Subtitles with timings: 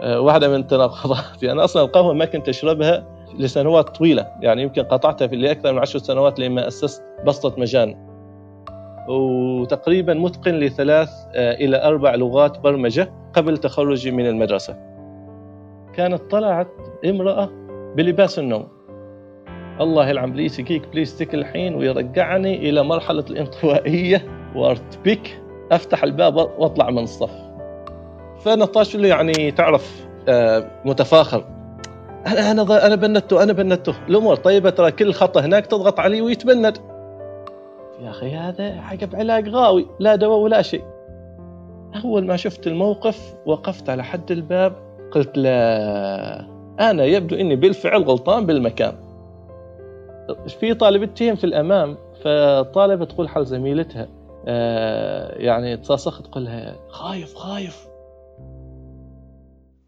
[0.00, 1.52] آه، واحدة من تناقضاتي.
[1.52, 3.04] أنا أصلا القهوة ما كنت أشربها
[3.38, 8.10] لسنوات طويلة يعني يمكن قطعتها في لأكثر من عشر سنوات لما أسست بسطة مجان.
[9.08, 14.76] وتقريبا متقن لثلاث آه، إلى أربع لغات برمجة قبل تخرجي من المدرسة.
[15.94, 16.68] كانت طلعت
[17.04, 17.50] امرأة
[17.96, 18.68] بلباس النوم.
[19.80, 24.50] الله يلعن بليس يجيك بليستيك الحين ويرجعني إلى مرحلة الانطوائية.
[24.56, 25.42] وأرتبك
[25.72, 27.49] أفتح الباب وأطلع من الصف.
[28.44, 31.44] فنطاش يعني تعرف آه، متفاخر.
[32.26, 33.94] أنا أنا أنا بنته أنا بنته.
[34.08, 36.78] الأمور طيبة ترى كل خطه هناك تضغط عليه ويتبند.
[38.00, 40.84] يا أخي هذا حق علاج غاوي لا دواء ولا شيء.
[42.04, 44.72] أول ما شفت الموقف وقفت على حد الباب
[45.12, 46.46] قلت لا
[46.80, 48.94] أنا يبدو إني بالفعل غلطان بالمكان.
[50.60, 54.08] في طالبتين في الأمام فطالبة تقول حال زميلتها
[54.46, 57.89] آه يعني تصاصخ تقول لها خايف خايف.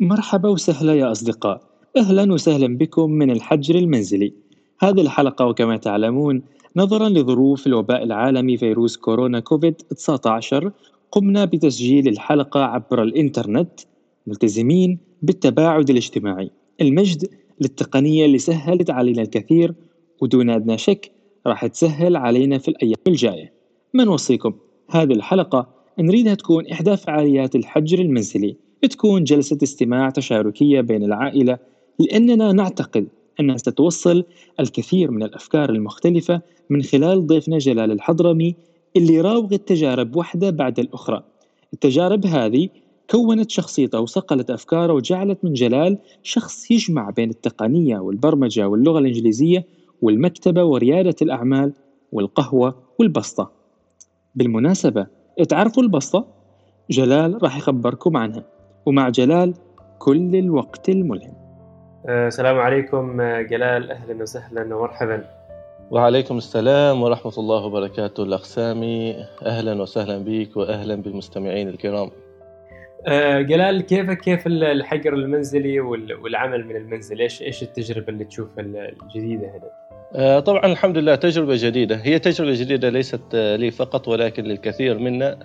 [0.02, 1.60] مرحبا وسهلا يا أصدقاء.
[1.96, 4.32] أهلا وسهلا بكم من الحجر المنزلي.
[4.80, 6.42] هذه الحلقة وكما تعلمون
[6.76, 10.72] نظرا لظروف الوباء العالمي فيروس كورونا كوفيد 19
[11.12, 13.80] قمنا بتسجيل الحلقة عبر الإنترنت
[14.26, 16.50] ملتزمين بالتباعد الاجتماعي.
[16.80, 19.74] المجد للتقنية اللي سهلت علينا الكثير
[20.20, 21.12] ودون أدنى شك
[21.46, 23.52] راح تسهل علينا في الأيام الجاية.
[23.94, 24.54] ما نوصيكم
[24.90, 25.68] هذه الحلقة
[25.98, 28.56] نريدها تكون إحدى فعاليات الحجر المنزلي.
[28.88, 31.58] تكون جلسة استماع تشاركية بين العائلة
[31.98, 33.08] لأننا نعتقد
[33.40, 34.24] أنها ستوصل
[34.60, 38.54] الكثير من الأفكار المختلفة من خلال ضيفنا جلال الحضرمي
[38.96, 41.22] اللي راوغ التجارب واحدة بعد الأخرى.
[41.72, 42.68] التجارب هذه
[43.10, 49.66] كونت شخصيته وصقلت أفكاره وجعلت من جلال شخص يجمع بين التقنية والبرمجة واللغة الإنجليزية
[50.02, 51.72] والمكتبة وريادة الأعمال
[52.12, 53.50] والقهوة والبسطة.
[54.34, 55.06] بالمناسبة
[55.48, 56.26] تعرفوا البسطة؟
[56.90, 58.44] جلال راح يخبركم عنها.
[58.86, 59.54] ومع جلال
[59.98, 61.34] كل الوقت الملهم.
[62.08, 63.90] آه، السلام عليكم آه، جلال.
[63.90, 65.24] أهلا وسهلا ومرحبا.
[65.90, 69.16] وعليكم السلام ورحمة الله وبركاته الأخ سامي.
[69.46, 72.10] أهلا وسهلا بك وأهلا بالمستمعين الكرام.
[73.06, 79.46] آه، جلال كيفك؟ كيف الحجر المنزلي والعمل من المنزل؟ إيش إيش التجربة اللي تشوفها الجديدة
[79.46, 81.96] هنا؟ طبعا الحمد لله تجربة جديدة.
[81.96, 85.38] هي تجربة جديدة ليست لي فقط ولكن للكثير منا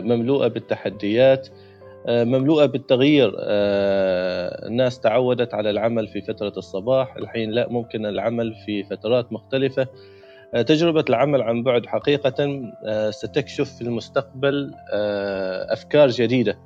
[0.00, 1.48] مملوءة بالتحديات
[2.08, 3.34] مملوءة بالتغيير.
[3.38, 9.86] آه، الناس تعودت على العمل في فترة الصباح الحين لا ممكن العمل في فترات مختلفة.
[10.54, 12.62] آه، تجربة العمل عن بعد حقيقة
[13.10, 14.74] ستكشف في المستقبل
[15.70, 16.58] أفكار جديدة.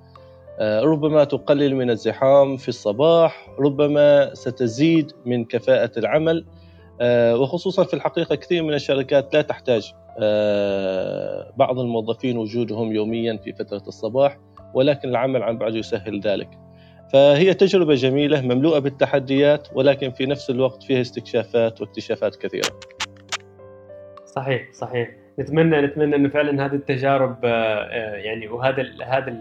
[0.60, 6.44] ربما تقلل من الزحام في الصباح ربما ستزيد من كفاءة العمل.
[7.40, 9.92] وخصوصا في الحقيقة كثير من الشركات لا تحتاج.
[11.56, 14.38] بعض الموظفين وجودهم يوميا في فترة الصباح.
[14.76, 16.48] ولكن العمل عن بعد يسهل ذلك.
[17.12, 22.80] فهي تجربة جميلة مملوءة بالتحديات ولكن في نفس الوقت فيها استكشافات واكتشافات كثيرة.
[24.26, 25.10] صحيح صحيح.
[25.38, 29.36] نتمنى نتمنى إنه فعلا هذه التجارب آه، آه، يعني وهذا هذا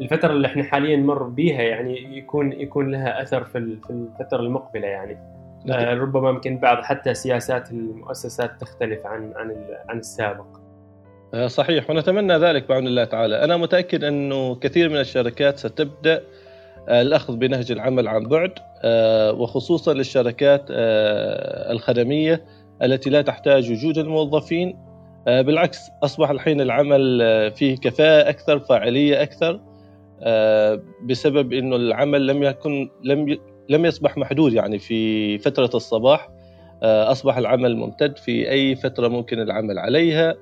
[0.00, 5.18] الفترة اللي إحنا حاليا نمر بيها يعني يكون يكون لها أثر في الفترة المقبلة يعني.
[5.64, 5.98] نعم.
[5.98, 9.56] ربما يمكن بعض حتى سياسات المؤسسات تختلف عن عن
[9.88, 10.46] عن السابق.
[10.56, 10.59] آه،
[11.46, 13.44] صحيح ونتمنى ذلك بعون الله تعالى.
[13.44, 16.22] أنا متأكد أنه كثير من الشركات ستبدأ
[16.88, 18.52] آه، الأخذ بنهج العمل عن بعد
[18.82, 20.64] آه، وخصوصا للشركات
[21.70, 22.44] الخدمية
[22.82, 24.90] التي لا تحتاج وجود الموظفين.
[25.26, 27.20] بالعكس أصبح الحين العمل
[27.56, 29.60] فيه كفاءة أكثر فاعلية أكثر
[31.04, 36.28] بسبب أنه العمل لم يكن لم لم يصبح محدود يعني في فترة الصباح.
[36.82, 40.34] أصبح العمل ممتد في أي فترة ممكن العمل عليها.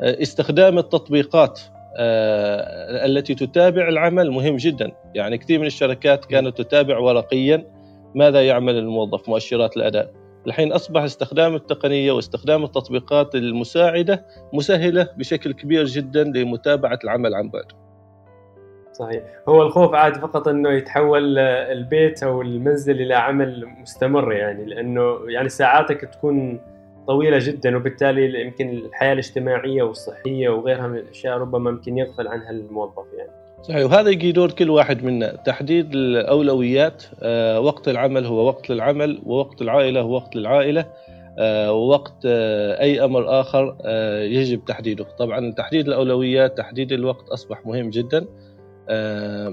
[0.00, 1.60] استخدام التطبيقات
[1.98, 4.92] آه، التي تتابع العمل مهم جدا.
[5.14, 7.64] يعني كثير من الشركات كانت تتابع ورقيا
[8.14, 10.12] ماذا يعمل الموظف مؤشرات الأداء.
[10.46, 17.64] الحين أصبح استخدام التقنية واستخدام التطبيقات المساعدة مسهلة بشكل كبير جدا لمتابعة العمل عن بعد.
[18.92, 19.22] صحيح.
[19.48, 25.48] هو الخوف عاد فقط إنه يتحول البيت أو المنزل إلى عمل مستمر يعني لأنه يعني
[25.48, 26.60] ساعاتك تكون
[27.06, 33.04] طويلة جدا وبالتالي يمكن الحياة الاجتماعية والصحية وغيرها من الأشياء ربما يمكن يغفل عنها الموظف
[33.18, 33.30] يعني.
[33.62, 35.36] صحيح وهذا يجي دور كل واحد منا.
[35.36, 40.86] تحديد الأولويات آه، وقت العمل هو وقت للعمل ووقت العائلة هو وقت للعائلة
[41.38, 43.76] آه، ووقت آه، أي أمر آخر
[44.20, 45.06] يجب تحديده.
[45.18, 48.26] طبعا تحديد الأولويات تحديد الوقت أصبح مهم جدا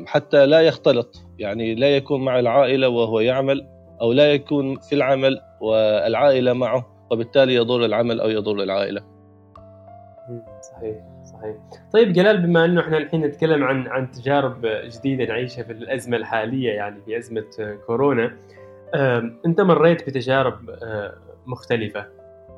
[0.06, 1.16] حتى لا يختلط.
[1.40, 3.68] يعني لا يكون مع العائلة وهو يعمل
[4.02, 6.93] أو لا يكون في العمل والعائلة معه.
[7.14, 9.02] وبالتالي يضر العمل أو يضر العائلة.
[10.62, 11.56] صحيح صحيح.
[11.94, 16.72] طيب جلال بما إنه إحنا الحين نتكلم عن عن تجارب جديدة نعيشها في الأزمة الحالية
[16.72, 18.32] يعني في أزمة كورونا
[19.46, 20.56] أنت مريت بتجارب
[21.46, 22.06] مختلفة.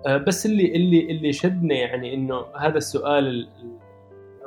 [0.07, 3.47] بس اللي اللي اللي شدنا يعني إنه هذا السؤال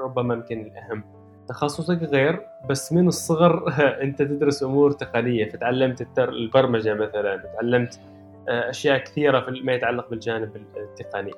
[0.00, 1.04] ربما يمكن الأهم.
[1.48, 2.40] تخصصك غير
[2.70, 3.64] بس من الصغر
[4.04, 8.00] أنت تدرس أمور تقنية فتعلمت البرمجة مثلا تعلمت
[8.48, 11.32] أشياء كثيرة في ما يتعلق بالجانب التقني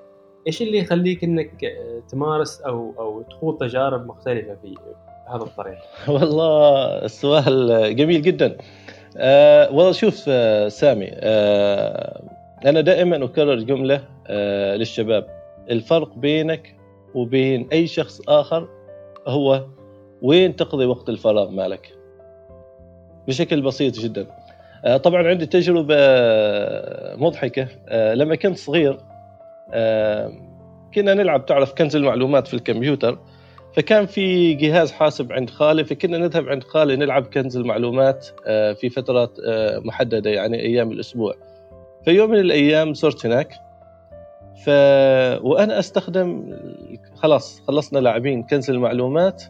[0.47, 1.51] إيش اللي يخليك إنك
[2.09, 4.75] تمارس أو أو تخوض تجارب مختلفة في
[5.29, 5.79] هذا الطريق؟
[6.15, 8.57] والله السؤال جميل جدا.
[9.17, 12.23] أه والله شوف أه سامي أه
[12.65, 15.27] أنا دائما أكرر جملة أه للشباب
[15.71, 16.77] الفرق بينك
[17.15, 18.69] وبين أي شخص آخر
[19.27, 19.67] هو
[20.23, 21.93] وين تقضي وقت الفراغ مالك
[23.29, 24.27] بشكل بسيط جدا
[25.03, 25.97] طبعا عندي تجربة
[27.17, 27.69] مضحكة.
[27.89, 28.97] أه لما كنت صغير
[30.95, 33.19] كنا نلعب تعرف كنز المعلومات في الكمبيوتر.
[33.77, 38.27] فكان في جهاز حاسب عند خالي فكنا نذهب عند خالي نلعب كنز المعلومات
[38.81, 39.37] في فترات
[39.85, 41.35] محددة يعني أيام الأسبوع.
[42.05, 43.53] في يوم من الأيام صرت هناك.
[44.65, 44.69] ف
[45.45, 46.57] وأنا أستخدم
[47.15, 49.43] خلاص خلصنا لاعبين كنز المعلومات.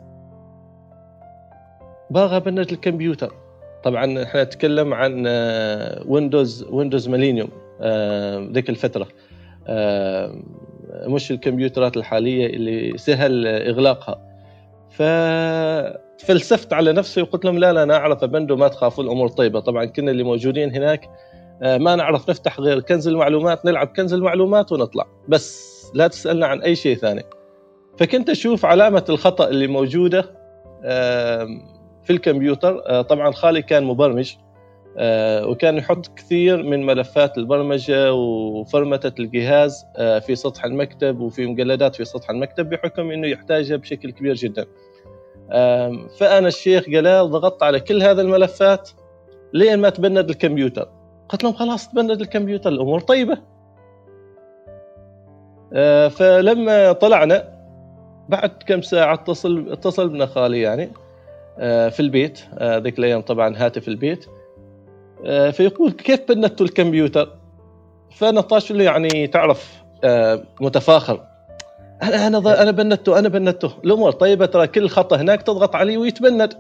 [2.11, 3.33] باغى ابند الكمبيوتر.
[3.85, 5.25] طبعا إحنا نتكلم عن
[6.07, 7.49] Windows Windows Millennium
[8.53, 9.09] ذيك الفترة.
[11.07, 14.21] مش الكمبيوترات الحالية اللي سهل إغلاقها.
[14.91, 19.61] ففلسفت على نفسي وقلت لهم لا لا أنا أعرف ابند وما تخافوا الأمور طيبة.
[19.61, 21.11] طبعا كنا اللي موجودين هناك
[21.63, 25.07] ما نعرف نفتح غير كنز المعلومات نلعب كنز المعلومات ونطلع.
[25.29, 27.23] بس لا تسألنا عن أي شيء ثاني.
[27.99, 30.25] فكنت أشوف علامة الخطأ اللي موجودة
[32.05, 34.35] في الكمبيوتر طبعا خالي كان مبرمج
[35.47, 42.31] وكان يحط كثير من ملفات البرمجة وفرمتة الجهاز في سطح المكتب وفي مجلدات في سطح
[42.31, 44.67] المكتب بحكم إنه يحتاجها بشكل كبير جدا.
[46.19, 48.91] فأنا الشيخ جلال ضغطت على كل هذه الملفات
[49.53, 50.89] لين ما تبند الكمبيوتر.
[51.29, 53.39] قلت لهم خلاص تبند الكمبيوتر الأمور طيبة.
[56.11, 57.61] فلما طلعنا
[58.29, 60.91] بعد كم ساعة اتصل اتصل بنا خالي يعني
[61.91, 62.41] في البيت.
[62.63, 64.27] ذيك الأيام طبعا هاتف البيت.
[65.53, 67.37] فيقول كيف بندتوا الكمبيوتر؟
[68.17, 69.83] فانا طاش له يعني تعرف
[70.61, 71.21] متفاخر.
[72.03, 76.53] أنا أنا أنا بندته أنا بندته الأمور طيبة ترى كل خطه هناك تضغط عليه ويتبند.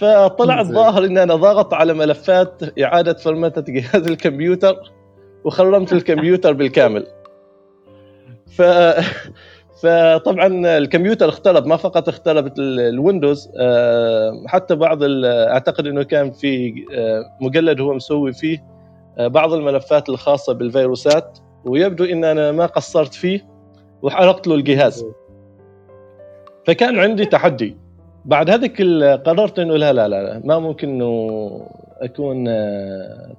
[0.00, 4.92] فطلع الظاهر إن أنا ضاغط على ملفات إعادة فرمتة جهاز الكمبيوتر
[5.44, 7.06] وخرمت الكمبيوتر بالكامل.
[8.46, 8.62] ف
[9.82, 13.50] فطبعا الكمبيوتر اخترب ما فقط اختربت الويندوز
[14.46, 16.74] حتى بعض أعتقد إنه كان في
[17.40, 18.64] مجلد هو مسوي فيه
[19.18, 23.46] بعض الملفات الخاصة بالفيروسات ويبدو إن أنا ما قصرت فيه
[24.02, 25.04] وحرقت له الجهاز.
[26.66, 27.76] فكان عندي تحدي.
[28.24, 28.82] بعد هذيك
[29.26, 31.68] قررت إنه لا لا لا ما ممكن إنه
[32.00, 32.44] أكون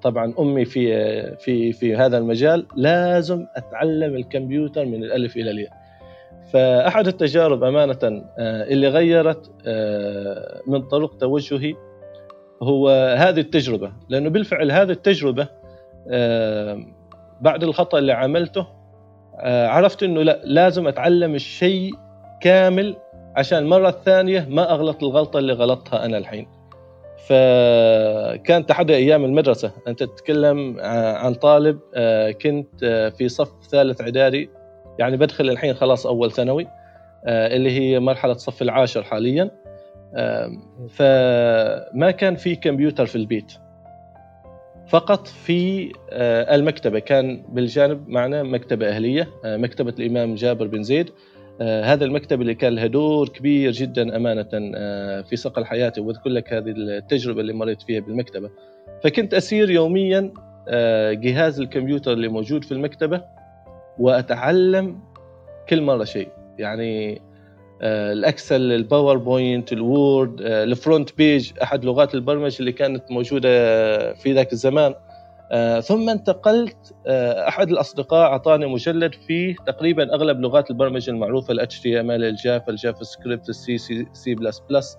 [0.02, 2.66] طبعا أمي في في في هذا المجال.
[2.76, 5.79] لازم أتعلم الكمبيوتر من الألف إلى الياء.
[6.54, 9.52] فأحد التجارب أمانة اللي غيرت
[10.68, 11.76] من طرق توجهي
[12.64, 13.92] هو هذه التجربة.
[14.10, 15.48] لأنه بالفعل هذه التجربة
[17.42, 18.68] بعد الخطأ اللي عملته
[19.44, 21.94] عرفت إنه لا لازم أتعلم الشيء
[22.42, 22.96] كامل
[23.36, 26.48] عشان المره الثانية ما أغلط الغلطة اللي غلطتها أنا الحين.
[27.28, 29.72] فكان تحدي أيام المدرسة.
[29.88, 30.80] أنت تتكلم
[31.16, 31.80] عن طالب
[32.42, 32.86] كنت
[33.18, 34.50] في صف ثالث إعدادي.
[35.00, 36.68] يعني بدخل الحين خلاص أول ثانوي
[37.28, 39.52] اللي هي مرحلة الصف العاشر حاليا.
[40.90, 43.54] فما كان في كمبيوتر في البيت.
[44.88, 45.92] فقط في
[46.54, 47.00] المكتبة.
[47.00, 51.10] كان بالجانب معنا مكتبة أهلية مكتبة الإمام جابر بن زيد.
[51.62, 54.50] هذا المكتب اللي كان له دور كبير جدا أمانة
[55.22, 58.50] في صقل حياتي واذكر لك هذه التجربة اللي مريت فيها بالمكتبة.
[59.04, 60.34] فكنت أسير يوميا
[61.12, 63.39] جهاز الكمبيوتر اللي موجود في المكتبة.
[64.00, 65.00] وأتعلم
[65.70, 66.30] كل مرة شيء.
[66.58, 67.22] يعني
[67.82, 73.50] ال Excel ال PowerPoint ال Word ال FrontPage أحد لغات البرمجة اللي كانت موجودة
[74.14, 74.96] في ذاك الزمان.
[75.84, 76.94] ثم انتقلت
[77.48, 83.50] أحد الأصدقاء أعطاني مجلد فيه تقريبا أغلب لغات البرمجة المعروفة ال HTML ال Java ال
[83.50, 84.98] JavaScript ال C C C++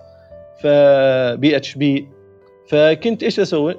[0.59, 2.07] فبي اتش بي
[2.67, 3.75] فكنت إيش أسوي؟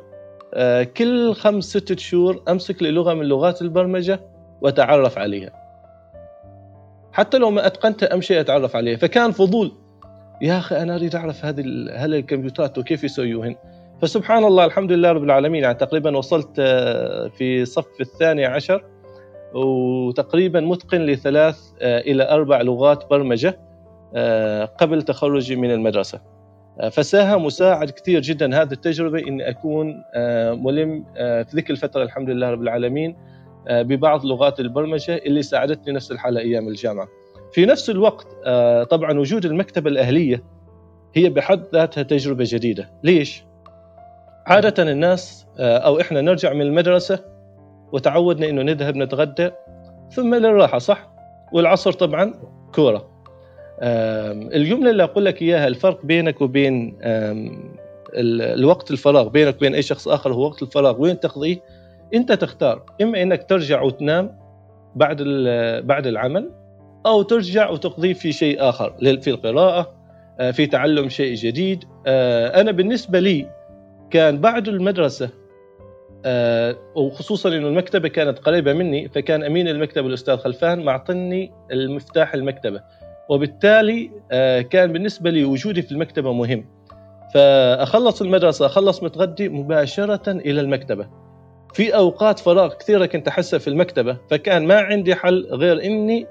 [0.97, 4.21] كل خمس ستة شهور أمسك لي لغه من لغات البرمجة
[4.63, 5.51] واتعرف عليها.
[7.13, 8.97] حتى لو ما اتقنتها امشي أتعرف عليها.
[8.97, 9.73] فكان فضول.
[10.43, 11.61] يا أخي أنا أريد أعرف هذه
[11.95, 13.57] هل الكمبيوترات وكيف يسويوهن؟
[14.03, 15.63] فسبحان الله الحمد لله رب العالمين.
[15.63, 16.61] يعني تقريبا وصلت
[17.37, 18.85] في صف الثاني عشر
[19.55, 23.59] وتقريبا متقن لثلاث إلى أربع لغات برمجة
[24.79, 26.21] قبل تخرجي من المدرسة.
[26.91, 30.05] فساهم وساعد كثير جدا هذه التجربة إني أكون
[30.65, 33.17] ملم في ذيك الفترة الحمد لله رب العالمين.
[33.71, 37.09] ببعض لغات البرمجة اللي ساعدتني نفس الحالة أيام الجامعة.
[37.53, 38.27] في نفس الوقت
[38.91, 40.45] طبعا وجود المكتبة الأهلية
[41.15, 43.45] هي بحد ذاتها تجربة جديدة، ليش؟
[44.47, 47.25] عادة الناس أو إحنا نرجع من المدرسة
[47.93, 49.51] وتعودنا إنه نذهب نتغدى
[50.11, 51.13] ثم للراحة صح؟
[51.53, 52.35] والعصر طبعا
[52.75, 53.13] كورة.
[54.55, 56.99] الجملة اللي أقول لك إياها الفرق بينك وبين
[58.15, 61.63] الوقت الفراغ بينك وبين أي شخص آخر هو وقت الفراغ وين تقضيه
[62.15, 62.83] انت تختار.
[63.03, 64.39] إما إنك ترجع وتنام
[64.97, 65.23] بعد
[65.85, 66.51] بعد العمل
[67.07, 70.03] أو ترجع وتقضيه في شيء آخر في القراءة
[70.41, 71.85] آه، في تعلم شيء جديد.
[72.07, 73.47] آه، أنا بالنسبة لي
[74.11, 75.31] كان بعد المدرسة
[76.25, 82.83] آه، وخصوصا إنه المكتبة كانت قريبة مني فكان أمين المكتبه الأستاذ خلفان معطني المفتاح المكتبة.
[83.29, 84.11] وبالتالي
[84.71, 86.65] كان بالنسبة لي وجودي في المكتبة مهم.
[87.35, 91.22] فأخلص المدرسة أخلص متغدي مباشرة إلى المكتبة.
[91.73, 96.27] في أوقات فراغ كثيرة كنت أحسها في المكتبة فكان ما عندي حل غير إني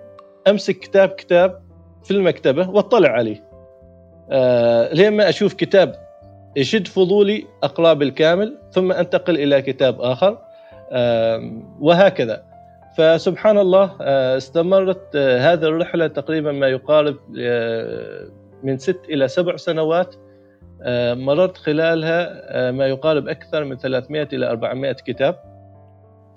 [0.47, 1.61] أمسك كتاب كتاب
[2.03, 3.43] في المكتبة واطلع عليه.
[4.31, 5.95] آه لين ما أشوف كتاب
[6.55, 10.37] يشد فضولي أقرأه بالكامل ثم أنتقل إلى كتاب آخر.
[10.91, 12.43] آه وهكذا.
[12.97, 18.27] فسبحان الله آه استمرت آه هذه الرحلة تقريبا ما يقارب آه
[18.63, 20.15] من ست إلى سبع سنوات.
[21.15, 25.35] مررت خلالها آه، ما يقارب أكثر من 300 إلى 400 كتاب.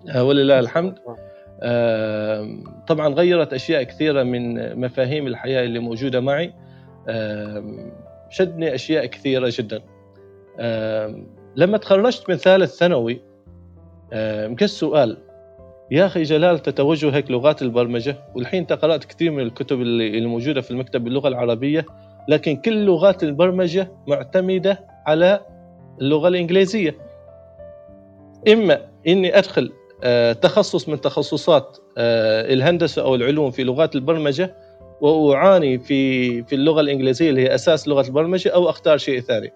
[0.08, 0.98] آه، ولله الحمد.
[2.86, 6.52] طبعا غيرت أشياء كثيرة من مفاهيم الحياة اللي موجودة معي.
[8.30, 9.80] شدني أشياء كثيرة جدا.
[11.56, 13.20] لما تخرجت من ثالث ثانوي
[14.46, 15.16] مكس سؤال.
[15.90, 20.60] يا أخي جلال تتوجه هيك لغات البرمجة؟ والحين أنت قرأت كثير من الكتب اللي موجودة
[20.60, 21.86] في المكتب باللغة العربية.
[22.28, 25.40] لكن كل لغات البرمجة معتمدة على
[26.00, 26.98] اللغة الإنجليزية.
[28.48, 29.72] إما إني أدخل
[30.04, 34.54] آه، تخصص من تخصصات آه، الهندسة أو العلوم في لغات البرمجة
[35.00, 39.52] وأعاني في في اللغة الإنجليزية اللي هي أساس لغة البرمجة أو أختار شيء ثاني.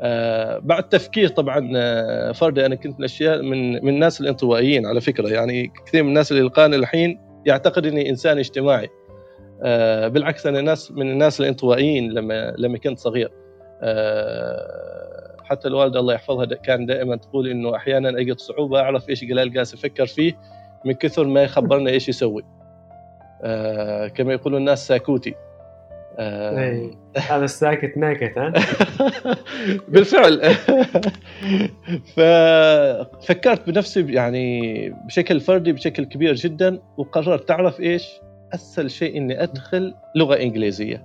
[0.00, 5.28] آه، بعد تفكير طبعا فردي أنا كنت من الأشياء من من الناس الانطوائيين على فكرة.
[5.28, 8.88] يعني كثير من الناس اللي يلقاني الحين يعتقد إني إنسان اجتماعي.
[10.08, 13.30] بالعكس أنا ناس من الناس الانطوائيين لما لما كنت صغير.
[13.82, 19.58] آه، حتى الوالده الله يحفظها كان دائما تقول إنه أحيانا أجد صعوبة أعرف إيش جلال
[19.58, 20.32] قاس يفكر فيه
[20.84, 22.44] من كثر ما يخبرنا إيش يسوي.
[23.42, 25.34] آه، كما يقولون الناس ساكوتي.
[27.16, 28.52] هذا الساكت ناكت ها؟
[29.88, 30.42] بالفعل.
[32.16, 38.20] ففكرت بنفسي يعني بشكل فردي بشكل كبير جدا وقررت تعرف إيش؟
[38.54, 41.04] أسهل شيء إني أدخل لغة إنجليزية.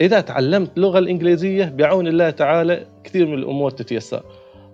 [0.00, 4.22] إذا تعلمت اللغة الانجليزيه بعون الله تعالى كثير من الأمور تتيسر.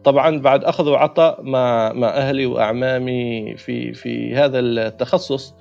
[0.04, 5.54] طبعا بعد أخذ وعطاء مع مع أهلي وأعمامي في في هذا التخصص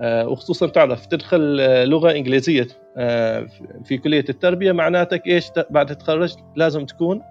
[0.00, 1.56] آه، وخصوصا تعرف تدخل
[1.88, 3.46] لغة إنجليزية آه،
[3.84, 7.22] في كلية التربية معناتك إيش؟ بعد تتخرج لازم تكون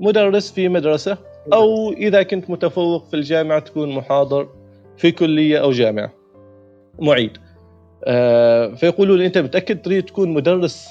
[0.00, 1.18] مدرس في مدرسة
[1.52, 4.48] أو إذا كنت متفوق في الجامعة تكون محاضر.
[4.96, 6.12] في كلية أو جامعة.
[6.98, 7.38] معيد.
[8.04, 10.88] آه فيقولوا لي أنت متأكد تريد تكون مدرس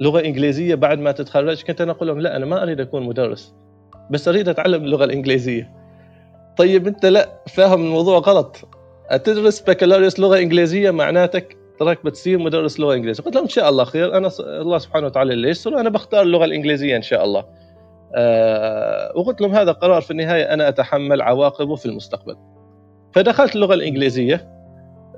[0.00, 3.54] لغة إنجليزية بعد ما تتخرج؟ كنت أنا أقول لهم لا أنا ما أريد أكون مدرس
[4.10, 5.70] بس أريد أتعلم اللغة الإنجليزية.
[6.56, 8.56] طيب أنت لا فاهم الموضوع غلط.
[9.24, 13.24] تدرس بكالوريوس لغة إنجليزية معناتك تراك بتصير مدرس لغة إنجليزية.
[13.24, 14.16] قلت لهم إن شاء الله خير.
[14.16, 17.44] أنا الله سبحانه وتعالى اللي يسر أنا بختار اللغة الإنجليزية إن شاء الله.
[18.14, 22.36] أه وقلت لهم هذا قرار في النهاية أنا أتحمل عواقبه في المستقبل.
[23.12, 24.50] فدخلت اللغة الإنجليزية.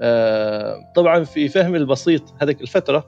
[0.00, 3.06] آه، طبعا في فهمي البسيط هذيك الفترة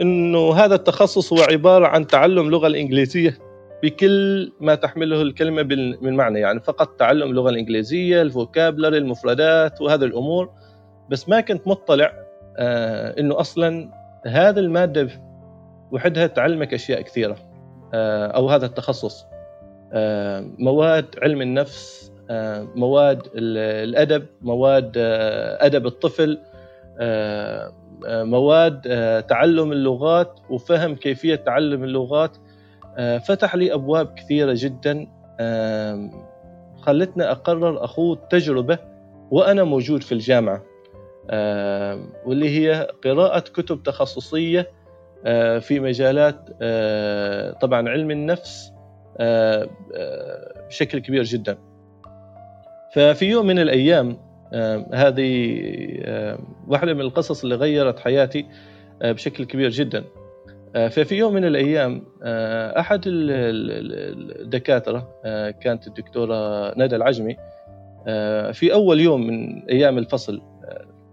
[0.00, 3.38] إنه هذا التخصص هو عبارة عن تعلم اللغة الإنجليزية
[3.82, 5.62] بكل ما تحمله الكلمة
[6.00, 10.50] من معنى يعني فقط تعلم اللغة الإنجليزية الفوكابلري المفردات وهذه الأمور.
[11.10, 12.12] بس ما كنت مطلع
[12.56, 13.90] آه، إنه أصلا
[14.26, 15.08] هذه المادة
[15.92, 17.36] وحدها تعلمك أشياء كثيرة
[17.94, 19.26] آه، أو هذا التخصص.
[20.58, 22.12] مواد علم النفس
[22.74, 26.38] مواد الأدب مواد آه، أدب الطفل
[27.00, 27.72] آه،
[28.06, 28.80] مواد
[29.26, 32.36] تعلم اللغات وفهم كيفية تعلم اللغات
[33.28, 35.06] فتح لي أبواب كثيرة جدا
[36.82, 38.78] خلتنا أقرر أخوض تجربة
[39.30, 40.62] وأنا موجود في الجامعة
[42.26, 44.70] واللي هي قراءة كتب تخصصية
[45.60, 46.48] في مجالات
[47.60, 48.72] طبعا علم النفس
[50.68, 51.58] بشكل كبير جدا.
[52.94, 54.16] ففي يوم من الأيام
[54.92, 55.58] هذه
[56.68, 58.46] واحدة من القصص اللي غيرت حياتي
[59.02, 60.04] بشكل كبير جدا.
[60.74, 62.02] ففي يوم من الأيام
[62.78, 63.00] أحد
[64.44, 65.08] الدكاترة
[65.60, 67.36] كانت الدكتورة ندى العجمي
[68.52, 70.42] في أول يوم من أيام الفصل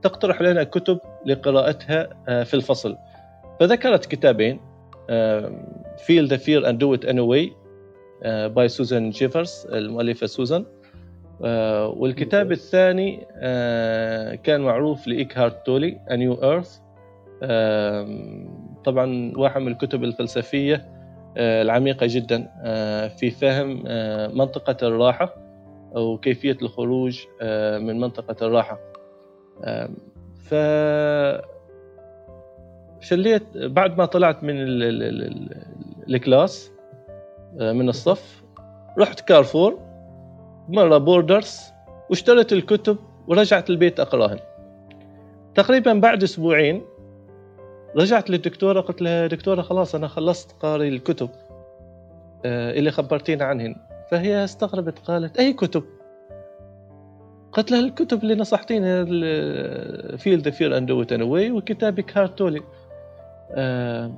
[0.01, 2.09] تقترح لنا كتب لقراءتها
[2.43, 2.97] في الفصل.
[3.59, 4.59] فذكرت كتابين
[5.97, 7.50] Feel the Fear and Do It Anyway
[8.25, 10.65] by سوزان جيفرز المؤلفة سوزان.
[11.98, 13.27] والكتاب الثاني
[14.43, 16.81] كان معروف لإيكهارت تولي A New Earth.
[18.83, 20.89] طبعا واحد من الكتب الفلسفية
[21.38, 22.51] العميقة جدا
[23.07, 23.83] في فهم
[24.38, 25.36] منطقة الراحة
[25.91, 27.19] وكيفية الخروج
[27.81, 28.79] من منطقة الراحة.
[30.43, 30.55] ف
[33.00, 34.55] شليت بعد ما طلعت من
[36.10, 36.72] ال class
[37.53, 38.43] من الصف
[39.00, 39.90] رحت كارفور.
[40.72, 41.62] مرة بوردرز
[42.10, 42.98] واشتريت الكتب
[43.28, 44.40] ورجعت البيت أقراهن
[45.56, 46.82] تقريبا بعد أسبوعين
[47.96, 51.30] رجعت للدكتورة قلت لها دكتورة خلاص أنا خلصت قاري الكتب
[52.46, 53.75] اللي خبرتينا عنهن.
[54.12, 55.84] فهي استغربت قالت أي كتب؟
[57.51, 59.06] قلت لها الكتب اللي نصحتيني
[60.17, 61.13] feel the fear and do it
[61.51, 62.62] وكتاب إيكهارت تولي
[63.51, 64.12] آه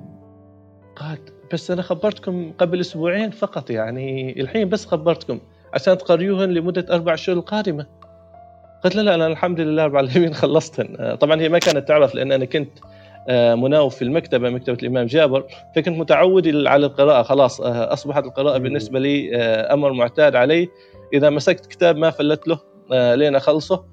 [0.95, 5.39] قالت بس أنا خبرتكم قبل أسبوعين فقط يعني الحين بس خبرتكم.
[5.73, 7.85] عشان تقريوهن لمدة أربع شهور القادمة.
[8.83, 12.15] قلت لها لا أنا الحمد لله رب العالمين خلصتهن آه، طبعا هي ما كانت تعرف
[12.15, 12.69] لأن أنا كنت
[13.29, 15.45] آه، مناوب في المكتبة مكتبة الإمام جابر.
[15.75, 17.23] فكنت متعود على القراءة.
[17.23, 20.69] خلاص آه، أصبحت القراءة بالنسبة لي أمر معتاد علي.
[21.13, 22.59] إذا مسكت كتاب ما فلت له
[23.15, 23.85] لين أخلصه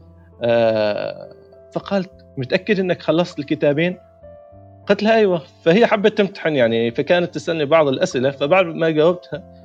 [1.73, 3.99] فقالت متأكد إنك خلصت الكتابين؟
[4.89, 5.43] قلت لها أيوه.
[5.65, 9.60] فهي حبت تمتحن يعني فكانت تسألني بعض الأسئلة فبعد ما جاوبتها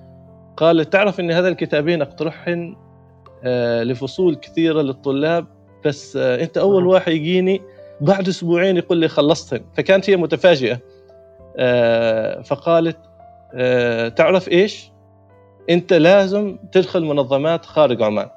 [0.58, 2.76] قالت تعرف إن هذا الكتابين أقترحهن
[3.44, 5.46] آه، لفصول كثيرة للطلاب
[5.86, 6.88] بس آه، أنت أول نعم.
[6.88, 7.62] واحد يجيني
[8.02, 9.62] بعد أسبوعين يقول لي خلصتهن.
[9.78, 10.80] فكانت هي متفاجئة.
[11.58, 12.98] آه، فقالت
[14.16, 14.92] تعرف إيش؟
[15.70, 18.30] أنت لازم تدخل منظمات خارج عمان.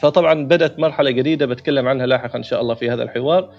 [0.00, 3.50] فطبعا بدأت مرحلة جديدة بتكلم عنها لاحقا إن شاء الله في هذا الحوار.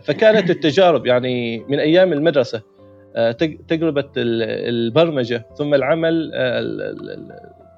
[0.00, 2.62] فكانت التجارب يعني من أيام المدرسة.
[3.68, 7.36] تجربة البرمجة ثم العمل آه،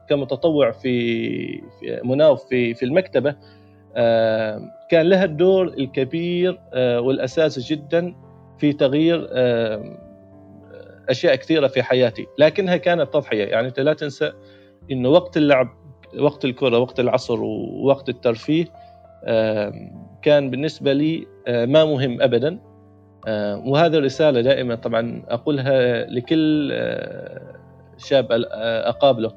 [0.08, 1.62] كمتطوع في
[2.04, 3.34] مناوب في في المكتبة.
[4.90, 8.14] كان لها الدور الكبير والاساسي جدا
[8.58, 9.28] في تغيير
[11.08, 12.26] أشياء كثيرة في حياتي.
[12.38, 13.44] لكنها كانت تضحية.
[13.44, 14.32] يعني أنت لا تنسى
[14.90, 15.68] إنه وقت اللعب
[16.18, 18.64] وقت الكرة وقت العصر ووقت الترفيه
[20.22, 22.58] كان بالنسبة لي آه، ما مهم ابدا.
[23.26, 27.56] آه، وهذه الرساله دائما طبعا أقولها لكل آه،
[27.98, 29.32] شاب أقابله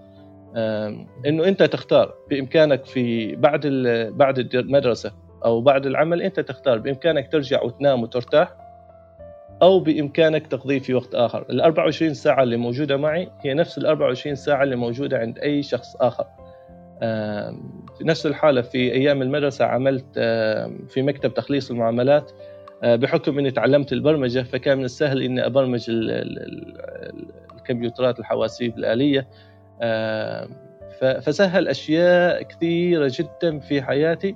[1.25, 2.13] إنه أنت تختار.
[2.29, 3.67] بإمكانك في بعد
[4.15, 5.11] بعد المدرسة
[5.45, 6.77] أو بعد العمل أنت تختار.
[6.77, 8.55] بإمكانك ترجع وتنام وترتاح
[9.61, 11.45] أو بإمكانك تقضيه في وقت آخر.
[11.49, 15.63] ال 24 ساعة اللي موجودة معي هي نفس ال 24 ساعة اللي موجودة عند أي
[15.63, 16.25] شخص آخر.
[17.97, 20.19] في نفس الحالة في أيام المدرسة عملت
[20.89, 22.31] في مكتب تخليص المعاملات.
[22.31, 22.48] آه،
[22.83, 25.85] بحكم أني تعلمت البرمجة فكان من السهل أني أبرمج
[27.55, 29.27] الكمبيوترات الحواسيب الآلية.
[30.99, 34.35] فسهل أشياء كثيرة جدا في حياتي.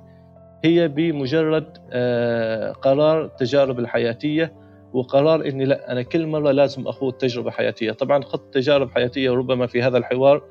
[0.64, 4.52] هي بمجرد آه، قرار التجارب الحياتية
[4.92, 9.66] وقرار إني لا أنا كل مرة لازم أخوض تجربة حياتية، طبعا خضت تجارب حياتية وربما
[9.66, 10.42] في هذا الحوار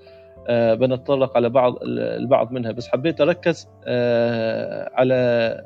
[0.49, 2.71] آه، بنتطرق على بعض البعض منها.
[2.71, 5.61] بس حبيت أركز آه، على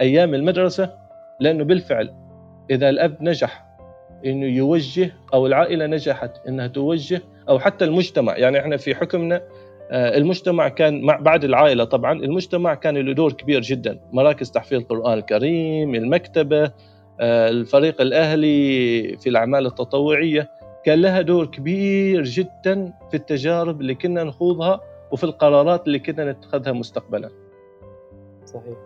[0.00, 1.05] أيام المدرسة.
[1.40, 2.14] لأنه بالفعل
[2.70, 3.66] إذا الأب نجح
[4.26, 9.42] إنه يوجه أو العائلة نجحت إنها توجه أو حتى المجتمع يعني إحنا في حكمنا
[9.90, 14.00] آه، المجتمع كان مع بعد العائلة طبعا المجتمع كان له دور كبير جدا.
[14.12, 16.72] مراكز تحفيظ القرآن الكريم المكتبة
[17.20, 20.50] الفريق الأهلي في الأعمال التطوعية
[20.84, 26.72] كان لها دور كبير جدا في التجارب اللي كنا نخوضها وفي القرارات اللي كنا نتخذها
[26.72, 27.30] مستقبلا.
[28.44, 28.76] صحيح.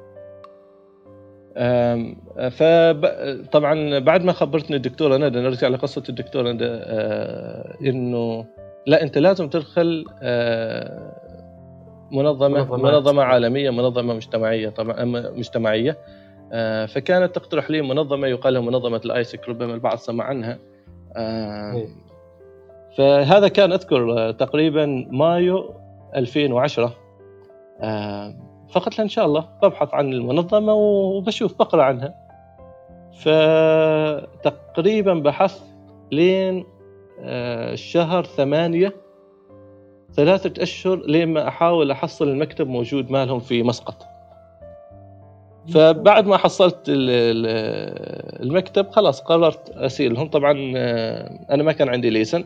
[2.50, 8.46] فطبعا بعد ما خبرتني الدكتوره ندى نرجع لقصة الدكتوره ندى آه، إنه
[8.86, 11.12] لا أنت لازم تدخل آه،
[12.12, 15.98] منظمة منظمة عالمية منظمة مجتمعية طبعا مجتمعية.
[16.52, 20.58] آه، فكانت تقترح لي منظمة يقال لها منظمة الآيسك ربما البعض سمع عنها.
[21.16, 21.88] إيه.
[22.98, 25.74] فهذا كان أذكر تقريبا مايو
[26.16, 26.94] 2010
[27.80, 32.14] آه، فقلت له إن شاء الله ببحث عن المنظمة وبشوف بقرأ عنها.
[33.20, 35.62] فتقريبا بحثت
[36.12, 36.64] لين
[37.74, 38.96] شهر ثمانية
[40.12, 44.06] ثلاثة أشهر لما أحاول أحصل المكتب موجود مالهم في مسقط.
[45.74, 50.28] فبعد ما حصلت المكتب خلاص قررت أسير لهم.
[50.28, 52.44] طبعا آه، أنا ما كان عندي ليسن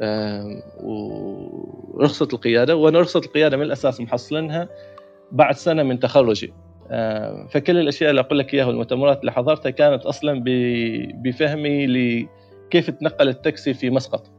[0.00, 2.76] آه، ورخصة القيادة.
[2.76, 4.68] وأنا رخصة القيادة من الأساس محصلنها
[5.32, 6.52] بعد سنة من تخرجي.
[6.90, 10.42] آه، فكل الأشياء اللي أقول لك إياها والمؤتمرات اللي حضرتها كانت أصلا
[11.22, 14.30] بفهمي لكيف تنقل التاكسي في مسقط.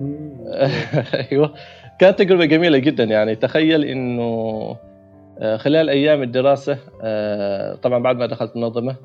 [1.32, 1.54] أيوه.
[1.98, 3.34] كانت تجربة جميلة جدا يعني.
[3.34, 4.76] تخيل إنه
[5.38, 8.96] آه، خلال أيام الدراسة آه، طبعا بعد ما دخلت المنظمة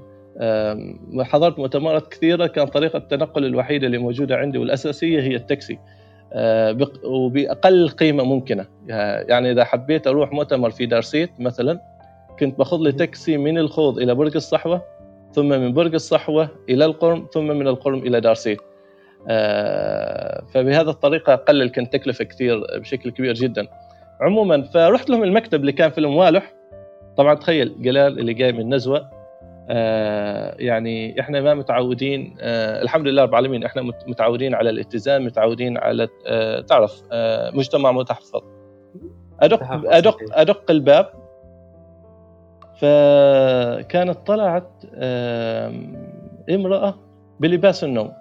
[1.19, 5.79] حضرت مؤتمرات كثيرة كان طريقة التنقل الوحيدة اللي موجودة عندي والأساسية هي التاكسي.
[7.04, 8.65] وبأقل قيمة ممكنة.
[9.28, 11.80] يعني إذا حبيت أروح مؤتمر في دارسيت مثلا
[12.39, 14.82] كنت باخذ لي تاكسي من الخوض إلى برج الصحوة
[15.34, 18.60] ثم من برج الصحوة إلى القرم ثم من القرم إلى دارسيت.
[20.54, 23.67] فبهذا الطريقة قلل كنت تكلفة كثير بشكل كبير جدا.
[24.21, 26.54] عموما فرحت لهم المكتب اللي كان في الموالح
[27.17, 28.98] طبعا تخيل جلال اللي جاي من نزوة.
[28.98, 29.14] آه
[30.60, 36.08] يعني إحنا ما متعودين آه الحمد لله رب العالمين إحنا متعودين على الاتزان متعودين على
[36.28, 38.41] آه تعرف آه مجتمع متحفظ.
[39.39, 41.10] أدق أدق أدق الباب.
[42.75, 45.73] فكانت طلعت آه
[46.49, 46.95] امرأة
[47.39, 48.12] بلباس النوم.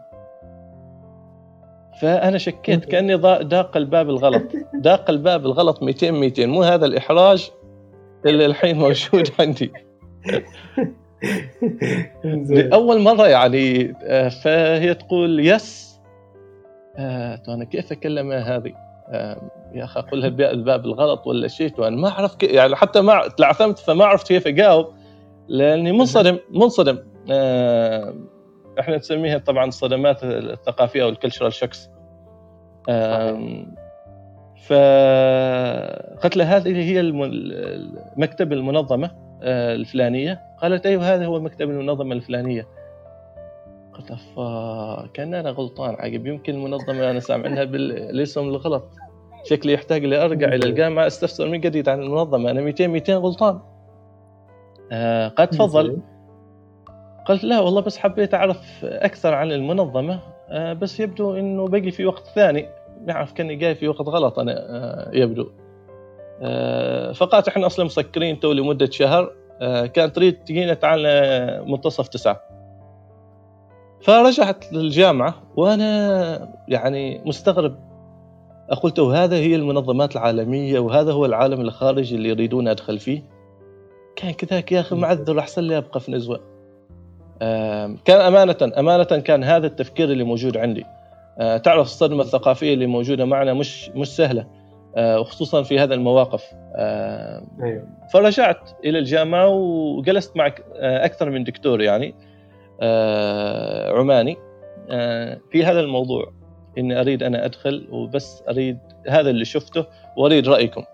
[2.00, 4.42] فأنا شكيت كأني داق الباب الغلط.
[4.74, 7.50] داق الباب الغلط 200 200 مو هذا الإحراج
[8.26, 9.72] اللي الحين موجود عندي.
[12.24, 16.00] لأول مرة يعني آه، فهي تقول يس
[16.96, 18.72] آه أنا كيف اكلمها هذه؟
[19.08, 23.28] آه يا أخي أقول لها الباب الغلط ولا شيء وأنا ما أعرف يعني حتى ما
[23.28, 24.86] تلعثمت فما عرفت كيف أجاوب
[25.48, 26.98] لأني منصدم منصدم.
[28.80, 31.90] إحنا نسميها طبعا الصدمات الثقافية أو ال cultural shocks
[34.66, 37.12] فقلت له هذه هي
[38.16, 39.23] مكتب المنظمة.
[39.44, 40.40] الفلانية.
[40.62, 42.66] قالت أيوه هذا هو مكتب المنظمة الفلانية.
[43.94, 44.12] قلت
[45.14, 46.26] كأن أنا غلطان عقب.
[46.26, 48.84] يمكن المنظمة أنا سامع عنها بالاسم الغلط.
[49.44, 52.50] شكلي يحتاج لي ارجع إلى الجامعة أستفسر من جديد عن المنظمة.
[52.50, 53.60] أنا 200 200 غلطان.
[54.92, 55.98] آه قد تفضل.
[57.26, 60.20] قلت لا والله بس حبيت أعرف أكثر عن المنظمة.
[60.48, 62.68] آه، بس يبدو أنه بقي في وقت ثاني.
[63.06, 65.42] نعرف كأني جاي في وقت غلط أنا آه، يبدو.
[65.42, 65.63] آه،
[67.14, 69.32] فقالت إحنا أصلا مسكرين تو لمدة شهر.
[69.94, 71.02] كانت تريد تجينا تعال
[71.70, 72.40] منتصف تسعة.
[74.02, 77.76] فرجعت للجامعة وأنا يعني مستغرب.
[78.82, 83.22] قلت هذا هي المنظمات العالمية وهذا هو العالم الخارجي اللي يريدون أدخل فيه؟
[84.16, 86.40] كان كذاك يا أخي معذر أحسن لي أبقى في نزوة.
[88.04, 90.84] كان أمانة أمانة كان هذا التفكير اللي موجود عندي.
[91.38, 94.40] آه، تعرف الصدمة الثقافية اللي موجودة معنا مش مش سهلة.
[94.42, 94.63] آه،
[94.96, 96.44] وخصوصا في هذا المواقف.
[97.62, 97.88] أيوه.
[98.12, 102.14] فرجعت إلى الجامعة وجلست مع آه، أكثر من دكتور يعني
[103.98, 104.36] عماني.
[105.50, 106.32] في هذا الموضوع
[106.78, 108.78] إني أريد أنا أدخل وبس أريد
[109.08, 109.84] هذا اللي شفته
[110.16, 110.84] وأريد رأيكم.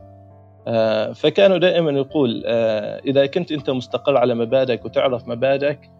[1.14, 2.46] فكانوا دائما يقول
[3.06, 5.90] إذا كنت أنت مستقر على مبادئك وتعرف مبادئك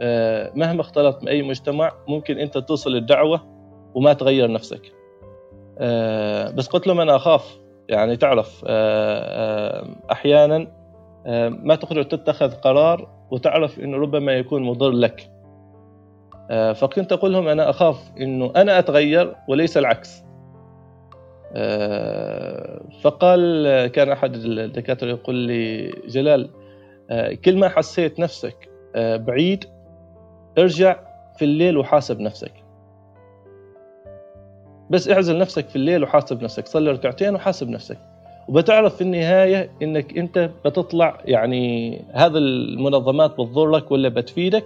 [0.00, 3.40] آه، مهما اختلط بأي مجتمع ممكن أنت توصل الدعوة
[3.94, 4.80] وما تغير نفسك.
[4.86, 5.01] آه،
[6.56, 7.62] بس قلت لهم أنا أخاف.
[7.88, 10.66] يعني تعرف آه، أحيانا
[11.48, 15.30] ما تقدر تتخذ قرار وتعرف أنه ربما يكون مضر لك.
[16.74, 20.24] فكنت أقول لهم أنا أخاف أنه أنا أتغير وليس العكس.
[23.00, 26.50] فقال كان أحد الدكاترة يقول لي جلال
[27.44, 29.64] كل ما حسيت نفسك بعيد
[30.58, 30.96] ارجع
[31.36, 32.52] في الليل وحاسب نفسك.
[34.90, 37.98] بس اعزل نفسك في الليل وحاسب نفسك صلي ركعتين وحاسب نفسك.
[38.48, 44.64] وبتعرف في النهاية إنك أنت بتطلع يعني هذا المنظمات بتضرك ولا بتفيدك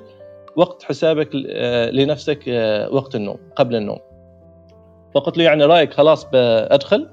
[0.57, 3.98] وقت حسابك آه، لنفسك آه، وقت النوم قبل النوم.
[5.14, 7.09] فقلت له يعني رأيك خلاص بأدخل.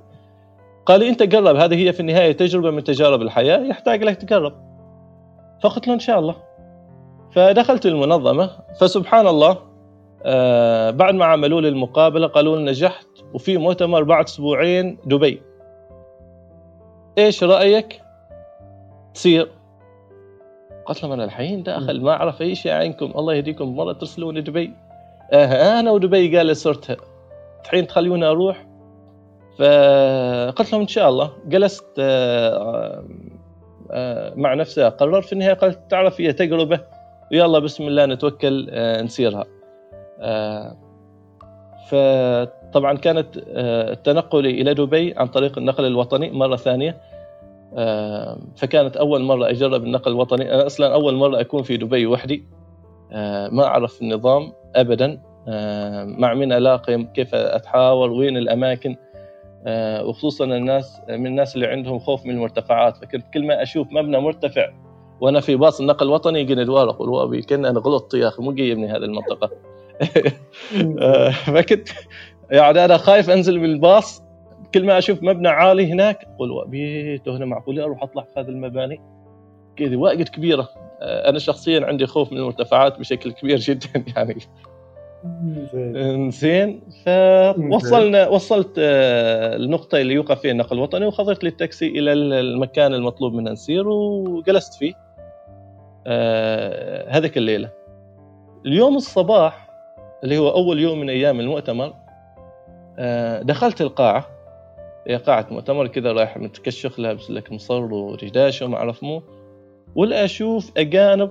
[0.85, 4.53] قال لي أنت قرب هذه هي في النهاية تجربة من تجارب الحياة يحتاج لك تقرب.
[5.63, 6.35] فقلت له إن شاء الله.
[7.31, 9.57] فدخلت المنظمة فسبحان الله
[10.25, 15.41] آه بعد ما عملوا لي المقابلة قالوا لي نجحت وفي مؤتمر بعد أسبوعين دبي.
[17.17, 18.01] إيش رأيك؟
[19.13, 19.51] تصير.
[20.86, 24.73] قلت لهم أنا الحين داخل ما أعرف أي شيء عنكم الله يهديكم مرة ترسلوني دبي.
[25.31, 26.97] آه أنا ودبي قال صرتها
[27.65, 28.67] الحين تخلوني أروح.
[29.59, 31.31] فقلت لهم إن شاء الله.
[31.45, 33.03] جلست آه
[33.91, 35.21] آه مع نفسي أقرر.
[35.21, 36.79] في النهاية قلت تعرف هي تجربة
[37.31, 39.62] ويلا بسم الله نتوكل آه، نسيرها آه،
[41.89, 43.27] فطبعا كانت
[43.91, 46.97] التنقل إلى دبي عن طريق النقل الوطني مرة ثانية.
[48.55, 50.53] فكانت أول مرة أجرب النقل الوطني.
[50.53, 52.43] أنا أصلا أول مرة أكون في دبي وحدي.
[53.51, 55.21] ما أعرف النظام ابدا.
[56.17, 58.95] مع من الاقي كيف اتحاور وين الأماكن.
[60.01, 62.97] وخصوصا الناس من الناس اللي عندهم خوف من المرتفعات.
[62.97, 64.69] فكنت كل ما أشوف مبنى مرتفع
[65.21, 68.88] وأنا في باص النقل الوطني دوار أقول وابي كان أنا غلطت يا أخي مو جايبني
[68.88, 69.49] هذه المنطقة.
[71.45, 71.89] فكنت
[72.51, 74.23] يعني أنا خايف أنزل بالباص.
[74.73, 79.01] كل ما أشوف مبنى عالي هناك أقول وابي هنا معقول أروح أطلع في هذه المباني.
[79.75, 80.69] كذا واجد كبيرة.
[81.01, 84.38] أنا شخصيا عندي خوف من المرتفعات بشكل كبير جدا يعني.
[86.32, 86.82] زين.
[87.06, 93.51] فوصلنا وصلت النقطة اللي يوقف فيها النقل الوطني وخذت لي التاكسي إلى المكان المطلوب منا
[93.51, 94.93] نسير وجلست فيه.
[97.08, 97.69] هذيك الليلة.
[98.65, 99.72] اليوم الصباح
[100.23, 101.93] اللي هو أول يوم من أيام المؤتمر
[103.41, 104.27] دخلت القاعة
[105.07, 109.23] هي قاعة مؤتمر كذا رايح متكشخ لابس لك مصر وريداش وما أعرف مو
[109.95, 111.29] ولا أشوف أجانب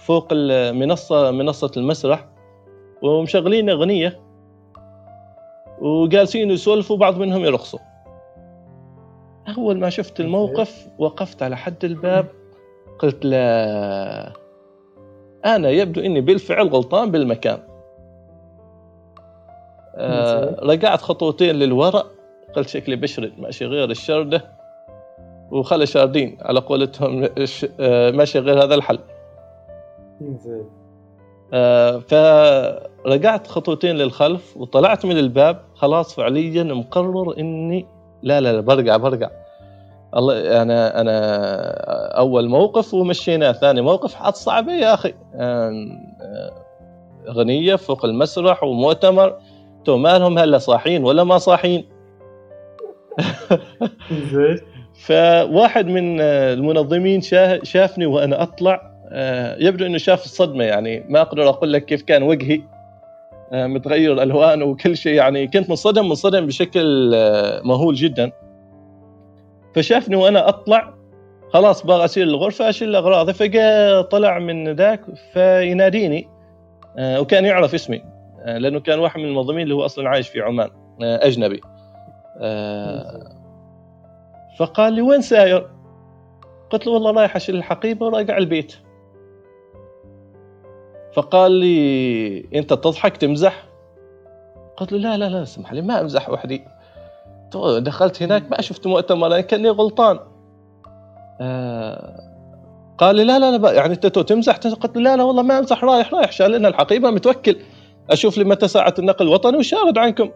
[0.00, 2.26] فوق المنصة منصة المسرح
[3.02, 4.20] ومشغلين أغنية
[5.80, 7.78] وجالسين يسولفوا بعض منهم يرقصوا.
[9.58, 12.26] أول ما شفت الموقف وقفت على حد الباب
[12.98, 14.32] قلت لا
[15.44, 17.58] أنا يبدو أني بالفعل غلطان بالمكان.
[19.94, 22.06] آه رجعت خطوتين للوراء
[22.56, 24.44] قلت شكلي بشرد ماشي غير الشردة
[25.50, 27.28] وخلي شاردين على قولتهم
[28.16, 28.98] ماشي غير هذا الحل.
[30.20, 30.64] زين
[31.52, 37.86] آه فرجعت خطوتين للخلف وطلعت من الباب خلاص فعليا مقرر إني
[38.22, 39.30] لا لا, لا برجع برجع
[40.16, 41.18] الله أنا أنا
[42.18, 45.14] أول موقف ومشيناه ثاني موقف حاط صعبة يا أخي.
[47.28, 49.36] اغنيه فوق المسرح ومؤتمر
[49.84, 51.84] تو مالهم هلا صاحين ولا ما صاحين؟
[55.06, 57.20] فواحد من المنظمين
[57.62, 58.90] شافني وأنا أطلع.
[59.58, 61.04] يبدو إنه شاف الصدمة يعني.
[61.08, 62.60] ما أقدر أقول لك كيف كان وجهي.
[63.52, 65.46] متغير الألوان وكل شيء يعني.
[65.46, 67.10] كنت منصدم منصدم بشكل
[67.64, 68.32] مهول جدا.
[69.74, 70.94] فشافني وأنا أطلع.
[71.52, 75.00] خلاص باغى اسير الغرفة أشيل اغراضي فجاء طلع من ذاك
[75.32, 76.28] فيناديني
[76.98, 78.02] وكان يعرف اسمي
[78.46, 80.70] لأنه كان واحد من المنظمين اللي هو أصلا عايش في عمان
[81.02, 81.60] أجنبي.
[84.58, 85.70] فقال لي وين ساير؟
[86.70, 88.74] قلت له والله رايح أشيل الحقيبة وراجع البيت.
[91.14, 93.64] فقال لي أنت تضحك تمزح؟
[94.76, 96.64] قلت له لا لا لا اسمح لي ما أمزح وحدي.
[97.56, 100.18] دخلت هناك ما شفت مؤتمر كأني غلطان.
[101.40, 102.30] آه
[102.98, 105.84] قال لي لا لا لا يعني أنت تمزح؟ قلت له لا لا والله ما أمزح
[105.84, 107.56] رايح رايح شال لنا الحقيبة متوكل.
[108.10, 110.30] أشوف لي متى ساعة النقل الوطني وشارد عنكم.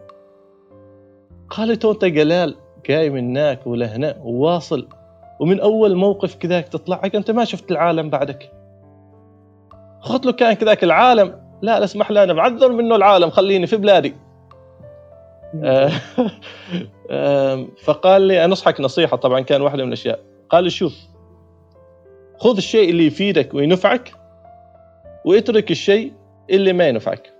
[1.49, 4.87] قال لي تو أنت جلال جاي من هناك ولهنا وواصل
[5.39, 8.51] ومن أول موقف كذاك تطلع أنت ما شفت العالم بعدك.
[10.01, 11.45] قلت له كان كذاك العالم.
[11.61, 14.15] لا لا اسمح لي أنا بعذر منه العالم خليني في بلادي.
[17.83, 20.19] فقال لي انصحك نصيحة طبعا كان واحدة من الأشياء.
[20.49, 20.95] قال لي شوف
[22.37, 24.11] خذ الشيء اللي يفيدك وينفعك
[25.25, 26.13] واترك الشيء
[26.49, 27.31] اللي ما ينفعك.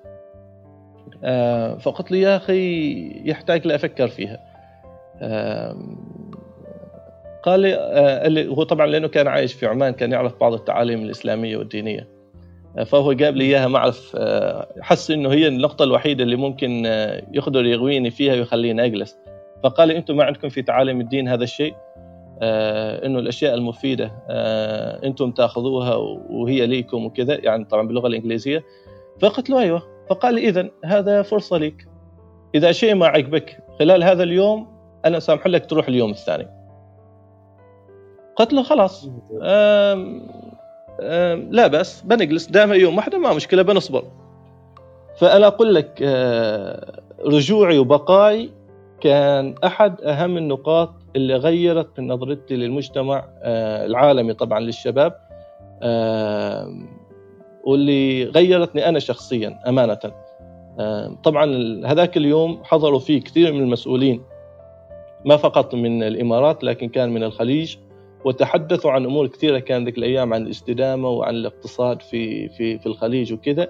[1.80, 2.91] فقلت له يا أخي
[3.25, 4.39] يحتاج لأفكر فيها.
[7.43, 7.60] قال
[8.32, 12.15] لي هو طبعا لأنه كان عايش في عمان كان يعرف بعض التعاليم الإسلامية والدينية.
[12.86, 14.17] فهو جاب لي إياها ما أعرف
[14.82, 16.86] حس إنه هي النقطة الوحيدة اللي ممكن
[17.32, 19.17] يقدر يغويني فيها ويخليني أجلس.
[19.65, 21.75] فقال لي أنتم ما عندكم في تعاليم الدين هذا الشيء؟
[23.06, 24.12] إنه الأشياء المفيدة
[25.04, 25.95] أنتم تأخذوها
[26.30, 27.38] وهي ليكم وكذا.
[27.45, 28.63] يعني طبعا باللغة الإنجليزية.
[29.21, 29.84] فقلت له أيوه.
[30.10, 31.88] فقال لي اذا هذا فرصة لك
[32.56, 34.67] إذا شيء ما عجبك خلال هذا اليوم
[35.06, 36.47] أنا سامح لك تروح اليوم الثاني.
[38.36, 39.10] قلت له خلاص.
[39.41, 40.28] آم
[41.01, 42.47] آم لا بس بنجلس.
[42.47, 44.04] دائما يوم واحدة ما مشكلة بنصبر.
[45.17, 46.01] فأنا أقول لك
[47.25, 48.51] رجوعي وبقائي
[49.05, 53.25] كان أحد أهم النقاط اللي غيرت من نظرتي للمجتمع
[53.85, 55.13] العالمي طبعا للشباب
[57.63, 59.99] واللي غيرتني أنا شخصيا أمانة.
[61.23, 61.45] طبعا
[61.85, 64.21] هذاك اليوم حضروا فيه كثير من المسؤولين
[65.25, 67.75] ما فقط من الإمارات لكن كان من الخليج
[68.25, 73.33] وتحدثوا عن أمور كثيرة كان ذيك الأيام عن الاستدامة وعن الاقتصاد في في في الخليج
[73.33, 73.67] وكذا.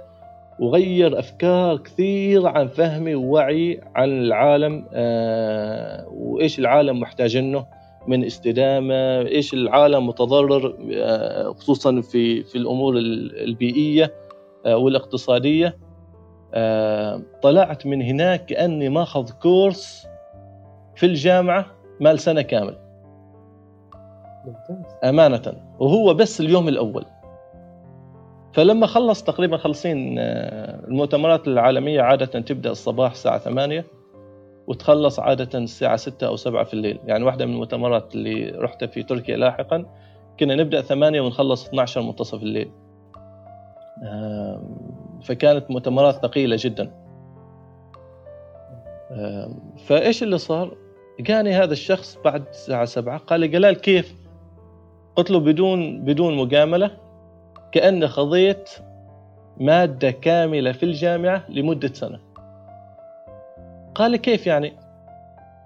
[0.60, 7.66] وغير أفكار كثيره عن فهمي ووعي عن العالم آه وإيش العالم محتاج له
[8.08, 14.14] من استدامة، إيش العالم متضرر آه خصوصا في في الأمور البيئية
[14.66, 15.78] آه والاقتصادية.
[17.42, 20.08] طلعت من هناك كأني ماخذ كورس
[20.96, 21.66] في الجامعة
[22.00, 22.78] مال سنة كامل.
[25.04, 25.54] أمانة.
[25.80, 27.06] وهو بس اليوم الأول.
[28.56, 33.86] فلما خلص تقريبا خلصين آه، المؤتمرات العالمية عادة تبدأ الصباح الساعة 8
[34.68, 39.04] وتخلص عادة الساعة 6 أو 7 في الليل يعني واحدة من المؤتمرات اللي رحت في
[39.04, 39.86] تركيا لاحقا
[40.40, 42.72] كنا نبدأ 8 ونخلص 12 منتصف الليل
[45.24, 46.92] فكانت مؤتمرات ثقيلة جدا
[49.88, 50.78] فإيش اللي صار؟
[51.20, 54.16] جاني هذا الشخص بعد الساعة 7 قال لي جلال كيف؟
[55.16, 57.05] قلت له بدون بدون مجاملة
[57.76, 58.70] كاني خضيت
[59.58, 62.20] مادة كاملة في الجامعة لمدة سنة.
[63.96, 64.74] قال لي كيف يعني؟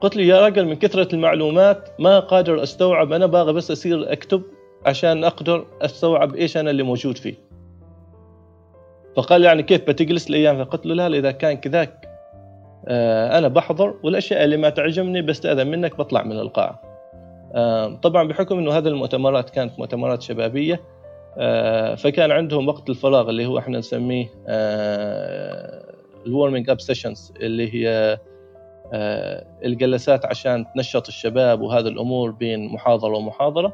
[0.01, 4.41] قلت له يا رجل من كثرة المعلومات ما قادر أستوعب أنا باغي بس أصير أكتب
[4.85, 7.35] عشان أقدر أستوعب إيش أنا اللي موجود فيه.
[9.15, 12.09] فقال يعني كيف بتجلس الأيام؟ فقلت له لا إذا كان كذاك
[12.87, 16.81] آه، أنا بحضر والأشياء اللي ما تعجبني بستاذن منك بطلع من القاعة.
[17.55, 20.98] آه، طبعا بحكم إنه هذه المؤتمرات كانت مؤتمرات شبابية آه،
[21.95, 24.29] فكان عندهم وقت الفراغ اللي هو إحنا نسميه
[26.25, 28.19] ال warming up sessions اللي هي
[29.65, 33.73] الجلسات عشان تنشط الشباب وهذه الأمور بين محاضرة ومحاضرة.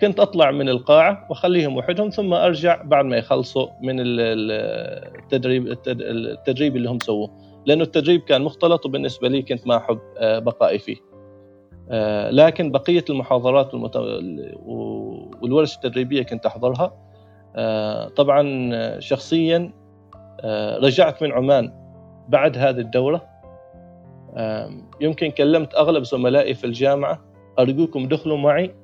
[0.00, 6.88] كنت أطلع من القاعة وأخليهم وحدهم ثم أرجع بعد ما يخلصوا من التدريب التدريب اللي
[6.90, 7.30] هم سووه.
[7.66, 10.96] لأنه التدريب كان مختلط وبالنسبة لي كنت ما أحب آه، بقائي فيه.
[10.96, 11.15] آه،
[12.30, 13.74] لكن بقية المحاضرات
[15.42, 16.94] والورش التدريبية كنت أحضرها.
[17.56, 18.70] آه، طبعا
[19.00, 19.72] شخصيا
[20.82, 21.72] رجعت من عمان
[22.28, 23.22] بعد هذه الدورة.
[25.00, 27.20] يمكن كلمت أغلب زملائي في الجامعة
[27.58, 28.74] أرجوكم دخلوا معي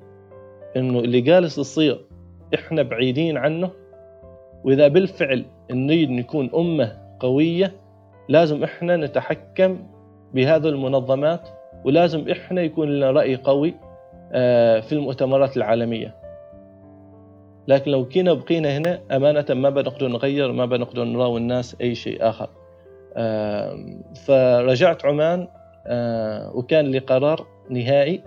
[0.75, 2.05] إنه اللي جالس يصير
[2.55, 3.69] إحنا بعيدين عنه.
[4.63, 7.73] وإذا بالفعل نريد نكون أمة قوية
[8.29, 9.87] لازم إحنا نتحكم
[10.33, 11.49] بهذه المنظمات
[11.85, 13.75] ولازم إحنا يكون لنا رأي قوي
[14.33, 16.15] آه، في المؤتمرات العالمية.
[17.67, 22.29] لكن لو كنا بقينا هنا أمانة ما بنقدر نغير ما بنقدر نراوي الناس أي شيء
[22.29, 22.49] آخر.
[24.25, 25.47] فرجعت عمان
[25.87, 28.23] آه، وكان لي قرار نهائي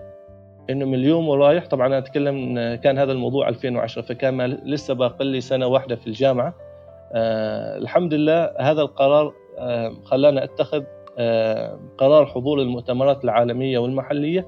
[0.69, 1.65] إنه من اليوم ورايح.
[1.65, 6.53] طبعا أنا أتكلم كان هذا الموضوع 2010 فكان لسه باقي لي سنة واحدة في الجامعة.
[7.13, 9.33] آه الحمد لله هذا القرار
[10.03, 10.83] خلانا أتخذ
[11.97, 14.45] قرار حضور المؤتمرات العالمية والمحلية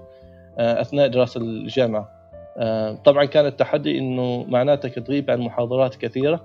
[0.57, 2.09] آه أثناء دراسة الجامعة.
[2.57, 6.41] آه طبعا كان التحدي إنه معناتك تغيب عن محاضرات كثيرة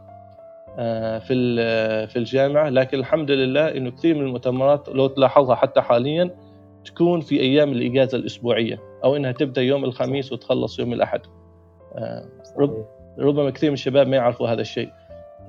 [0.78, 1.56] آه في
[2.06, 2.68] في الجامعة.
[2.68, 6.30] لكن الحمد لله إنه كثير من المؤتمرات لو تلاحظها حتى حاليا
[6.84, 11.20] تكون في أيام الإجازة الأسبوعية أو إنها تبدأ يوم الخميس وتخلص يوم الأحد.
[11.94, 12.24] آه،
[13.18, 14.88] ربما كثير من الشباب ما يعرفوا هذا الشيء.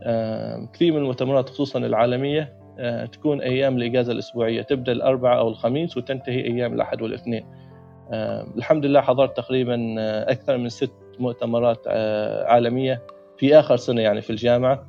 [0.03, 2.64] آه، كثير من المؤتمرات خصوصا العالمية آه،
[3.11, 4.61] تكون أيام الإجازة الأسبوعية.
[4.61, 7.45] تبدأ الأربعاء أو الخميس وتنتهي أيام الأحد والاثنين.
[8.57, 9.95] الحمد لله حضرت تقريبا
[10.31, 11.87] أكثر من ست مؤتمرات
[12.47, 13.01] عالمية
[13.37, 14.85] في آخر سنة يعني في الجامعة.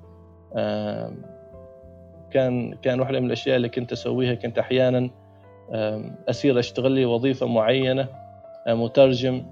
[2.30, 5.10] كان كان واحدة من الأشياء اللي كنت أسويها كنت أحيانا
[6.28, 8.08] أسير أشتغل لي وظيفة معينة
[8.68, 9.46] مترجم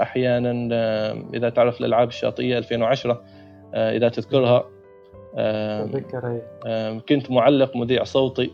[0.00, 0.50] أحيانا
[1.34, 3.22] إذا تعرف الألعاب الشاطئية 2010
[3.74, 4.64] إذا تذكرها.
[7.08, 8.50] كنت معلق مذيع صوتي.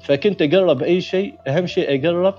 [0.00, 2.34] فكنت أقرب أي شيء أهم شيء أقرب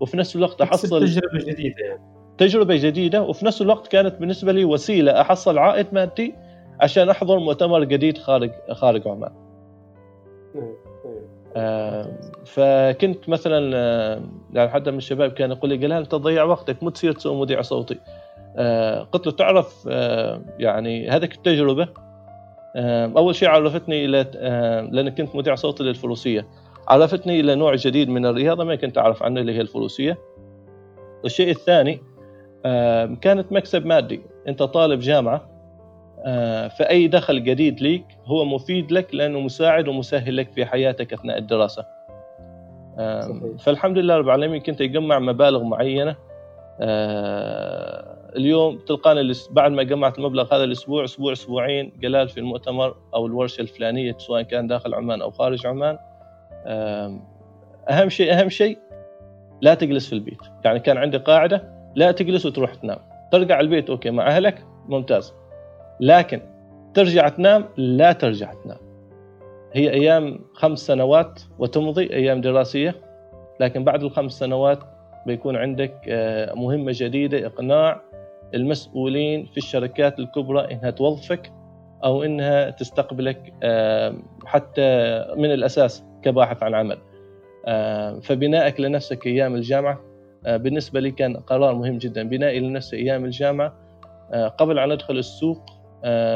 [0.00, 2.02] وفي نفس الوقت أحصل تجربة جديدة يعني.
[2.38, 6.34] تجربة جديدة وفي نفس الوقت كانت بالنسبة لي وسيلة أحصل عائد مادي
[6.80, 9.32] عشان أحضر مؤتمر جديد خارج خارج عمان.
[11.56, 12.06] آه،
[12.44, 13.76] فكنت مثلا
[14.52, 17.62] يعني حدا من الشباب كان يقول لي جلال أنت تضيع وقتك مو تصير تسوي مذيع
[17.62, 17.98] صوتي.
[19.12, 19.86] قلت له تعرف
[20.58, 21.88] يعني هذيك التجربه
[23.16, 24.26] أول شيء عرفتني إلى
[24.92, 26.46] لأن كنت مذيع صوتي للفروسية.
[26.88, 30.18] عرفتني إلى نوع جديد من الرياضه ما كنت أعرف عنه اللي هي الفروسية.
[31.24, 32.00] الشيء الثاني
[33.20, 34.20] كانت مكسب مادي.
[34.48, 35.56] أنت طالب جامعة
[36.24, 41.38] آه، فأي دخل جديد ليك هو مفيد لك لأنه مساعد ومسهل لك في حياتك أثناء
[41.38, 41.84] الدراسة.
[42.96, 43.56] صحيح.
[43.58, 46.16] فالحمد لله رب العالمين كنت أجمع مبالغ معينة
[46.80, 53.26] آه، اليوم تلقاني بعد ما جمعت المبلغ هذا الأسبوع أسبوع أسبوعين جلال في المؤتمر أو
[53.26, 55.98] الورشة الفلانية سواء كان داخل عمان أو خارج عمان.
[57.88, 58.78] أهم شيء أهم شيء
[59.60, 60.38] لا تجلس في البيت.
[60.64, 62.98] يعني كان عندي قاعدة لا تجلس وتروح تنام.
[63.32, 65.34] ترجع البيت أوكي مع أهلك ممتاز.
[66.00, 66.40] لكن
[66.94, 68.78] ترجع تنام لا ترجع تنام.
[69.72, 72.94] هي أيام خمس سنوات وتمضي أيام دراسية.
[73.60, 74.78] لكن بعد الخمس سنوات
[75.26, 78.00] بيكون عندك آه، مهمة جديدة إقناع.
[78.54, 81.52] المسؤولين في الشركات الكبرى إنها توظفك
[82.04, 83.52] أو إنها تستقبلك
[84.46, 86.98] حتى من الأساس كباحث عن عمل.
[88.22, 90.00] فبنائك لنفسك أيام الجامعة
[90.46, 92.22] بالنسبة لي كان قرار مهم جدا.
[92.22, 93.72] بنائي لنفسي أيام الجامعة
[94.58, 95.62] قبل أن أدخل السوق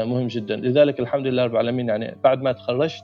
[0.05, 0.55] مهم جدا.
[0.55, 3.03] لذلك الحمد لله رب العالمين يعني بعد ما تخرجت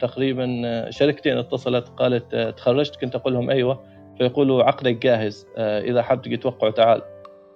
[0.00, 0.46] تقريبا
[0.90, 3.80] شركتين اتصلت قالت تخرجت كنت أقول لهم أيوه
[4.18, 7.02] فيقولوا عقدك جاهز إذا حاب تجي توقع تعال.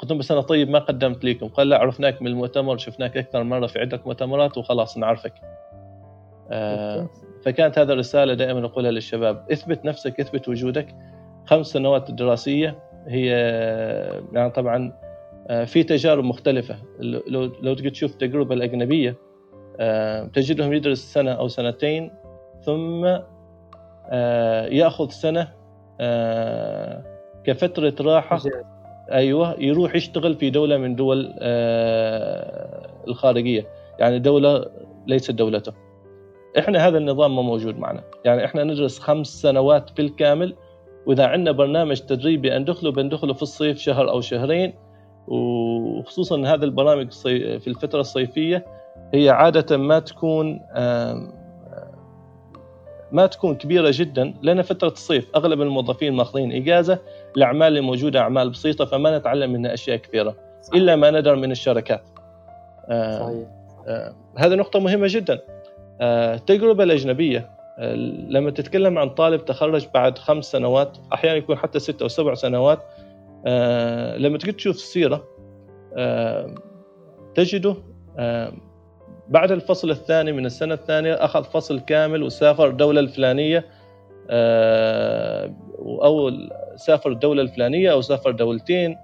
[0.02, 1.48] قلت لهم بس أنا طيب ما قدمت لكم.
[1.48, 5.32] قال لا عرفناك من المؤتمر شفناك أكثر مرة في عدة مؤتمرات وخلاص نعرفك.
[6.50, 7.08] آه
[7.44, 9.46] فكانت هذه الرسالة دائما أقولها للشباب.
[9.52, 10.96] اثبت نفسك اثبت وجودك.
[11.46, 12.78] خمس سنوات دراسية.
[13.06, 13.26] هي
[14.32, 14.92] يعني طبعا
[15.48, 16.76] آه، في تجارب مختلفة.
[17.00, 19.16] لو لو تجي تشوف التجربه الأجنبية
[19.80, 22.10] آه، تجدهم يدرس سنة أو سنتين
[22.64, 23.18] ثم
[24.10, 25.48] آه، يأخذ سنة
[27.44, 28.40] كفترة راحة.
[29.12, 33.66] أيوه يروح يشتغل في دولة من دول آه، الخارجية.
[33.98, 34.66] يعني دولة
[35.06, 35.72] ليست دولته.
[36.58, 38.02] إحنا هذا النظام ما موجود معنا.
[38.24, 40.54] يعني إحنا ندرس خمس سنوات بالكامل.
[41.06, 44.72] وإذا عندنا برنامج تدريبي بندخله بندخله في الصيف شهر أو شهرين.
[45.28, 47.12] وخصوصا هذه البرامج
[47.58, 48.66] في الفترة الصيفية
[49.14, 50.60] هي عادة ما تكون
[53.12, 54.34] ما تكون كبيرة جدا.
[54.42, 56.98] لأن فترة الصيف أغلب الموظفين ماخذين إجازة.
[57.36, 60.74] الأعمال اللي موجودة أعمال بسيطة فما نتعلم منها أشياء كثيرة صحيح.
[60.82, 62.02] إلا ما ندر من الشركات
[62.88, 63.48] آه صحيح.
[63.88, 65.40] آه هذه نقطة مهمة جدا
[66.00, 67.94] آه التجربه الأجنبية آه
[68.28, 72.78] لما تتكلم عن طالب تخرج بعد خمس سنوات أحيانا يكون حتى ست أو سبع سنوات
[73.46, 75.24] آه لما تجي تشوف السيرة
[75.96, 76.54] آه
[77.34, 77.76] تجده
[78.18, 78.52] آه
[79.28, 83.66] بعد الفصل الثاني من السنة الثانية أخذ فصل كامل وسافر الدولة الفلانية
[84.30, 86.28] آه، أو
[86.76, 88.96] سافر الدولة الفلانية أو سافر دولتين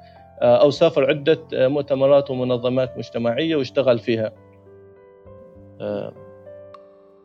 [0.43, 4.33] آه، أو سافر عدة مؤتمرات ومنظمات مجتمعية واشتغل فيها.
[5.81, 6.13] آه،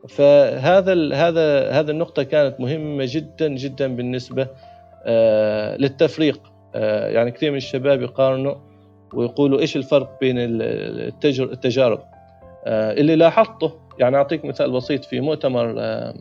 [0.09, 4.47] فهذا هذا هذا النقطة كانت مهمة جدا جدا بالنسبة
[5.77, 6.41] للتفريق.
[7.05, 8.55] يعني كثير من الشباب يقارنوا
[9.13, 11.99] ويقولوا إيش الفرق بين التجارب.
[12.65, 16.13] آه، اللي لاحظته يعني أعطيك مثال بسيط في مؤتمر آه،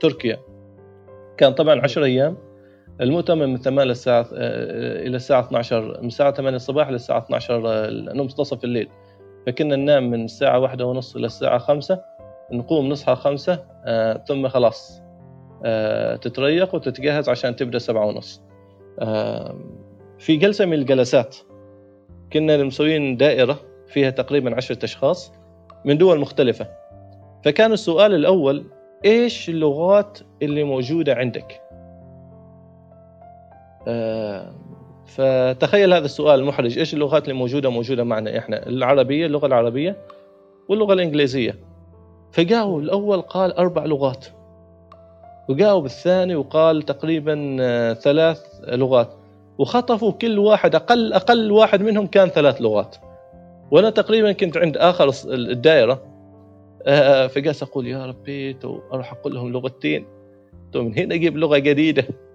[0.00, 0.38] تركيا
[1.36, 2.36] كان طبعا 10 أيام.
[3.00, 8.64] المؤتمر من 8 للساعة آه، إلى الساعة 12 من الساعة 8 الصباح للساعة 12 منتصف
[8.64, 8.88] الليل.
[9.46, 12.02] فكنا ننام من الساعة واحدة ونص إلى الساعة خمسة
[12.52, 13.64] نقوم نصحى خمسة
[14.28, 15.02] ثم خلاص
[16.22, 18.42] تتريق وتتجهز عشان تبدأ سبعة ونص.
[20.18, 21.36] في جلسة من الجلسات
[22.32, 25.32] كنا مسوين دائرة فيها تقريبا عشرة أشخاص
[25.84, 26.66] من دول مختلفة.
[27.44, 28.66] فكان السؤال الأول
[29.04, 31.67] إيش اللغات اللي موجودة عندك؟ آه
[35.06, 39.96] فتخيل هذا السؤال المحرج إيش اللغات اللي موجودة موجودة معنا إحنا؟ العربية اللغة العربية
[40.68, 41.58] واللغة الإنجليزية.
[42.32, 44.26] فجاوب الأول قال أربع لغات
[45.48, 49.14] وجاوب الثاني وقال تقريبا آه، ثلاث لغات.
[49.58, 52.96] وخطفوا كل واحد أقل أقل واحد منهم كان ثلاث لغات.
[53.70, 56.02] وأنا تقريبا كنت عند آخر الدائرة.
[56.86, 60.06] آه، فجالس أقول يا ربي تو أروح أقول لهم لغتين.
[60.72, 62.02] تو من هنا أجيب لغة جديدة.
[62.02, 62.27] آه،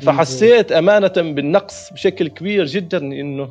[0.00, 3.48] فحسيت أمانة بالنقص بشكل كبير جدا إنه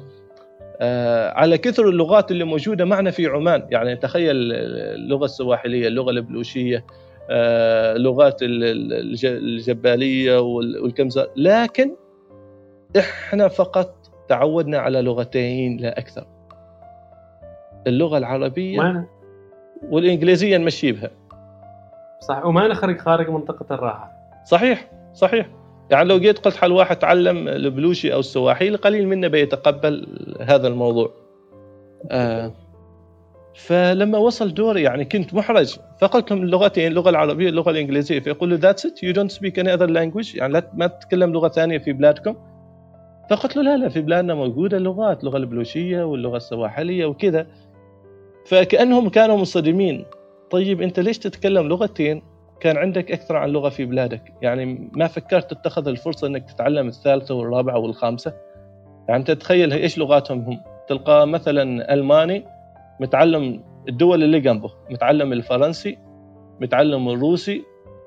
[0.81, 3.63] آه، على كثر اللغات اللي موجودة معنا في عمان.
[3.69, 6.85] يعني تخيل اللغة السواحلية اللغة البلوشية
[7.95, 8.39] لغات
[9.23, 11.95] الجبالية والكمزه لكن
[12.99, 13.95] إحنا فقط
[14.29, 16.25] تعودنا على لغتين لا أكثر.
[17.87, 19.07] اللغة العربية
[19.89, 21.11] والإنجليزية نمشي بها.
[22.19, 24.11] صح وما نخرج خارج منطقة الراحة.
[24.45, 25.49] صحيح صحيح.
[25.91, 30.07] يعني لو جيت قلت حال واحد تعلم البلوشي أو السواحيلي قليل منا بيتقبل
[30.41, 31.11] هذا الموضوع.
[32.11, 32.53] آه.
[33.55, 35.77] فلما وصل دوري يعني كنت محرج.
[36.01, 38.19] فقلت لهم اللغتين اللغة العربية واللغة الإنجليزية.
[38.19, 41.77] فيقولوا that's it you don't speak any other language يعني لا ما تتكلم لغة ثانية
[41.77, 42.35] في بلادكم.
[43.29, 47.47] فقلت له لا لا في بلادنا موجودة لغات اللغة البلوشية واللغة السواحلية وكذا.
[48.45, 50.05] فكأنهم كانوا منصدمين
[50.51, 52.23] طيب أنت ليش تتكلم لغتين
[52.59, 54.33] كان عندك أكثر عن لغة في بلادك.
[54.41, 58.33] يعني ما فكرت تتخذ الفرصة إنك تتعلم الثالثة والرابعة والخامسة؟
[59.07, 60.59] يعني انت تخيل إيش لغاتهم هم.
[60.87, 62.45] تلقى مثلا ألماني
[62.99, 64.71] متعلم الدول اللي جنبه.
[64.89, 65.97] متعلم الفرنسي
[66.61, 67.63] متعلم الروسي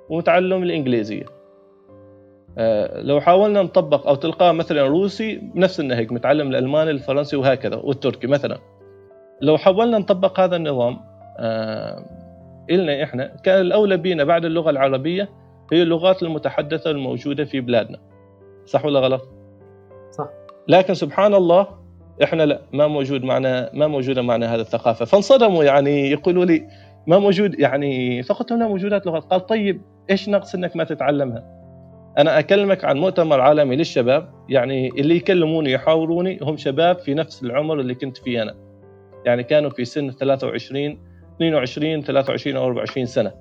[0.09, 1.25] ومتعلم الإنجليزية.
[2.59, 8.27] آه، لو حاولنا نطبق أو تلقاه مثلا روسي نفس النهج متعلم الألماني الفرنسي وهكذا والتركي
[8.27, 8.59] مثلا.
[9.43, 11.01] لو حاولنا نطبق هذا النظام
[11.39, 12.26] آه
[12.71, 15.29] إلنا إحنا كان الأولى بينا بعد اللغة العربية
[15.73, 17.99] هي اللغات المتحدثة الموجودة في بلادنا.
[18.64, 19.29] صح ولا غلط؟
[20.11, 20.29] صح.
[20.69, 21.67] لكن سبحان الله
[22.23, 25.05] إحنا لا ما موجود معنا ما موجودة معنا هذه الثقافة.
[25.05, 26.69] فانصدموا يعني يقولوا لي
[27.07, 29.25] ما موجود؟ يعني فقلت لهم لا موجودات لغات.
[29.25, 31.57] قال طيب إيش نقص إنك ما تتعلمها؟
[32.19, 37.81] أنا أكلمك عن مؤتمر عالمي للشباب يعني اللي يكلموني يحاوروني هم شباب في نفس العمر
[37.81, 38.55] اللي كنت فيه أنا.
[39.25, 40.99] يعني كانوا في سن 23
[41.37, 43.32] 22 23 أو 24 سنة.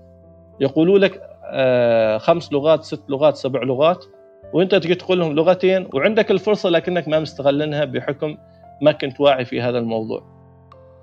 [0.59, 4.05] يقولوا لك آه خمس لغات ست لغات سبع لغات
[4.53, 8.37] وانت تجي تقول لهم لغتين وعندك الفرصة لكنك ما مستغلنها بحكم
[8.81, 10.23] ما كنت واعي في هذا الموضوع.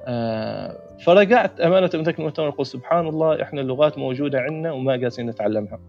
[0.07, 5.81] آه فرجعت أمانة ذاك المؤتمر أقول سبحان الله إحنا اللغات موجودة عندنا وما قاعدين نتعلمها.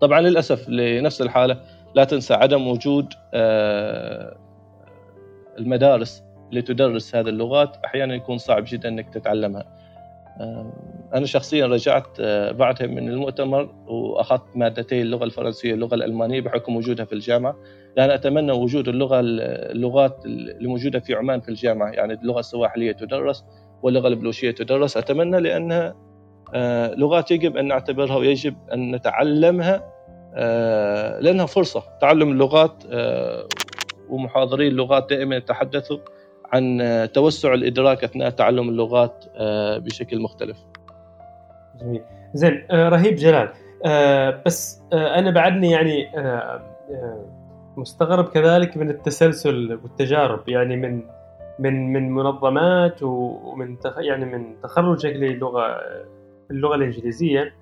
[0.00, 1.60] طبعا للأسف لنفس الحالة
[1.94, 4.36] لا تنسى عدم وجود آه
[5.58, 9.75] المدارس اللي تدرس هذه اللغات أحيانا يكون صعب جدا إنك تتعلمها.
[11.14, 17.04] أنا شخصيا رجعت آه، بعدها من المؤتمر وأخذت مادتي اللغة الفرنسية واللغة الألمانية بحكم وجودها
[17.04, 17.56] في الجامعة.
[17.96, 23.44] لأن أتمنى وجود اللغة اللغات اللي موجوده في عمان في الجامعة يعني اللغة السواحلية تدرس
[23.82, 24.96] واللغة البلوشية تدرس.
[24.96, 25.94] أتمنى لانها
[26.54, 29.92] آه، لغات يجب أن نعتبرها ويجب أن نتعلمها
[30.34, 31.82] آه، لأنها فرصة.
[32.00, 32.82] تعلم اللغات
[34.08, 35.98] ومحاضري اللغات دائما يتحدثوا
[36.52, 40.56] عن توسع الإدراك أثناء تعلم اللغات آه، بشكل مختلف.
[41.80, 42.02] جميل.
[42.34, 43.48] زين آه، رهيب جلال
[43.84, 46.10] آه، بس أنا بعدني يعني
[47.76, 51.02] مستغرب كذلك من التسلسل والتجارب يعني من
[51.58, 55.80] من من منظمات ومن يعني من تخرجك للغة
[56.50, 57.54] اللغة الإنجليزية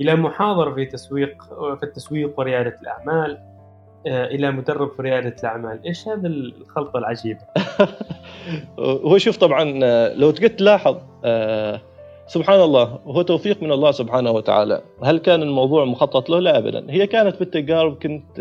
[0.00, 1.42] إلى محاضر في تسويق
[1.78, 3.51] في التسويق وريادة الأعمال
[4.06, 5.80] إلى مدرب في ريادة الأعمال.
[5.86, 7.40] إيش هذا الخلطة العجيبة؟
[8.78, 11.80] هو شوف طبعا آه، لو تقعد تلاحظ آه،
[12.26, 14.82] سبحان الله هو توفيق من الله سبحانه وتعالى.
[15.04, 16.86] هل كان الموضوع مخطط له؟ لا ابدا.
[16.90, 18.38] هي كانت بالتجارب كنت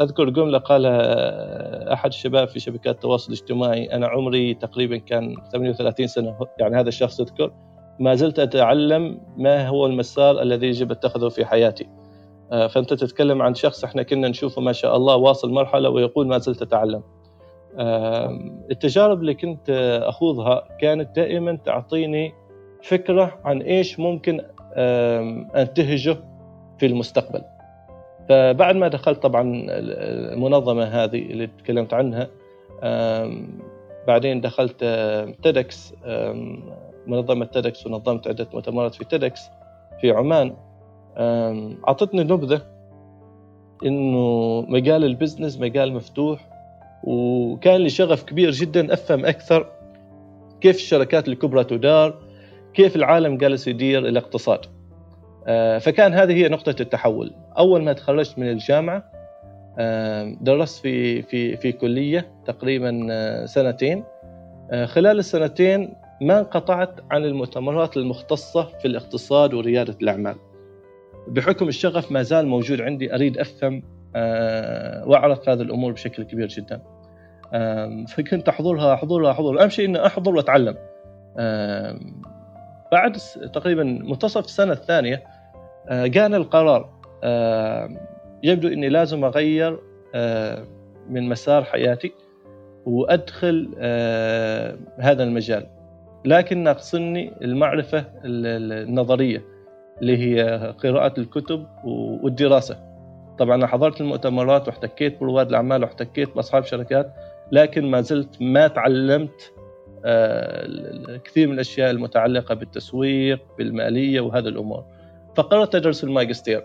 [0.00, 3.84] أذكر جملة قالها أحد الشباب في شبكات التواصل الاجتماعي.
[3.92, 7.52] أنا عمري تقريبا كان 38 سنة يعني هذا الشخص يذكر
[8.00, 11.84] ما زلت أتعلم ما هو المسار الذي يجب أتخذه في حياتي.
[11.84, 12.09] آه،
[12.50, 16.62] فأنت تتكلم عن شخص إحنا كنا نشوفه ما شاء الله واصل مرحلة ويقول ما زلت
[16.62, 17.02] أتعلم.
[18.70, 19.70] التجارب اللي كنت
[20.02, 22.32] أخوضها كانت دائما تعطيني
[22.82, 24.40] فكرة عن إيش ممكن
[25.56, 26.16] أنتهجه
[26.78, 27.42] في المستقبل.
[28.28, 32.28] فبعد ما دخلت طبعا المنظمة هذه اللي تكلمت عنها
[34.06, 34.84] بعدين دخلت
[35.42, 35.94] تيدكس
[37.06, 39.40] منظمة تيدكس ونظمت عدة مؤتمرات في تيدكس
[40.00, 40.56] في عمان
[41.88, 42.62] أعطتني نبذة
[43.86, 46.50] إنه مجال ال business مجال مفتوح
[47.04, 49.66] وكان لي شغف كبير جدا أفهم أكثر
[50.60, 52.18] كيف الشركات الكبرى تدار
[52.74, 54.60] كيف العالم جالس يدير الاقتصاد.
[55.46, 57.34] آه، فكان هذه هي نقطة التحول.
[57.58, 59.10] أول ما تخرجت من الجامعة
[60.40, 64.04] درست في في في كلية تقريبا آه، سنتين.
[64.70, 70.36] آه، خلال السنتين ما انقطعت عن المؤتمرات المختصة في الاقتصاد وريادة الأعمال.
[71.28, 73.82] بحكم الشغف ما زال موجود عندي أريد أفهم
[74.16, 76.80] آه، وأعرف هذه الأمور بشكل كبير جدا.
[78.08, 80.76] فكنت أحضرها أحضرها احضر أهم شيء إني أحضر وأتعلم.
[82.92, 83.16] بعد
[83.52, 85.22] تقريبا منتصف السنة الثانية
[85.88, 86.88] آه، جانا القرار.
[88.42, 89.78] يبدو إني لازم أغير
[90.14, 90.64] آه،
[91.08, 92.12] من مسار حياتي
[92.86, 93.68] وأدخل
[94.98, 95.66] هذا المجال.
[96.24, 99.49] لكن ناقصني المعرفة النظرية.
[100.00, 102.78] اللي هي قراءة الكتب والدراسة.
[103.38, 107.12] طبعا أنا حضرت المؤتمرات واحتكيت برواد الأعمال واحتكيت بأصحاب شركات
[107.52, 109.52] لكن ما زلت ما تعلمت
[110.04, 114.84] آه، كثير من الأشياء المتعلقة بالتسويق بالمالية وهذه الأمور.
[115.36, 116.64] فقررت أدرس الماجستير.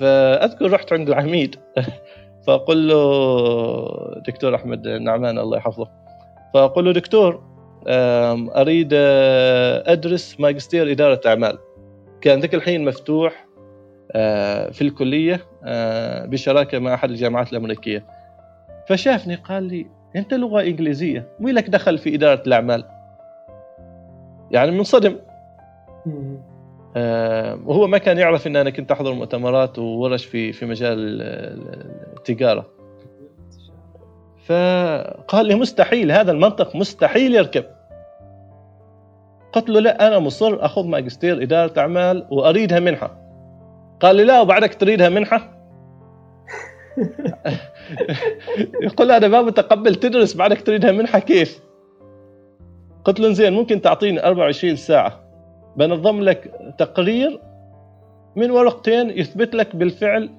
[0.00, 1.56] فأذكر رحت عند العميد.
[2.46, 5.88] فأقول له دكتور أحمد نعمان الله يحفظه.
[6.54, 7.48] فأقول له دكتور
[8.56, 11.58] أريد آه، أدرس ماجستير إدارة أعمال.
[12.20, 13.48] كان ذاك الحين مفتوح
[14.12, 18.04] آه، في الكلية آه، بشراكة مع أحد الجامعات الأمريكية.
[18.88, 22.84] فشافني قال لي أنت لغة إنجليزية مين لك دخل في إدارة الأعمال؟
[24.50, 25.16] يعني منصدم.
[26.96, 31.22] آه، وهو ما كان يعرف إن أنا كنت أحضر مؤتمرات وورش في في مجال
[32.16, 32.66] التجارة.
[34.44, 37.64] فقال لي مستحيل هذا المنطق مستحيل يركب.
[39.52, 43.28] قلت له لا أنا مصر أخذ ماجستير إدارة أعمال وأريدها منحة.
[44.00, 45.58] قال لي لا وبعدك تريدها منحة؟
[48.82, 51.60] يقول أنا ما متقبل تدرس بعدك تريدها منحة كيف؟
[53.04, 55.20] قلت له زين ممكن تعطيني 24 ساعة.
[55.76, 57.40] بنظم لك تقرير
[58.36, 60.30] من ورقتين يثبت لك بالفعل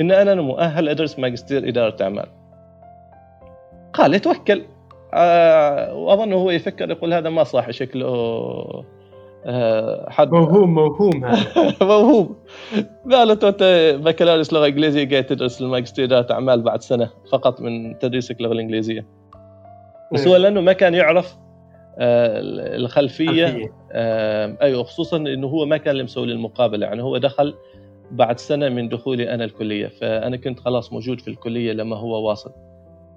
[0.00, 2.26] إن أنا مؤهل أدرس ماجستير إدارة أعمال.
[3.92, 4.77] قال اتوكل آه
[5.92, 8.06] واظن هو يفكر يقول هذا ما صح شكله
[9.46, 10.32] آه حد.
[10.32, 11.74] موهوم موهوم هذا.
[11.86, 12.36] موهوم.
[13.12, 13.62] قالت انت
[14.02, 19.06] بكالوريوس لغة إنجليزية قاعد تدرس الماجستيرات أعمال بعد سنة فقط من تدريسك اللغة الانجليزيه
[20.12, 21.36] بس هو لأنه ما كان يعرف
[21.98, 22.40] آه
[22.76, 27.54] الخلفية آه أيوه خصوصا إنه هو ما كان مسوي المقابلة يعني هو دخل
[28.10, 32.52] بعد سنة من دخولي أنا الكلية فأنا كنت خلاص موجود في الكلية لما هو واصل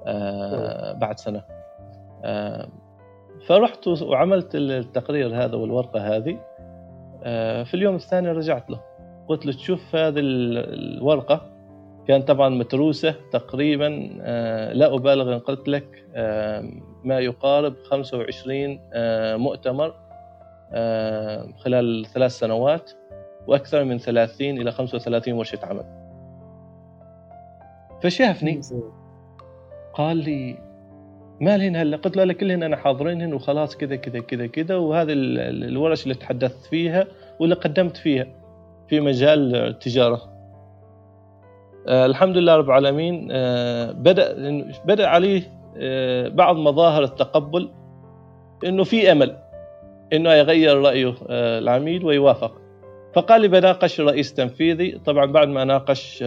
[0.05, 1.39] آه بعد سنة.
[1.39, 1.61] آه
[3.47, 6.37] فرحت وعملت التقرير هذا والورقة هذه.
[7.23, 8.79] آه في اليوم الثاني رجعت له.
[9.27, 11.51] قلت له تشوف هذه الورقة.
[12.07, 16.69] كانت طبعا متروسة تقريبا آه لا أبالغ إن قلت لك آه
[17.03, 19.95] ما يقارب 25 آه مؤتمر
[20.73, 22.91] آه خلال ثلاث سنوات
[23.47, 25.85] وأكثر من 30 إلى 35 ورشة عمل.
[28.03, 28.61] فشافني.
[29.93, 30.70] قال لي
[31.41, 34.75] مالهن هلا قلت له كلهن أنا حاضرينهن وخلاص كذا كذا كذا كذا.
[34.75, 37.07] وهذه الورش اللي تحدثت فيها
[37.39, 38.27] واللي قدمت فيها
[38.87, 40.21] في مجال التجاره
[41.87, 44.35] آه الحمد لله رب العالمين آه بدأ
[44.85, 45.41] بدأ عليه
[45.77, 47.69] آه بعض مظاهر التقبل
[48.65, 49.37] إنه في أمل
[50.13, 52.61] إنه يغير رأيه العميد ويوافق.
[53.13, 54.91] فقال لي بناقش رئيس تنفيذي.
[55.05, 56.23] طبعا بعد ما ناقش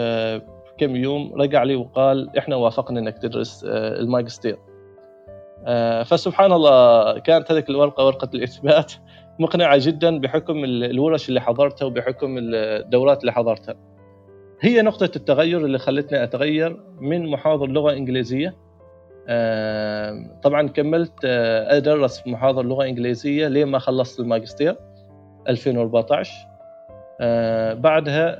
[0.78, 4.56] كم يوم رجع لي وقال إحنا وافقنا إنك تدرس الماجستير.
[6.04, 8.92] فسبحان الله كانت هذه الورقة ورقة الإثبات
[9.38, 13.74] مقنعة جدا بحكم الورش اللي حضرتها وبحكم الدورات اللي حضرتها.
[14.60, 18.54] هي نقطة التغير اللي خلتني أتغير من محاضر لغة إنجليزية.
[20.42, 24.76] طبعا كملت أدرس في محاضر لغة إنجليزية لين ما خلصت الماجستير
[25.48, 26.32] 2014
[27.74, 28.36] بعدها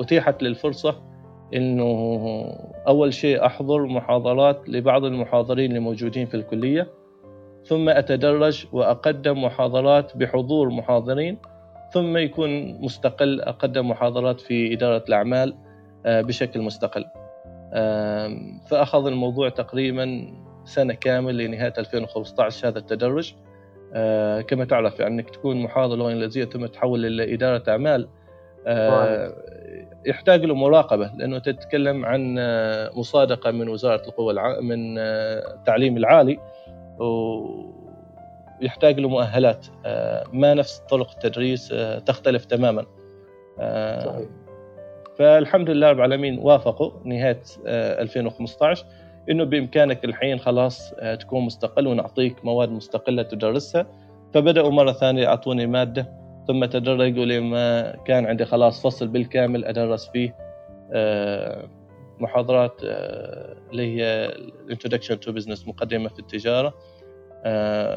[0.00, 1.02] أتيحت لي الفرصة
[1.54, 2.44] إنه
[2.88, 6.88] أول شيء أحضر محاضرات لبعض المحاضرين الموجودين في الكلية
[7.64, 11.38] ثم أتدرج وأقدم محاضرات بحضور محاضرين
[11.92, 15.54] ثم يكون مستقل أقدم محاضرات في إدارة الأعمال
[16.06, 17.04] بشكل مستقل.
[18.70, 20.32] فأخذ الموضوع تقريبا
[20.64, 23.34] سنة كامل لنهاية 2015 هذا التدرج.
[24.46, 28.08] كما تعرف يعني انك تكون محاضر لغه انجليزيه ثم تحول إلى إدارة أعمال
[30.06, 32.34] يحتاج له مراقبه لأنه تتكلم عن
[32.94, 34.60] مصادقة من وزارة القوى الع...
[34.60, 36.38] من التعليم العالي
[38.60, 39.66] ويحتاج له مؤهلات
[40.32, 41.74] ما نفس طرق التدريس
[42.06, 42.86] تختلف تماما.
[44.04, 44.28] صحيح.
[45.18, 48.84] فالحمد لله رب العالمين وافقوا نهاية 2015
[49.30, 53.86] إنه بإمكانك الحين خلاص تكون مستقل ونعطيك مواد مستقلة تدرسها.
[54.34, 56.18] فبدأوا مرة ثانية يعطوني مادة
[56.48, 60.36] ثم تدرجوا لما كان عندي خلاص فصل بالكامل أدرس فيه
[62.20, 62.80] محاضرات
[63.70, 64.32] اللي هي
[64.70, 66.74] Introduction to Business مقدمة في التجارة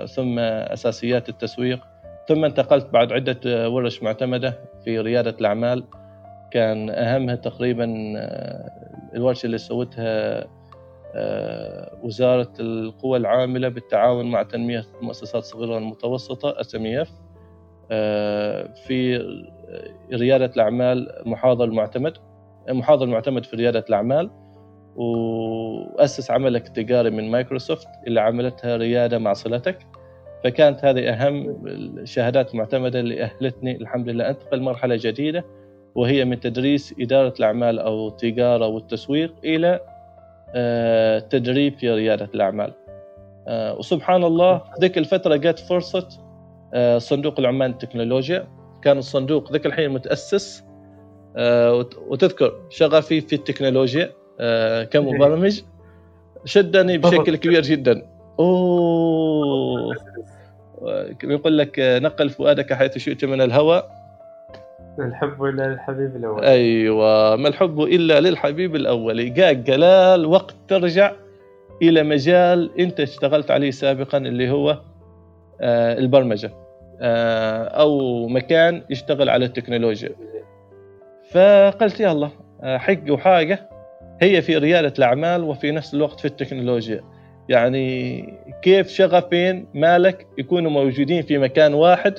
[0.05, 1.79] ثم أساسيات التسويق.
[2.27, 5.83] ثم انتقلت بعد عدة ورش معتمدة في ريادة الأعمال.
[6.51, 7.85] كان أهمها تقريبا
[9.15, 10.47] الورشة اللي سوتها
[12.03, 17.07] وزارة القوى العاملة بالتعاون مع تنمية المؤسسات الصغيرة والمتوسطة SMEF
[18.85, 19.25] في
[20.13, 22.17] ريادة الأعمال محاضر المعتمد
[22.69, 24.29] محاضر المعتمد في ريادة الأعمال
[24.95, 29.77] وأسس عملك التجاري من مايكروسوفت اللي عملتها ريادة مع صلتك.
[30.43, 35.45] فكانت هذه أهم الشهادات المعتمدة اللي أهلتني الحمد لله أنتقل مرحلة جديدة
[35.95, 39.79] وهي من تدريس إدارة الأعمال أو التجارة والتسويق إلى
[40.55, 42.73] التدريب في ريادة الأعمال.
[43.49, 46.07] وسبحان الله ذيك الفترة جت فرصة
[46.97, 48.47] صندوق العمان التكنولوجيا
[48.81, 50.63] كان الصندوق ذاك الحين متأسس
[52.07, 54.11] وتذكر شغفي في التكنولوجيا
[54.83, 55.61] كمبرمج.
[56.45, 58.07] شدني بشكل كبير جدا.
[58.39, 59.95] أوه.
[61.23, 63.83] يقول لك نقل فؤادك حيث شئت من الهوى.
[64.99, 66.43] الحب الا للحبيب الأول.
[66.43, 67.35] أيوه.
[67.35, 69.33] ما الحب إلا للحبيب الأول.
[69.33, 71.11] جاء جلال وقت ترجع
[71.81, 74.77] إلى مجال أنت اشتغلت عليه سابقا اللي هو
[75.61, 76.51] البرمجة.
[77.01, 80.09] أو مكان يشتغل على التكنولوجيا.
[81.31, 82.29] فقلت يلا
[82.63, 83.69] حق وحاجة.
[84.21, 87.01] هي في ريادة الأعمال وفي نفس الوقت في التكنولوجيا.
[87.49, 88.25] يعني
[88.61, 92.13] كيف شغفين مالك يكونوا موجودين في مكان واحد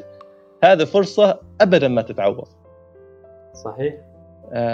[0.64, 2.49] هذه فرصة ابدا ما تتعوض.
[3.64, 3.95] صحيح.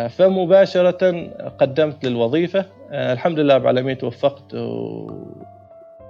[0.09, 2.65] فمباشرة قدمت للوظيفة.
[2.93, 5.11] الحمد لله رب العالمين توفقت و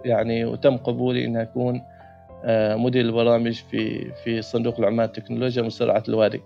[0.05, 1.83] يعني وتم قبولي ان اكون
[2.77, 6.43] مدير البرامج في في صندوق العمال التكنولوجيا مسرعه الوادي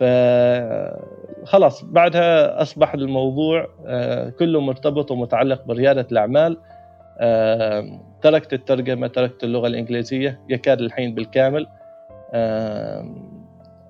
[0.00, 3.68] فخلاص بعدها أصبح الموضوع
[4.38, 6.58] كله مرتبط ومتعلق بريادة الأعمال.
[8.22, 11.66] تركت الترجمة تركت اللغة الإنجليزية يكاد الحين بالكامل.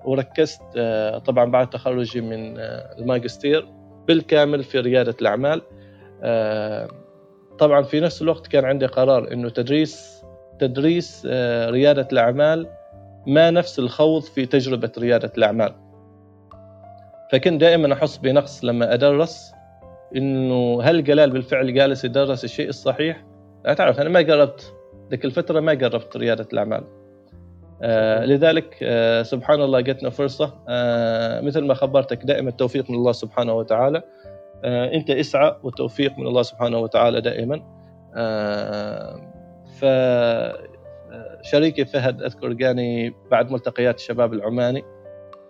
[0.05, 3.67] وركزت آه، طبعا بعد تخرجي من آه، الماجستير
[4.07, 5.61] بالكامل في ريادة الأعمال.
[7.59, 10.16] طبعا في نفس الوقت كان عندي قرار إنه تدريس
[10.59, 12.67] تدريس آه، ريادة الأعمال
[13.27, 15.73] ما نفس الخوض في تجربة ريادة الأعمال.
[17.31, 19.51] فكنت دائما أحس بنقص لما أدرس
[20.15, 23.25] إنه هل جلال بالفعل جالس يدرس الشيء الصحيح؟
[23.65, 24.73] لا تعرف أنا ما قربت
[25.11, 26.83] ذيك الفترة ما قربت ريادة الأعمال.
[27.81, 30.53] آه لذلك آه سبحان الله جتنا فرصة.
[30.69, 34.01] آه مثل ما خبرتك دائما التوفيق من الله سبحانه وتعالى.
[34.63, 37.61] آه أنت اسعى والتوفيق من الله سبحانه وتعالى دائما.
[38.15, 39.36] آه
[39.81, 39.85] ف
[41.41, 44.83] شريكي فهد أذكر جاني بعد ملتقيات الشباب العماني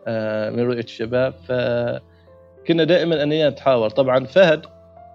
[0.07, 1.33] آه من رؤية الشباب.
[1.33, 3.89] فكنا دائما اننا نتحاور.
[3.89, 4.65] طبعا فهد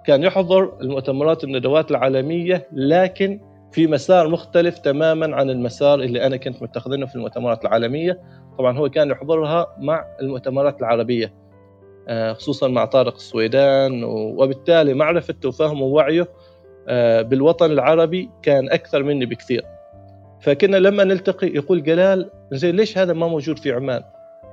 [0.06, 3.40] كان يحضر المؤتمرات الندوات العالمية لكن
[3.72, 8.20] في مسار مختلف تماما عن المسار اللي أنا كنت متخذينه في المؤتمرات العالمية.
[8.58, 11.42] طبعا هو كان يحضرها مع المؤتمرات العربية
[12.08, 16.28] آه، خصوصا مع طارق السويدان وبالتالي معرفته وفهمه ووعيه
[17.22, 19.64] بالوطن العربي كان أكثر مني بكثير.
[20.41, 24.03] فكنا لما نلتقي يقول جلال زين ليش هذا ما موجود في عمان؟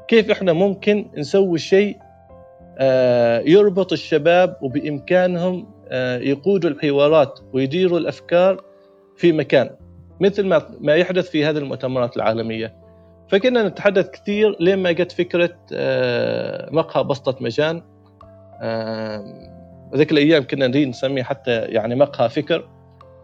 [0.08, 1.98] كيف إحنا ممكن نسوي شيء
[2.80, 5.68] آه، يربط الشباب وبإمكانهم
[6.22, 8.64] يقودوا الحوارات ويديروا الأفكار
[9.18, 9.70] في مكان
[10.20, 12.74] مثل ما ما يحدث في هذه المؤتمرات العالمية.
[13.30, 17.82] فكنا نتحدث كثير لين ما جت فكرة آه، مقهى بسطة مجان
[19.96, 22.70] ذيك الأيام كنا نريد نسميه حتى يعني مقهى فكر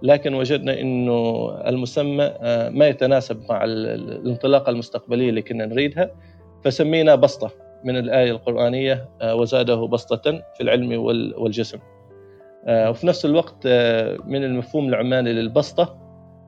[0.01, 6.11] لكن وجدنا إنه المسمى آه، ما يتناسب مع الانطلاقة المستقبلية اللي كنا نريدها
[6.63, 7.51] فسمينا بسطة
[7.83, 11.01] من الآية القرآنية آه، وزاده بسطة في العلم
[11.37, 11.79] والجسم.
[12.67, 13.67] وفي نفس الوقت
[14.25, 15.97] من المفهوم العماني للبسطة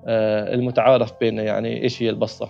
[0.07, 2.49] المتعارف بيننا يعني إيش هي البسطة.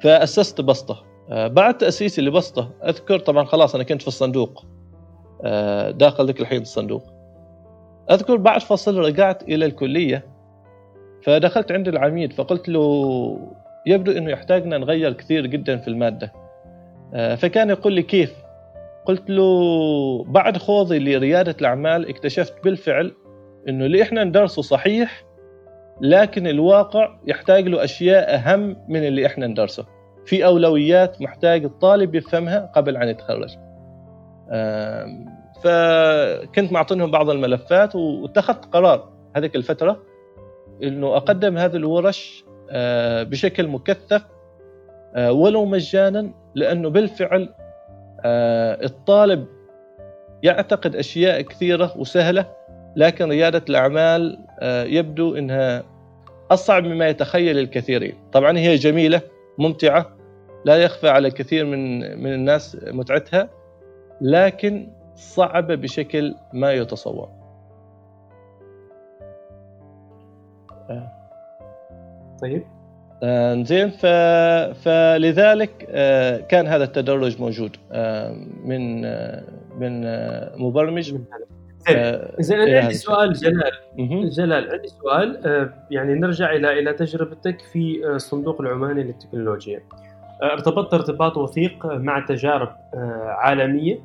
[0.00, 1.04] فأسست بسطة.
[1.30, 4.64] آه، بعد تأسيسي لبسطة أذكر طبعا خلاص أنا كنت في الصندوق.
[4.64, 4.77] آه،
[5.90, 7.02] داخل ذيك الحين الصندوق.
[8.10, 10.24] أذكر بعد فصل رجعت إلى الكلية
[11.22, 13.38] فدخلت عند العميد فقلت له
[13.86, 16.32] يبدو إنه يحتاجنا نغير كثير جدا في المادة.
[17.14, 18.34] آه، فكان يقول لي كيف؟
[19.04, 23.12] قلت له بعد خوضي لريادة الأعمال اكتشفت بالفعل
[23.68, 25.24] إنه اللي إحنا ندرسه صحيح
[26.00, 29.86] لكن الواقع يحتاج له أشياء أهم من اللي إحنا ندرسه.
[30.26, 33.56] في أولويات محتاج الطالب يفهمها قبل أن يتخرج.
[35.62, 40.02] فكنت معطينهم بعض الملفات واتخذت قرار هذيك الفترة
[40.82, 44.22] إنه أقدم هذه الورش آه، بشكل مكثف
[45.14, 47.54] آه، ولو مجانا لأنه بالفعل
[48.24, 49.46] آه، الطالب
[50.42, 52.46] يعتقد أشياء كثيرة وسهلة
[52.96, 55.84] لكن ريادة الأعمال آه، يبدو أنها
[56.50, 58.14] أصعب مما يتخيل الكثيرين.
[58.32, 59.20] طبعا هي جميلة
[59.58, 60.16] ممتعة
[60.64, 63.57] لا يخفى على كثير من من الناس متعتها.
[64.20, 67.28] لكن صعبة بشكل ما يتصور.
[72.42, 72.62] طيب.
[73.22, 74.06] آه، زين ف...
[74.84, 77.76] فلذلك آه، كان هذا التدرج موجود
[78.64, 79.00] من
[79.78, 80.00] من
[80.56, 81.14] مبرمج.
[81.14, 81.24] من
[81.88, 83.72] آه، زين أنا عندي سؤال جلال.
[84.30, 89.82] جلال عندي سؤال آه، يعني نرجع إلى إلى تجربتك في آه، الصندوق العماني للتكنولوجيا.
[90.42, 92.68] ارتبطت ارتباط وثيق مع تجارب
[93.24, 93.98] عالمية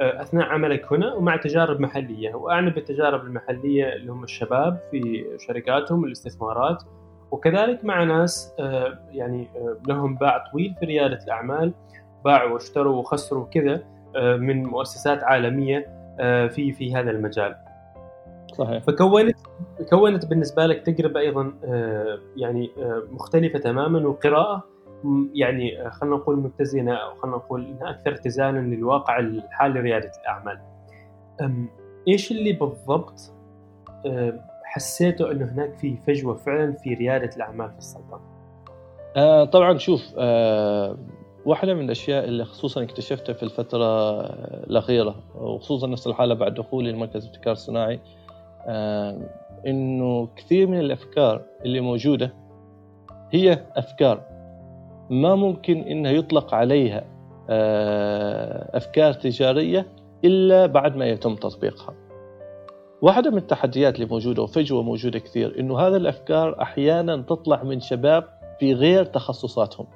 [0.00, 2.34] أثناء عملك هنا ومع تجارب محلية.
[2.34, 6.82] واعني بالتجارب المحلية اللي هم الشباب في شركاتهم الاستثمارات.
[7.30, 8.54] وكذلك مع ناس
[9.10, 9.48] يعني
[9.88, 11.74] لهم باع طويل في ريادة الأعمال
[12.24, 13.82] باعوا واشتروا وخسروا كذا
[14.36, 17.56] من مؤسسات عالمية آه، في في هذا المجال.
[18.52, 18.82] صحيح.
[18.82, 19.36] فكونت
[19.90, 24.64] كونت بالنسبة لك تجربة أيضا آه، يعني آه، مختلفة تماما وقراءة
[25.34, 30.58] يعني خلينا نقول متزنه أو خلينا نقول إنها أكثر اتزانا للواقع الحالي لريادة الأعمال.
[32.08, 33.32] إيش اللي بالضبط
[34.64, 38.20] حسيته إنه هناك في فجوة فعلا في ريادة الأعمال في السلطنه؟
[39.16, 40.96] آه طبعا شوف آه
[41.44, 44.20] واحدة من الأشياء اللي خصوصا اكتشفتها في الفترة
[44.66, 48.00] الأخيرة وخصوصا نفس الحالة بعد دخولي لمركز الابتكار الصناعي
[48.66, 49.18] آه،
[49.66, 52.34] إنه كثير من الأفكار اللي موجودة
[53.30, 54.22] هي أفكار
[55.10, 57.04] ما ممكن إنها يطلق عليها
[57.50, 59.86] آه، أفكار تجارية
[60.24, 61.94] إلا بعد ما يتم تطبيقها.
[63.02, 68.24] واحدة من التحديات اللي موجودة وفجوة موجودة كثير إنه هذه الأفكار أحيانا تطلع من شباب
[68.60, 69.86] في غير تخصصاتهم.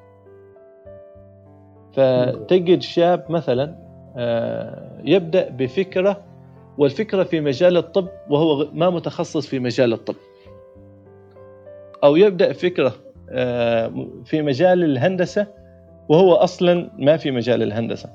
[1.92, 3.84] فتجد شاب مثلا
[4.16, 6.22] آه، يبدأ بفكرة
[6.78, 10.14] والفكرة في مجال الطب وهو ما متخصص في مجال الطب.
[12.04, 12.92] أو يبدأ فكرة
[14.24, 15.46] في مجال الهندسة
[16.08, 18.10] وهو أصلا ما في مجال الهندسة.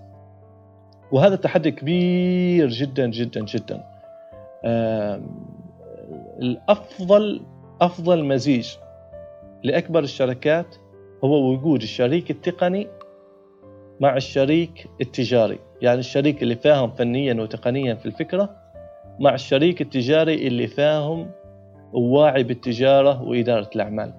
[1.12, 3.84] وهذا تحدي كبير جدا جدا جدا.
[6.42, 7.42] الأفضل
[7.82, 8.70] أفضل مزيج
[9.64, 10.76] لأكبر الشركات
[11.24, 12.88] هو وجود الشريك التقني
[14.00, 15.60] مع الشريك التجاري.
[15.82, 18.56] يعني الشريك اللي فاهم فنيا وتقنيا في الفكرة
[19.20, 21.32] مع الشريك التجاري اللي فاهم
[21.94, 24.14] وواعي بالتجارة وإدارة الأعمال.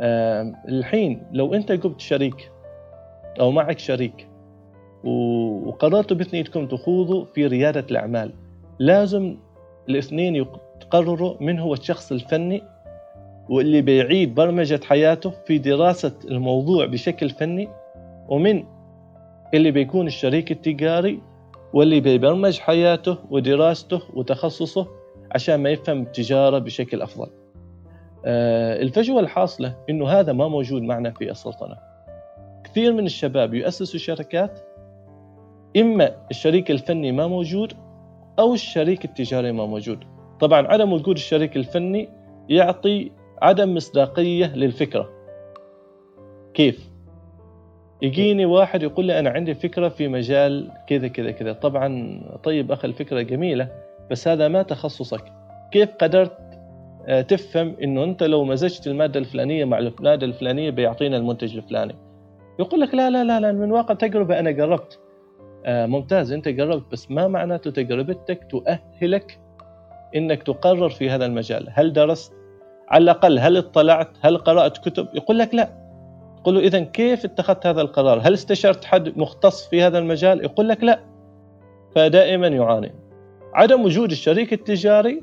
[0.00, 2.50] الحين لو أنت جبت شريك
[3.40, 4.28] أو معك شريك
[5.04, 8.32] وقررتوا باثنينكم تخوضوا في ريادة الأعمال
[8.78, 9.36] لازم
[9.88, 12.62] الاثنين يقرروا من هو الشخص الفني
[13.48, 17.68] واللي بيعيد برمجة حياته في دراسة الموضوع بشكل فني
[18.28, 18.64] ومن
[19.54, 21.20] اللي بيكون الشريك التجاري
[21.72, 24.86] واللي بيبرمج حياته ودراسته وتخصصه
[25.34, 27.30] عشان ما يفهم التجارة بشكل أفضل.
[28.24, 31.76] آه، الفجوة الحاصلة إنه هذا ما موجود معنا في السلطنة.
[32.64, 34.60] كثير من الشباب يؤسسوا شركات
[35.76, 37.72] إما الشريك الفني ما موجود
[38.38, 40.04] أو الشريك التجاري ما موجود.
[40.40, 42.08] طبعا عدم وجود الشريك الفني
[42.48, 43.10] يعطي
[43.42, 45.10] عدم مصداقية للفكرة.
[46.54, 46.88] كيف؟
[48.02, 51.52] يجيني واحد يقول لي أنا عندي فكرة في مجال كذا كذا كذا.
[51.52, 53.68] طبعا طيب أخي الفكرة جميلة
[54.10, 55.32] بس هذا ما تخصصك.
[55.72, 56.47] كيف قدرت
[57.28, 61.96] تفهم إنه أنت لو مزجت المادة الفلانية مع المادة الفلانية بيعطينا المنتج الفلاني.
[62.58, 64.98] يقول لك لا لا لا لا من واقع تجربة أنا جربت.
[65.64, 69.40] آه ممتاز أنت جربت بس ما معناته تجربتك تؤهلك
[70.16, 71.68] إنك تقرر في هذا المجال.
[71.72, 72.32] هل درست؟
[72.88, 75.68] على الأقل هل اطلعت؟ هل قرأت كتب؟ يقول لك لا.
[76.38, 80.68] يقول له اذا كيف اتخذت هذا القرار؟ هل استشرت حد مختص في هذا المجال؟ يقول
[80.68, 81.00] لك لا.
[81.94, 82.94] فدائما يعاني.
[83.54, 85.22] عدم وجود الشريك التجاري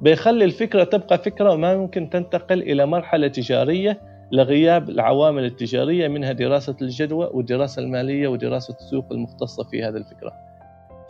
[0.00, 4.00] بيخلي الفكرة تبقى فكرة وما يمكن تنتقل إلى مرحلة تجارية
[4.32, 10.32] لغياب العوامل التجارية منها دراسة الجدوى والدراسة المالية ودراسة السوق المختصة في هذه الفكرة.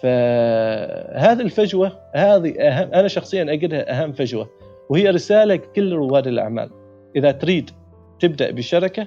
[0.02, 4.48] فهذه الفجوة هذه أهم أنا شخصيا أجدها أهم فجوة
[4.90, 6.70] وهي رسالة كل رواد الأعمال.
[7.16, 7.70] إذا تريد
[8.20, 9.06] تبدأ بشركة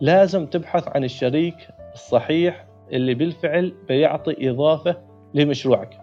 [0.00, 1.54] لازم تبحث عن الشريك
[1.94, 4.96] الصحيح اللي بالفعل بيعطي إضافة
[5.34, 6.01] لمشروعك.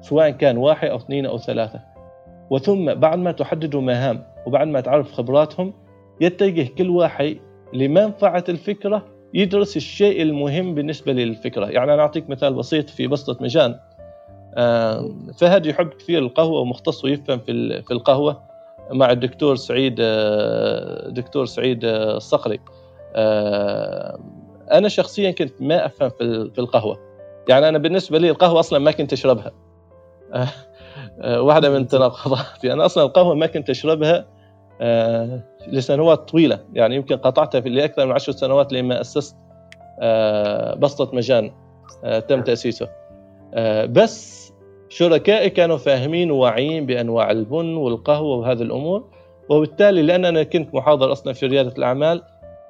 [0.00, 1.80] سواء كان واحد أو اثنين أو ثلاثة.
[2.50, 5.72] وثم بعد ما تحددوا مهام وبعد ما تعرف خبراتهم
[6.20, 7.36] يتجه كل واحد
[7.72, 11.66] لمنفعة الفكرة يدرس الشيء المهم بالنسبة للفكرة.
[11.66, 13.78] يعني أنا أعطيك مثال بسيط في بسطة مجان.
[15.38, 18.42] فهد يحب كثير القهوة ومختص ويفهم في القهوة
[18.92, 22.60] مع الدكتور سعيد آه، دكتور سعيد آه، الصقري
[24.72, 26.10] أنا شخصيا كنت ما أفهم
[26.54, 26.98] في القهوة.
[27.48, 29.52] يعني أنا بالنسبة لي القهوة أصلا ما كنت أشربها.
[30.34, 30.48] آه،
[31.20, 34.26] آه، واحدة من تناقضاتي أنا أصلا القهوة ما كنت أشربها
[34.80, 36.60] آه، لسنوات طويلة.
[36.72, 39.36] يعني يمكن قطعتها في لأكثر من عشر سنوات لما أسست
[40.78, 41.52] بسطة مجان
[42.28, 42.88] تم تأسيسه.
[43.86, 44.52] بس
[44.88, 49.04] شركائي كانوا فاهمين وواعيين بأنواع البن والقهوة وهذه الأمور.
[49.48, 52.22] وبالتالي لأن أنا كنت محاضر أصلا في ريادة الأعمال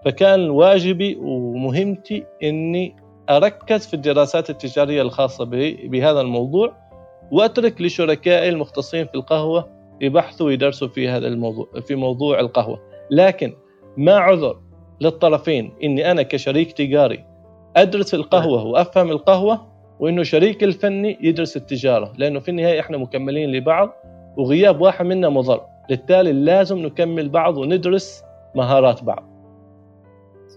[0.05, 2.97] فكان واجبي ومهمتي أني
[3.31, 5.45] أركز في الدراسات التجارية الخاصة
[5.85, 6.90] بهذا الموضوع.
[7.31, 9.69] واترك لشركائي المختصين في القهوة
[10.01, 12.81] يبحثوا ويدرسوا في هذا الموضوع في موضوع القهوة.
[13.11, 13.53] لكن
[13.97, 14.61] ما عذر
[15.01, 17.25] للطرفين إني أنا كشريك تجاري
[17.77, 19.71] أدرس القهوة وأفهم القهوة
[20.01, 23.91] وإنه شريك الفني يدرس التجارة لأنه في النهاية إحنا مكملين لبعض
[24.37, 25.61] وغياب واحد منا مضر.
[25.89, 28.23] بالتالي لازم نكمل بعض وندرس
[28.55, 29.31] مهارات بعض.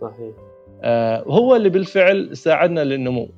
[0.01, 0.35] صحيح.
[0.81, 3.29] آه هو اللي بالفعل ساعدنا للنمو.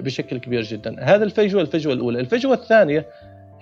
[0.00, 0.96] بشكل كبير جدا.
[1.00, 2.20] هذا الفجوة الفجوه الأولى.
[2.20, 3.06] الفجوة الثانية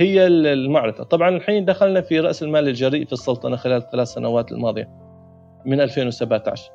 [0.00, 4.88] هي المعرفه طبعا الحين دخلنا في رأس المال الجريء في السلطنة خلال الثلاث سنوات الماضية
[5.64, 6.70] من 2017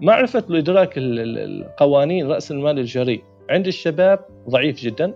[0.00, 4.18] معرفة وادراك القوانين رأس المال الجريء عند الشباب
[4.48, 5.14] ضعيف جدا.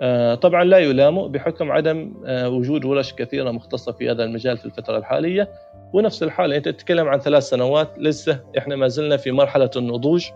[0.00, 4.64] آه، طبعا لا يلام بحكم عدم آه، وجود ورش كثيرة مختصة في هذا المجال في
[4.64, 5.48] الفترة الحالية.
[5.92, 10.26] ونفس الحاله أنت تتكلم عن ثلاث سنوات لسه إحنا ما زلنا في مرحلة النضوج.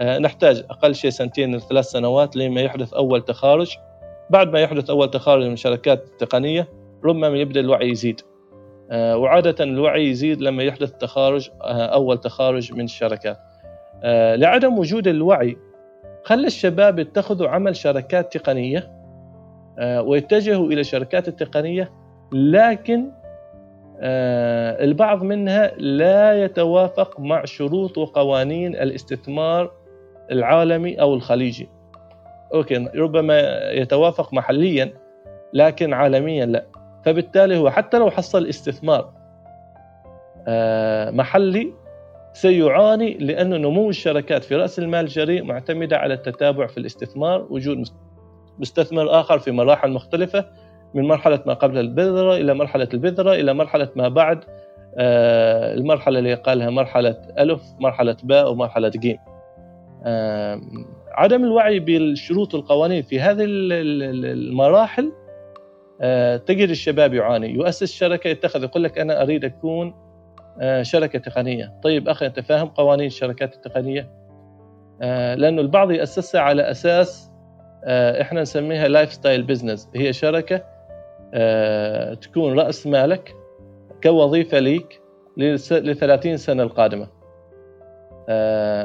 [0.00, 3.76] نحتاج أقل شيء سنتين لثلاث سنوات لما يحدث أول تخارج.
[4.30, 6.68] بعد ما يحدث أول تخارج من شركات تقنية
[7.04, 8.20] ربما يبدأ الوعي يزيد.
[8.90, 13.38] آه، وعادة الوعي يزيد لما يحدث تخارج آه، أول تخارج من الشركات
[14.36, 15.56] لعدم وجود الوعي
[16.24, 18.90] خلى الشباب يتخذوا عمل شركات تقنية
[19.80, 21.92] ويتجهوا إلى الشركات التقنية
[22.32, 23.10] لكن
[24.80, 29.72] البعض منها لا يتوافق مع شروط وقوانين الاستثمار
[30.30, 31.68] العالمي أو الخليجي.
[32.54, 34.92] أوكي ربما يتوافق محليا
[35.52, 36.64] لكن عالميا لا.
[37.04, 39.12] فبالتالي هو حتى لو حصل استثمار
[40.48, 41.72] آه، محلي
[42.32, 47.88] سيعاني لأن نمو الشركات في رأس المال الجريء معتمدة على التتابع في الاستثمار وجود
[48.58, 50.44] مستثمر آخر في مراحل مختلفة
[50.94, 54.44] من مرحلة ما قبل البذرة إلى مرحلة البذرة إلى مرحلة ما بعد
[54.98, 59.16] آه، المرحلة اللي قالها مرحلة ألف مرحلة باء ومرحلة جيم.
[61.12, 65.12] عدم الوعي بالشروط والقوانين في هذه المراحل
[66.00, 67.50] آه، تجد الشباب يعاني.
[67.50, 69.94] يؤسس شركة يتخذ يقول لك أنا أريد أكون
[70.60, 71.74] آه، شركة تقنية.
[71.82, 74.24] طيب أخي أنت فاهم قوانين الشركات التقنية؟
[75.36, 77.30] لأنه البعض يأسسها على أساس
[78.20, 80.56] إحنا نسميها lifestyle business هي شركة
[82.14, 83.34] تكون رأس مالك
[84.02, 85.00] كوظيفة ليك
[85.36, 87.04] ل 30 سنة القادمة.
[87.04, 87.23] آه،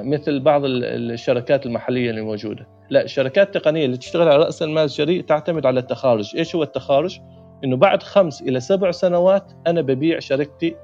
[0.04, 2.68] مثل بعض الشركات المحلية اللي موجودة.
[2.90, 6.36] لا الشركات التقنية اللي تشتغل على رأس المال الجريء تعتمد على التخارج.
[6.38, 7.20] إيش هو التخارج؟
[7.64, 10.76] إنه بعد خمس إلى سبع سنوات أنا ببيع شركتي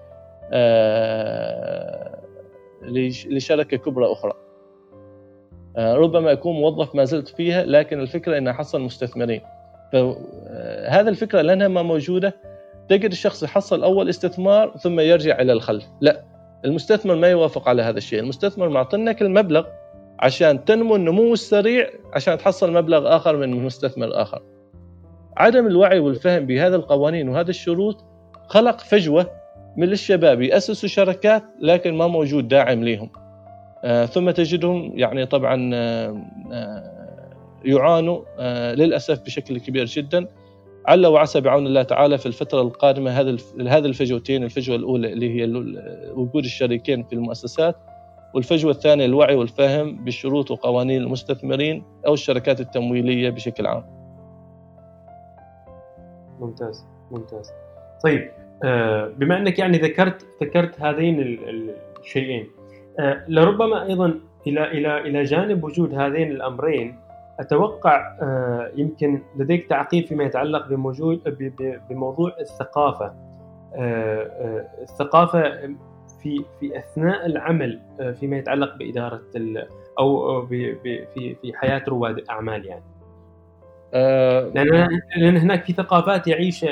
[0.51, 2.19] آه،
[3.27, 4.33] لشركة كبرى أخرى.
[5.77, 9.41] آه، ربما أكون موظف ما زلت فيها لكن الفكرة أن أحصل مستثمرين.
[9.93, 12.35] فهذا الفكرة لأنها ما موجودة.
[12.89, 15.85] تجد الشخص يحصل أول استثمار ثم يرجع إلى الخلف.
[16.01, 16.34] لا.
[16.65, 18.19] المستثمر ما يوافق على هذا الشيء.
[18.19, 19.65] المستثمر معطينك المبلغ
[20.19, 24.41] عشان تنمو النمو السريع عشان تحصل مبلغ آخر من مستثمر آخر.
[25.37, 28.03] عدم الوعي والفهم بهذه القوانين وهذه الشروط
[28.47, 29.31] خلق فجوة
[29.77, 33.09] من الشباب يأسسوا شركات لكن ما موجود داعم لهم
[33.83, 36.91] آه ثم تجدهم يعني طبعا آه آه
[37.65, 40.27] يعانوا آه للأسف بشكل كبير جدا.
[40.87, 43.11] عل وعسى بعون الله تعالى في الفترة القادمة
[43.67, 45.45] هذا الفجوتين الفجوة الأولى اللي هي
[46.11, 47.75] وجود الشريكين في المؤسسات
[48.33, 53.83] والفجوة الثانية الوعي والفهم بشروط وقوانين المستثمرين أو الشركات التمويلية بشكل عام.
[56.39, 57.51] ممتاز ممتاز.
[58.03, 58.31] طيب
[58.63, 61.39] آه، بما أنك يعني ذكرت ذكرت هذين
[61.99, 62.47] الشيئين
[62.99, 66.99] آه، لربما أيضا إلى إلى إلى جانب وجود هذين الأمرين
[67.39, 71.37] أتوقع آه، يمكن لديك تعقيب فيما يتعلق بموجود
[71.89, 73.05] بموضوع الثقافة.
[73.05, 75.75] آه، آه، الثقافة
[76.23, 77.79] في في أثناء العمل
[78.19, 79.21] فيما يتعلق بإدارة
[79.99, 80.75] أو في
[81.43, 82.83] في حياة رواد الأعمال يعني.
[84.53, 86.65] لأن لأن هناك في ثقافات يعيش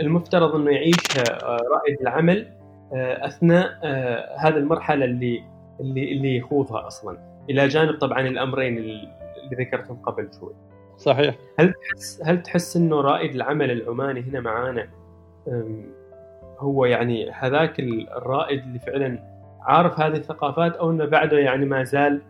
[0.00, 2.48] المفترض أنه يعيشها رائد العمل
[2.92, 3.78] أثناء
[4.38, 5.42] هذه المرحلة اللي
[5.80, 7.18] اللي اللي يخوضها أصلا.
[7.50, 8.78] إلى جانب طبعا الأمرين
[9.44, 10.52] اللي ذكرتهم قبل شوي.
[10.98, 11.34] صحيح.
[11.58, 14.88] هل تحس هل تحس إنه رائد العمل العماني هنا معانا؟
[16.58, 19.18] هو يعني هذاك الرائد اللي فعلا
[19.62, 22.22] عارف هذه الثقافات أو إنه بعده يعني ما زال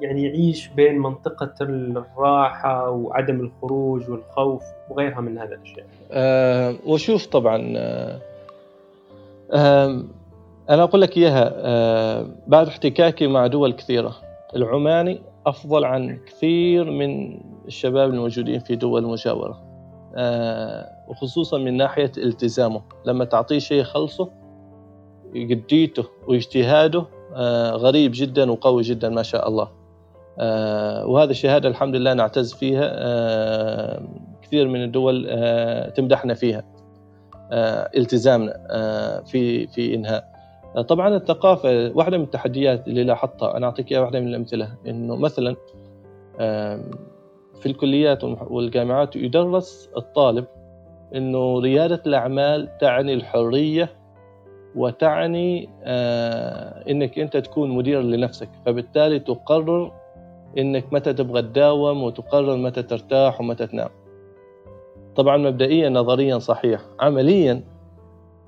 [0.00, 7.72] يعني يعيش بين منطقة الراحة وعدم الخروج والخوف وغيرها من هذه الأشياء؟ أه وشوف طبعا
[7.76, 8.20] أه
[10.70, 14.14] أنا أقول لك إياها أه بعد احتكاكي مع دول كثيرة.
[14.56, 19.62] العماني أفضل عن كثير من الشباب الموجودين في دول المجاورة.
[20.16, 22.82] آه، وخصوصا من ناحية التزامه.
[23.06, 24.28] لما تعطيه شيء خلصه
[25.34, 29.68] جديته واجتهاده آه، غريب جدا وقوي جدا ما شاء الله.
[30.38, 32.92] آه، وهذه الشهادة الحمد لله نعتز فيها.
[34.42, 35.26] كثير من الدول
[35.96, 36.64] تمدحنا فيها.
[37.96, 38.52] التزامنا
[39.26, 40.31] في في إنهاء.
[40.80, 45.56] طبعا الثقافة واحدة من التحديات اللي لاحظتها أنا أعطيك واحدة من الأمثلة إنه مثلا
[47.60, 50.44] في الكليات والجامعات يدرس الطالب
[51.14, 53.90] إنه ريادة الأعمال تعني الحرية
[54.76, 59.92] وتعني آه، إنك أنت تكون مدير لنفسك فبالتالي تقرر
[60.58, 63.88] إنك متى تبغى تداوم وتقرر متى ترتاح ومتى تنام.
[65.16, 66.80] طبعا مبدئيا نظريا صحيح.
[67.00, 67.62] عمليا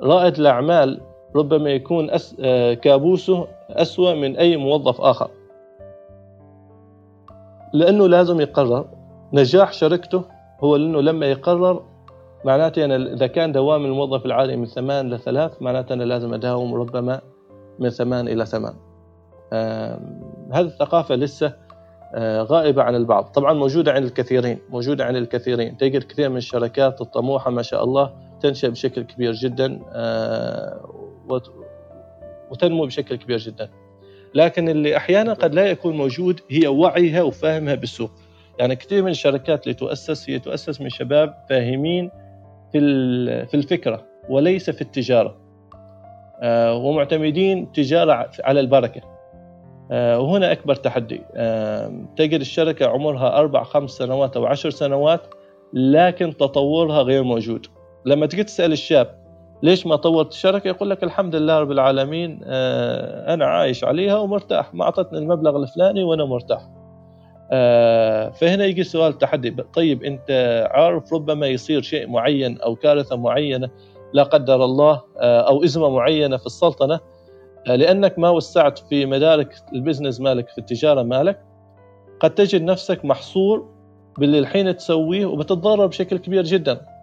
[0.01, 1.01] رائد الأعمال
[1.37, 2.37] ربما يكون أس...
[2.41, 5.31] آه، كابوسه أسوأ من أي موظف آخر.
[7.73, 8.87] لأنه لازم يقرر.
[9.33, 10.23] نجاح شركته
[10.61, 11.83] هو لأنه لما يقرر
[12.45, 17.21] معناته أنا إذا كان دوام الموظف العادي من ثمان لثلاث معناته أنا لازم أداوم ربما
[17.79, 18.75] من ثمان إلى ثمان.
[19.53, 20.01] آه
[20.53, 21.53] هذه الثقافة لسه
[22.15, 23.25] آه غائبة عن البعض.
[23.25, 25.77] طبعا موجودة عند الكثيرين موجودة عند الكثيرين.
[25.77, 30.81] تجد كثير من الشركات الطموحة ما شاء الله تنشأ بشكل كبير جدا آه
[32.51, 33.71] وتنمو بشكل كبير جدا.
[34.35, 38.11] لكن اللي أحيانا قد لا يكون موجود هي وعيها وفهمها بالسوق.
[38.59, 42.11] يعني كثير من الشركات اللي تؤسس هي تؤسس من شباب فاهمين
[42.73, 42.79] في
[43.47, 45.37] في الفكرة وليس في التجارة.
[46.43, 49.01] آه، ومعتمدين تجارة على البركة.
[49.91, 51.21] آه، وهنا أكبر تحدي.
[52.17, 55.21] تجد الشركة عمرها أربع خمس سنوات أو عشر سنوات
[55.73, 57.67] لكن تطورها غير موجود.
[58.05, 59.24] لما تجي تسأل الشاب
[59.63, 64.75] ليش ما طورت الشركة؟ يقول لك الحمد لله رب العالمين آه، أنا عايش عليها ومرتاح.
[64.75, 66.69] ما أعطتني المبلغ الفلاني وأنا مرتاح.
[67.51, 69.51] آه، فهنا يجي سؤال التحدي.
[69.75, 70.31] طيب أنت
[70.71, 73.71] عارف ربما يصير شيء معين أو كارثة معينة
[74.13, 77.01] لا قدر الله أو أزمة معينة في السلطنة
[77.67, 81.41] لأنك ما وسعت في مدارك البزنس مالك في التجارة مالك
[82.21, 83.69] قد تجد نفسك محصور
[84.19, 86.73] باللي الحين تسويه وبتتضرر بشكل كبير جدا.
[86.73, 86.94] آه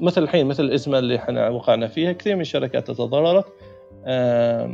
[0.00, 3.44] مثل الحين مثل الإزمة اللي إحنا وقعنا فيها كثير من الشركات تضررت
[4.06, 4.70] آه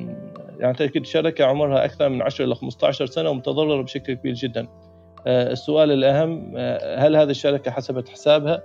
[0.59, 4.68] يعني تأكيد شركة عمرها أكثر من 10 إلى 15 سنة ومتضررة بشكل كبير جدا.
[5.26, 8.62] آه السؤال الأهم آه، هل هذه الشركة حسبت حسابها؟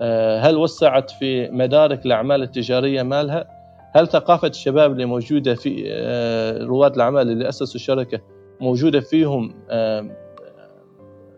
[0.00, 3.48] آه، هل وسعت في مدارك الأعمال التجارية مالها؟
[3.94, 8.20] هل ثقافة الشباب اللي موجودة في آه، رواد الأعمال اللي أسسوا الشركة
[8.60, 10.10] موجودة فيهم آه،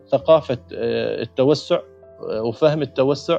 [0.09, 1.79] ثقافة آه، التوسع
[2.21, 3.39] وفهم التوسع؟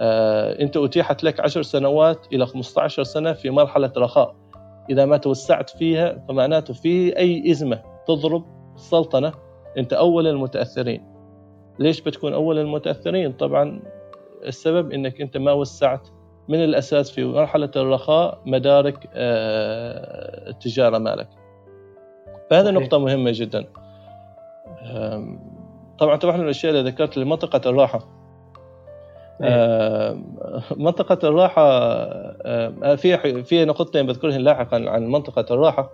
[0.00, 4.34] أنت أتيحت لك عشر سنوات إلى 15 سنة في مرحلة رخاء.
[4.90, 8.44] إذا ما توسعت فيها فمعناته في أي إزمة تضرب
[8.74, 9.32] السلطنة
[9.78, 11.06] أنت أول المتأثرين.
[11.78, 13.82] ليش بتكون أول المتأثرين؟ طبعا
[14.46, 16.08] السبب أنك أنت ما وسعت
[16.48, 21.28] من الأساس في مرحلة الرخاء مدارك آه، التجارة مالك.
[22.50, 23.64] فهذه نقطة مهمة جدا.
[25.98, 28.17] طبعا طبعا الأشياء اللي ذكرت لمنطقة الراحة.
[30.76, 31.64] منطقة الراحة
[32.96, 35.90] في في نقطتين بذكرهن لاحقا عن منطقة الراحة.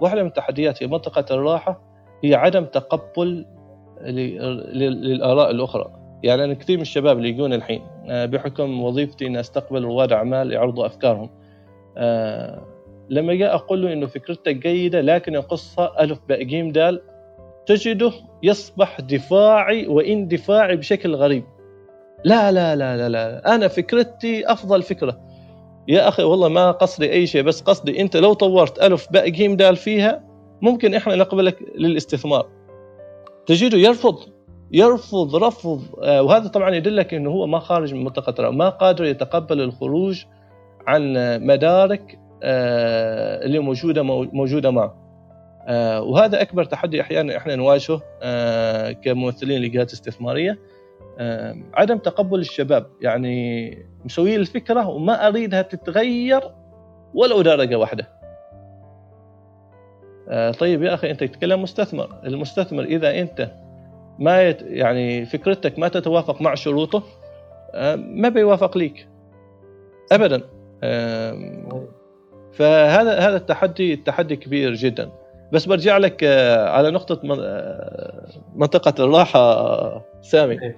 [0.00, 1.80] واحدة من التحديات في منطقة الراحة
[2.24, 3.46] هي عدم تقبل
[4.02, 5.92] للآراء الأخرى.
[6.22, 10.52] يعني أنا كثير من الشباب اللي يجون الحين آه، بحكم وظيفتي أن أستقبل رواد أعمال
[10.52, 11.30] يعرضوا أفكارهم.
[11.96, 12.62] آه،
[13.10, 17.02] لما جاء أقول له إنه فكرتك جيدة لكن القصة ألف باء جيم دال
[17.66, 18.12] تجده
[18.42, 21.44] يصبح دفاعي واندفاعي بشكل غريب.
[22.24, 25.20] لا لا لا لا لا أنا فكرتي أفضل فكرة.
[25.88, 29.56] يا أخي والله ما قصدي أي شيء بس قصدي أنت لو طورت ألف باء جيم
[29.56, 30.24] دال فيها
[30.62, 32.46] ممكن إحنا نقبلك للاستثمار.
[33.46, 34.18] تجده يرفض
[34.72, 39.60] يرفض رفض آه، وهذا طبعا يدلك إنه هو ما خارج من منطقة ما قادر يتقبل
[39.60, 40.24] الخروج
[40.86, 41.12] عن
[41.46, 44.02] مدارك آه، اللي موجودة
[44.32, 45.05] موجودة معه.
[46.00, 48.02] وهذا أكبر تحدي أحيانا إحنا نواجهه
[48.92, 50.58] كممثلين لجهات استثمارية.
[51.74, 52.86] عدم تقبل الشباب.
[53.00, 56.40] يعني مسوي الفكرة وما أريدها تتغير
[57.14, 58.08] ولو درجه واحدة
[60.58, 62.08] طيب يا أخي أنت تتكلم مستثمر.
[62.24, 63.50] المستثمر إذا أنت
[64.18, 67.02] ما يت يعني فكرتك ما تتوافق مع شروطه
[67.74, 69.08] آه، ما بيوافق ليك.
[70.12, 70.42] ابدا.
[72.52, 75.10] فهذا هذا التحدي التحدي كبير جدا.
[75.52, 79.40] بس برجع لك آه، على نقطة آه، منطقة الراحة
[80.20, 80.62] سامي.
[80.62, 80.76] إيه.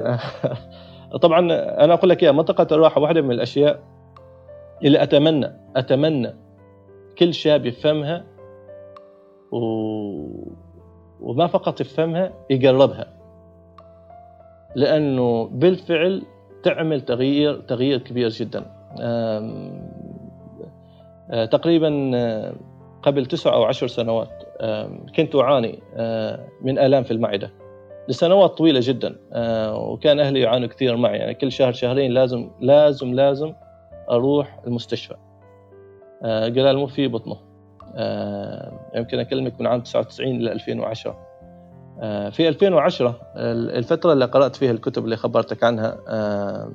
[1.22, 1.38] طبعا
[1.84, 3.80] أنا أقول لك يا منطقة الراحة واحدة من الأشياء
[4.84, 6.34] اللي أتمنى أتمنى
[7.18, 8.24] كل شاب يفهمها
[9.52, 9.56] و
[11.20, 13.06] وما فقط يفهمها يقربها.
[14.76, 16.22] لأنه بالفعل
[16.62, 18.64] تعمل تغيير تغيير كبير جدا.
[19.00, 19.80] آه،
[21.44, 22.52] تقريبا آه،
[23.02, 24.42] قبل تسع أو عشر سنوات
[25.16, 27.50] كنت أعاني آه، من آلام في المعدة.
[28.08, 29.16] لسنوات طويلة جدا
[29.74, 31.18] وكان أهلي يعانوا كثير معي.
[31.18, 33.54] يعني كل شهر شهرين لازم لازم لازم
[34.10, 35.14] أروح المستشفى.
[36.22, 37.50] قال مو في بطنه.
[37.94, 41.30] آه، يمكن أكلمك من عام 99 ل 2010
[42.02, 46.72] آه، في 2010 الفترة اللي قرأت فيها الكتب اللي خبرتك عنها آه،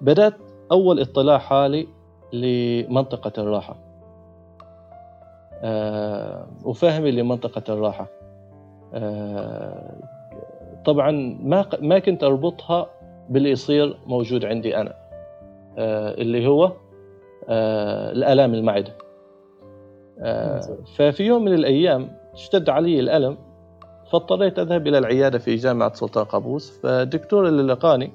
[0.00, 0.34] بدأت
[0.72, 1.88] أول اطلاع حالي
[2.32, 3.87] لمنطقة الراحة.
[6.64, 8.06] وفهمي لمنطقه الراحة.
[10.84, 12.86] طبعا ما ما كنت أربطها
[13.28, 14.94] باللي يصير موجود عندي أنا.
[16.18, 16.72] اللي هو
[17.48, 18.92] الالام المعدة.
[20.20, 20.60] آه،
[20.96, 23.36] ففي يوم من الأيام اشتد علي الألم
[24.12, 26.80] فاضطريت أذهب إلى العيادة في جامعة سلطان قابوس.
[26.80, 28.12] فالدكتور اللي لقاني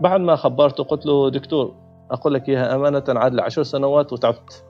[0.00, 1.74] بعد ما خبرته قلت له دكتور
[2.10, 4.64] أقول لك إياها أمانة عاد عشر سنوات وتعبت.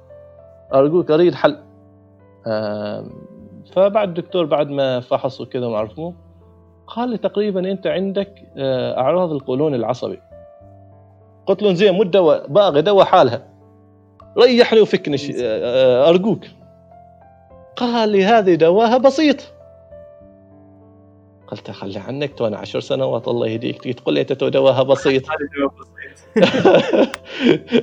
[0.75, 1.59] أرجوك أريد حل.
[3.73, 6.15] فبعد الدكتور بعد ما فحص وكذا وعرفوه
[6.87, 10.21] قال لي تقريبا أنت عندك آه، أعراض القولون العصبي.
[11.47, 13.47] قلت له زين مو دواء باغي دواء حالها.
[14.39, 16.45] ريحني وفكني آه، أرجوك.
[17.77, 19.37] قال لي هذه دواها بسيط.
[21.47, 23.99] قلت خلي عنك تو أنا عشر سنوات الله يهديك.
[23.99, 25.23] تقول لي أنت تو دواها بسيط.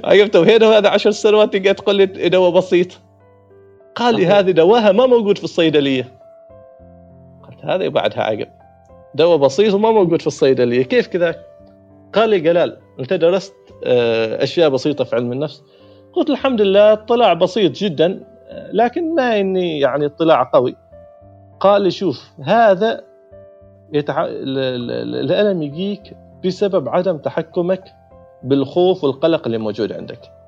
[0.04, 3.00] عقبت وهنا هذا عشر سنوات تقعد تقول لي دواء بسيط.
[3.96, 6.08] قال لي هذه دواها ما موجود في الصيدلية.
[7.48, 8.48] قلت هذه بعدها عقب.
[9.16, 10.84] دواء بسيط وما موجود في الصيدلية.
[10.84, 11.36] كيف كذا؟
[12.14, 13.54] قال لي جلال أنت درست
[13.86, 15.64] آه، أشياء بسيطة في علم النفس.
[16.14, 18.24] قلت الحمد لله اطلاع بسيط جدا
[18.74, 20.76] لكن ما إني يعني اطلاع قوي.
[21.60, 23.04] قال لي شوف هذا
[23.94, 24.26] يتع...
[24.30, 27.84] الألم يجيك بسبب عدم تحكمك
[28.44, 30.41] بالخوف والقلق اللي موجود عندك.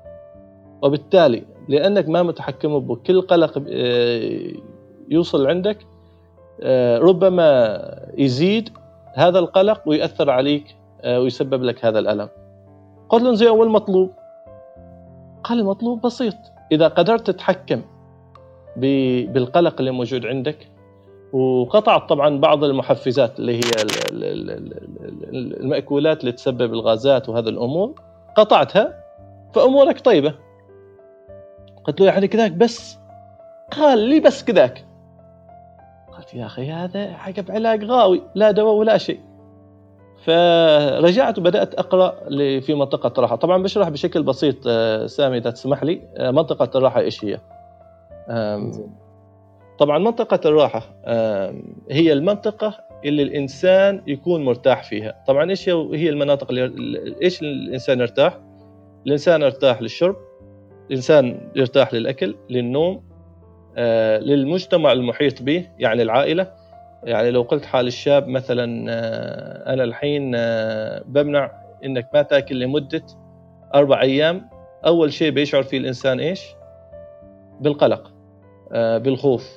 [0.84, 4.52] وبالتالي لأنك ما متحكم بكل قلق آه،
[5.08, 5.78] يوصل عندك
[6.62, 7.78] آه، ربما
[8.18, 8.70] يزيد
[9.14, 12.28] هذا القلق ويأثر عليك آه، ويسبب لك هذا الألم.
[13.08, 14.10] قلت له زي أول مطلوب
[15.44, 16.34] قال المطلوب بسيط.
[16.72, 17.82] إذا قدرت تتحكم
[18.76, 20.68] بالقلق اللي موجود عندك
[21.32, 23.60] وقطعت طبعا بعض المحفزات اللي هي
[25.60, 27.94] المأكولات اللي تسبب الغازات وهذه الأمور
[28.36, 29.04] قطعتها
[29.54, 30.34] فأمورك طيبة.
[31.84, 32.98] قلت له يعني كذاك بس.
[33.70, 34.84] قال لي بس كذاك.
[36.16, 39.20] قلت يا أخي هذا عقب علاج غاوي لا دواء ولا شيء.
[40.24, 42.14] فرجعت وبدأت أقرأ
[42.60, 46.00] في منطقة الراحه طبعا بشرح بشكل بسيط آه، سامي إذا تسمح لي.
[46.16, 47.40] آه، منطقة الراحة إيش هي؟
[49.78, 50.82] طبعا منطقة الراحة
[51.90, 52.74] هي المنطقة
[53.04, 55.24] اللي الإنسان يكون مرتاح فيها.
[55.26, 58.38] طبعا إيش هي المناطق اللي إيش الإنسان يرتاح؟
[59.06, 60.16] الإنسان يرتاح للشرب
[60.90, 63.02] الانسان يرتاح للأكل للنوم
[63.76, 66.52] آه، للمجتمع المحيط به يعني العائلة.
[67.04, 71.50] يعني لو قلت حال الشاب مثلا آه، أنا الحين آه، بمنع
[71.84, 73.02] إنك ما تأكل لمدة
[73.74, 74.48] أربع أيام
[74.86, 76.40] أول شيء بيشعر فيه الإنسان إيش؟
[77.60, 78.12] بالقلق
[78.72, 79.50] آه، بالخوف.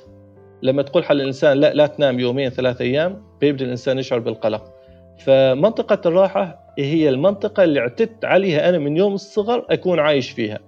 [0.62, 4.72] لما تقول حال الإنسان لا لا تنام يومين ثلاث أيام بيبدأ الإنسان يشعر بالقلق.
[5.18, 10.58] فمنطقة الراحة هي المنطقة اللي اعتدت عليها أنا من يوم الصغر أكون عايش فيها.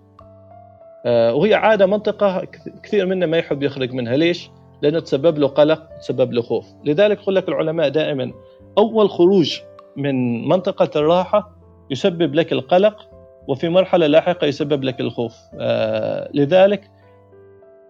[1.07, 2.43] وهي عادة منطقة
[2.83, 4.17] كثير منا ما يحب يخرج منها.
[4.17, 4.51] ليش؟
[4.83, 6.67] لأنه تسبب له قلق تسبب له خوف.
[6.85, 8.33] لذلك يقول لك العلماء دائما
[8.79, 9.59] أول خروج
[9.97, 11.57] من منطقة الراحة
[11.91, 13.09] يسبب لك القلق
[13.49, 15.37] وفي مرحلة لاحقة يسبب لك الخوف.
[15.61, 16.91] آه لذلك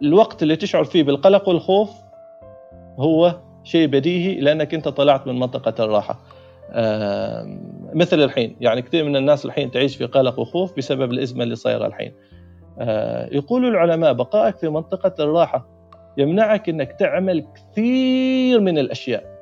[0.02, 1.90] الوقت اللي تشعر فيه بالقلق والخوف
[2.98, 6.20] هو شيء بديهي لأنك أنت طلعت من منطقة الراحة.
[6.70, 7.58] آه
[7.94, 8.56] مثل الحين.
[8.60, 12.12] يعني كثير من الناس الحين تعيش في قلق وخوف بسبب الأزمة اللي صايرة الحين.
[12.12, 12.29] آه
[13.32, 15.66] يقول العلماء بقائك في منطقة الراحة
[16.18, 19.40] يمنعك إنك تعمل كثير من الأشياء.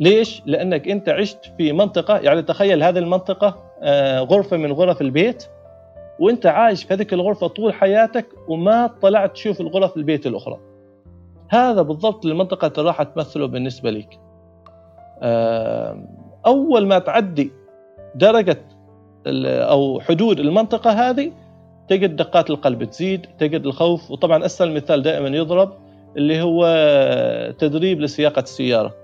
[0.00, 5.44] ليش؟ لأنك أنت عشت في منطقة يعني تخيل هذه المنطقة آه، غرفة من غرف البيت
[6.20, 10.58] وأنت عايش في هذيك الغرفة طول حياتك وما طلعت تشوف الغرف البيت الأخرى.
[11.48, 14.20] هذا بالضبط اللي منطقة الراحة تمثله بالنسبة لك
[15.22, 16.08] آه،
[16.46, 17.52] أول ما تعدي
[18.14, 18.64] درجة
[19.26, 21.32] أو حدود المنطقة هذه
[21.88, 25.72] تجد دقات القلب تزيد تجد الخوف وطبعا أسهل مثال دائما يضرب
[26.16, 26.66] اللي هو
[27.58, 28.94] تدريب لسياقة السيارة.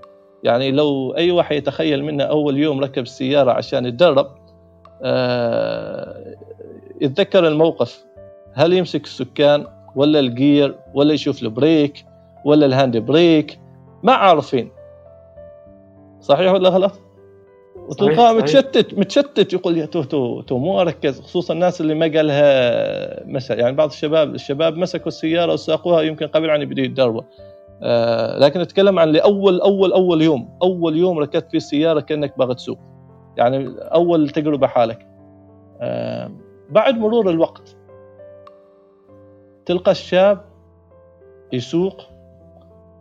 [0.43, 4.27] يعني لو أي واحد يتخيل منا أول يوم ركب السيارة عشان يتدرب
[5.03, 6.35] آه
[7.01, 8.05] يتذكر الموقف.
[8.53, 12.05] هل يمسك السكان ولا ال gear ولا يشوف ال brake
[12.45, 13.59] ولا ال hand brake؟
[14.03, 14.71] ما عارفين.
[16.21, 17.08] صحيح ولا غلط؟
[17.89, 23.27] وتلقاه متشتت متشتت يقول يا تو تو تو مو أركز خصوصا الناس اللي ما قالها
[23.27, 27.21] مثلا يعني بعض الشباب الشباب مسكوا السيارة وساقوها يمكن قبل عن يبدوا يتدربوا.
[27.83, 32.55] آه لكن أتكلم عن لاول أول أول يوم أول يوم ركبت فيه السيارة كأنك باغي
[32.55, 32.77] تسوق.
[33.37, 35.07] يعني أول تجربة حالك.
[35.81, 36.31] آه
[36.69, 37.75] بعد مرور الوقت
[39.65, 40.41] تلقى الشاب
[41.53, 42.01] يسوق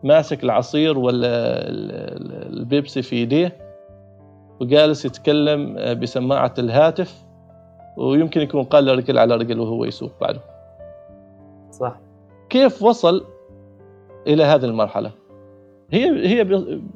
[0.05, 1.19] ماسك العصير ولا
[2.49, 3.68] البيبسي في يديه
[4.61, 7.25] وجالس يتكلم آه، بسماعة الهاتف
[7.97, 10.41] ويمكن يكون قال رجل على رجل وهو يسوق بعده.
[11.71, 11.97] صح.
[12.51, 13.25] كيف وصل
[14.27, 15.11] إلى هذه المرحلة؟
[15.91, 16.45] هي هي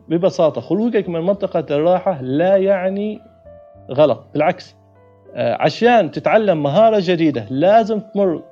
[0.09, 3.20] ببساطة خروجك من منطقة الراحة لا يعني
[3.90, 4.76] غلط بالعكس.
[5.34, 8.43] آه، عشان تتعلم مهارة جديدة لازم تمر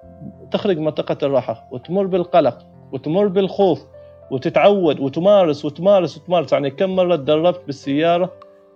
[0.51, 2.59] تخرج منطقة الراحة وتمر بالقلق
[2.93, 3.87] وتمر بالخوف
[4.31, 6.53] وتتعود وتمارس وتمارس وتمارس.
[6.53, 8.31] يعني كم مرة تدربت بالسيارة؟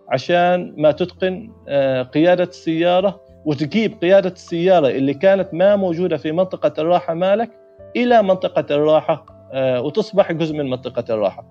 [0.09, 6.73] عشان ما تتقن آه، قيادة السيارة وتجيب قيادة السيارة اللي كانت ما موجودة في منطقة
[6.79, 7.51] الراحة مالك
[7.97, 11.45] إلى منطقة الراحة آه، وتصبح جزء من منطقة الراحة.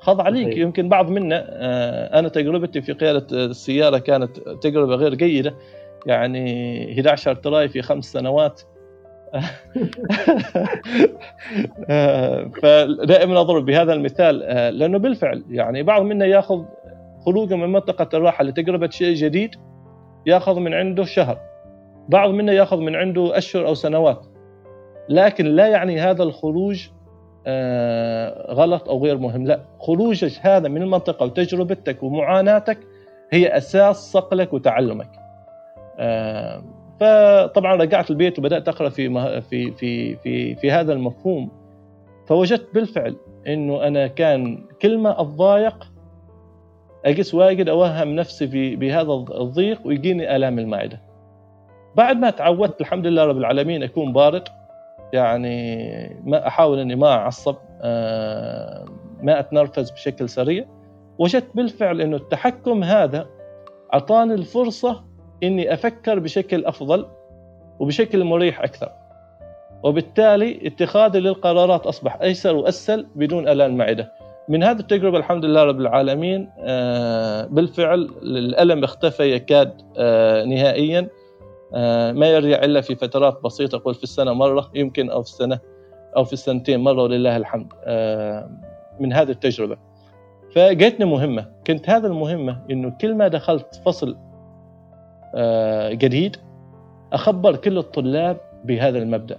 [0.00, 5.54] خض عليك يمكن بعض منا آه، أنا تجربتي في قيادة السيارة كانت تجربة غير جيدة.
[6.06, 8.62] يعني 11 تراي في خمس سنوات.
[12.62, 14.38] فدائما أضرب بهذا المثال
[14.78, 16.64] لأنه بالفعل يعني بعض منا يأخذ
[17.28, 19.54] خروجه من منطقة الراحة لتجربة شيء جديد
[20.26, 21.38] ياخذ من عنده شهر.
[22.08, 24.26] بعض منا ياخذ من عنده أشهر أو سنوات.
[25.08, 26.88] لكن لا يعني هذا الخروج
[27.46, 29.46] آه، غلط أو غير مهم.
[29.46, 32.78] لا خروجك هذا من المنطقة وتجربتك ومعاناتك
[33.30, 35.10] هي أساس صقلك وتعلمك.
[35.98, 36.62] آه،
[37.00, 41.50] فطبعا رجعت البيت وبدأت أقرأ في في في في في هذا المفهوم.
[42.26, 45.97] فوجدت بالفعل إنه أنا كان كل ما اتضايق
[47.04, 51.00] اقيس واجد أوهم نفسي بهذا الضيق ويجيني آلام المعدة.
[51.96, 54.48] بعد ما تعودت الحمد لله رب العالمين أكون بارد
[55.12, 58.84] يعني ما أحاول إني ما أعصب آه،
[59.22, 60.64] ما أتنرفز بشكل سريع.
[61.18, 63.26] وجدت بالفعل إنه التحكم هذا
[63.94, 65.04] أعطاني الفرصة
[65.42, 67.06] إني أفكر بشكل أفضل
[67.78, 68.92] وبشكل مريح أكثر.
[69.82, 74.12] وبالتالي اتخاذي للقرارات أصبح أيسر وأسهل بدون آلام معده
[74.48, 81.08] من هذه التجربة الحمد لله رب العالمين آه، بالفعل الالم اختفى يكاد آه، نهائيا
[81.74, 85.58] آه، ما يرجع إلا في فترات بسيطة قل في السنة مرة يمكن أو في السنة
[86.16, 87.72] أو في السنتين مرة ولله الحمد
[89.00, 89.76] من هذه التجربة.
[90.54, 94.16] فجتني مهمة كنت هذا المهمة إنه كل ما دخلت فصل
[95.90, 96.36] جديد
[97.12, 99.38] أخبر كل الطلاب بهذا المبدأ.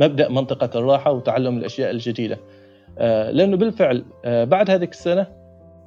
[0.00, 2.34] مبدأ منطقة الراحة وتعلم الأشياء الجديدة.
[2.34, 2.53] آه،
[2.98, 5.26] لأنه بالفعل آه، بعد هذيك السنة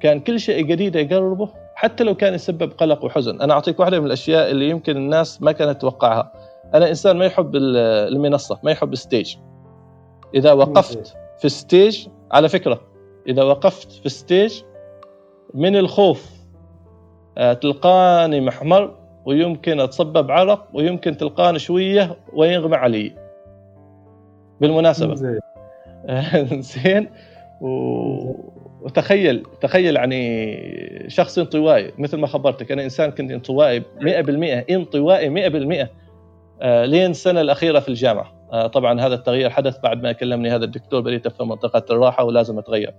[0.00, 3.40] كان كل شيء جديد يقربه حتى لو كان يسبب قلق وحزن.
[3.40, 6.32] أنا أعطيك واحدة من الأشياء اللي يمكن الناس ما كانت تتوقعها.
[6.74, 9.36] أنا إنسان ما يحب المنصة ما يحب ال stage.
[10.34, 12.80] إذا وقفت في ال stage على فكرة
[13.28, 14.62] إذا وقفت في ال stage
[15.54, 16.30] من الخوف
[17.38, 18.94] آه، تلقاني محمر
[19.24, 23.14] ويمكن اتصبب عرق ويمكن تلقاني شوية وينغمى علي.
[24.60, 25.38] بالمناسبة.
[26.60, 27.08] زين.
[27.60, 27.68] و...
[28.82, 35.50] وتخيل تخيل يعني شخص انطوائي مثل ما خبرتك أنا إنسان كنت انطوائي 100% انطوائي
[35.84, 35.88] 100%
[36.62, 38.32] آه لين السنة الأخيرة في الجامعة.
[38.52, 42.58] آه طبعا هذا التغيير حدث بعد ما كلمني هذا الدكتور بديت في منطقة الراحة ولازم
[42.58, 42.94] أتغير.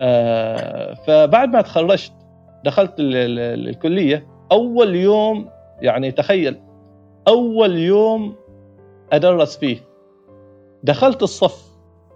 [0.00, 2.12] آه فبعد ما تخرجت
[2.64, 5.48] دخلت الكلية أول يوم
[5.80, 6.60] يعني تخيل
[7.28, 8.34] أول يوم
[9.12, 9.78] أدرس فيه.
[10.82, 11.67] دخلت الصف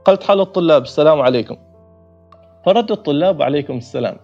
[0.05, 1.57] قلت حال الطلاب السلام عليكم.
[2.65, 4.17] فرد الطلاب عليكم السلام.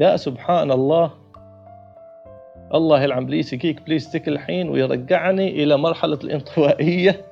[0.00, 1.10] يا سبحان الله
[2.74, 7.24] الله يلعن بليس يجيك بليستيك الحين ويرجعني إلى مرحلة الانطوائية.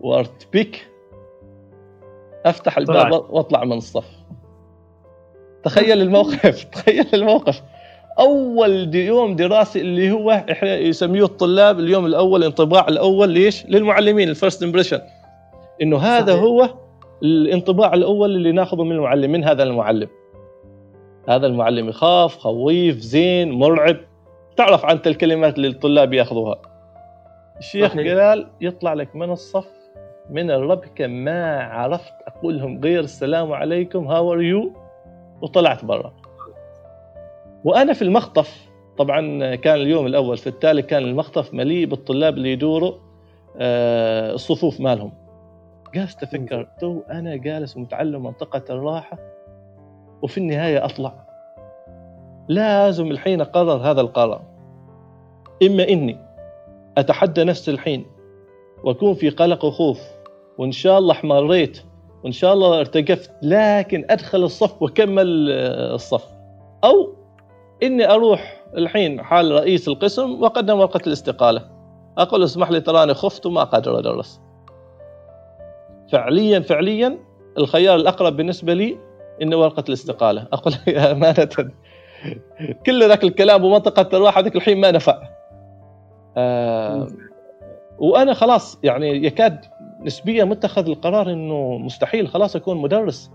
[0.00, 0.90] وارتبك
[2.46, 4.10] أفتح الباب وأطلع من الصف.
[5.64, 7.62] تخيل الموقف تخيل الموقف.
[8.18, 14.34] أول day يوم دراسي اللي هو يسميه الطلاب اليوم الأول انطباع الأول ليش؟ للمعلمين ال
[14.34, 15.00] first impression
[15.82, 16.42] إنه هذا صحيح.
[16.42, 16.68] هو
[17.22, 20.08] الانطباع الأول اللي ناخذه من المعلم من هذا المعلم.
[21.28, 23.96] هذا المعلم يخاف خويف زين مرعب.
[24.56, 26.62] تعرف عن الكلمات اللي الطلاب يأخذوها.
[27.58, 27.96] الشيخ.
[27.96, 29.68] قال يطلع لك من الصف
[30.30, 34.72] من الربكة ما عرفت أقول لهم غير السلام عليكم how are you
[35.42, 36.12] وطلعت برا.
[37.64, 42.92] وأنا في المخطف طبعا كان اليوم الأول في التالي كان المخطف مليء بالطلاب اللي يدوروا
[43.58, 45.12] آه، الصفوف مالهم.
[45.94, 49.18] جالس تفكر تو أنا جالس ومتعلم منطقة الراحة
[50.22, 51.14] وفي النهاية أطلع.
[52.48, 54.42] لازم الحين أقرر هذا القرار.
[55.62, 56.18] إما إني
[56.98, 58.06] أتحدى نفسي الحين
[58.84, 60.00] وأكون في قلق وخوف
[60.58, 61.82] وإن شاء الله احمريت
[62.24, 66.24] وإن شاء الله ارتجفت لكن أدخل الصف وأكمل آه، الصف.
[66.84, 67.14] أو
[67.82, 71.70] إني أروح الحين حال رئيس القسم وأقدم ورقة الاستقالة.
[72.18, 74.40] أقول اسمح لي تراني خفت وما قادر أدرس.
[76.12, 77.18] فعليا فعليا
[77.58, 78.98] الخيار الأقرب بالنسبة لي
[79.42, 80.46] إنه ورقة الاستقالة.
[80.52, 81.48] أقول أمانة.
[82.86, 85.22] كل ذاك الكلام ومنطقة الراحه ذاك الحين ما نفع.
[86.36, 87.08] آه
[87.98, 89.64] وأنا خلاص يعني يكاد
[90.00, 93.30] نسبيا متخذ القرار إنه مستحيل خلاص أكون مدرس.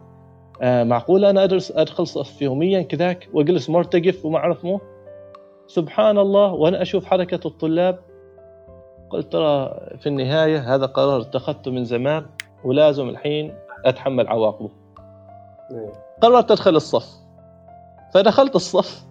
[0.62, 4.82] آه معقول أنا أدرس أدخل صف يوميا كذاك وأجلس مرتقف وما أعرف مو؟
[5.68, 8.00] سبحان الله وأنا أشوف حركة الطلاب.
[9.10, 12.26] قلت ترى في النهاية هذا قرار اتخذته من زمان.
[12.66, 13.54] ولازم الحين
[13.86, 14.70] أتحمل عواقبه.
[15.72, 15.94] إيه.
[16.22, 17.10] قررت أدخل الصف.
[18.14, 19.06] فدخلت الصف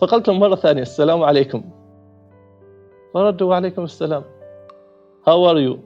[0.00, 1.64] فقلت لهم مرة ثانية السلام عليكم.
[3.14, 4.24] فردوا وعليكم السلام.
[5.28, 5.78] how are you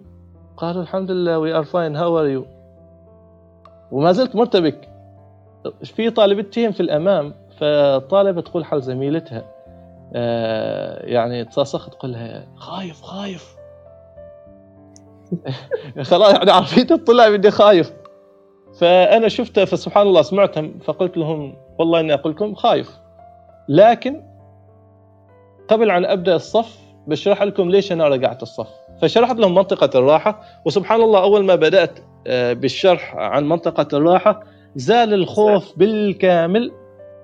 [0.56, 2.44] قالوا الحمد لله we are fine how are you
[3.92, 4.88] وما زلت مرتبك.
[5.84, 9.44] في طالبتين في الأمام فطالبة تقول حال زميلتها
[10.14, 13.56] آه يعني تصاصرت تقول لها خايف خايف.
[16.10, 17.92] خلاص يعني عارفين الطلاب اني خايف.
[18.80, 22.90] فأنا شفته فسبحان الله سمعتهم فقلت لهم والله إني أقول لكم خايف.
[23.68, 24.22] لكن
[25.68, 28.68] قبل أن أبدأ الصف بشرح لكم ليش أنا رجعت الصف.
[29.02, 30.40] فشرحت لهم منطقة الراحة.
[30.64, 34.42] وسبحان الله أول ما بدأت آه، بالشرح عن منطقة الراحة
[34.76, 36.72] زال الخوف بالكامل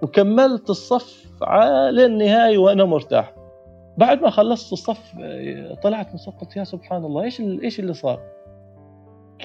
[0.03, 3.38] وكملت الصف على النهاية وأنا مرتاح.
[3.99, 5.15] بعد ما خلصت الصف
[5.83, 8.21] طلعت من الصف قلت يا سبحان الله إيش إيش اللي صار؟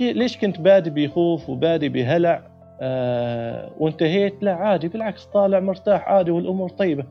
[0.01, 2.43] ليش كنت بادي بخوف وبادي بهلع؟
[2.81, 7.03] آه وانتهيت؟ لا عادي بالعكس طالع مرتاح عادي والأمور طيبة.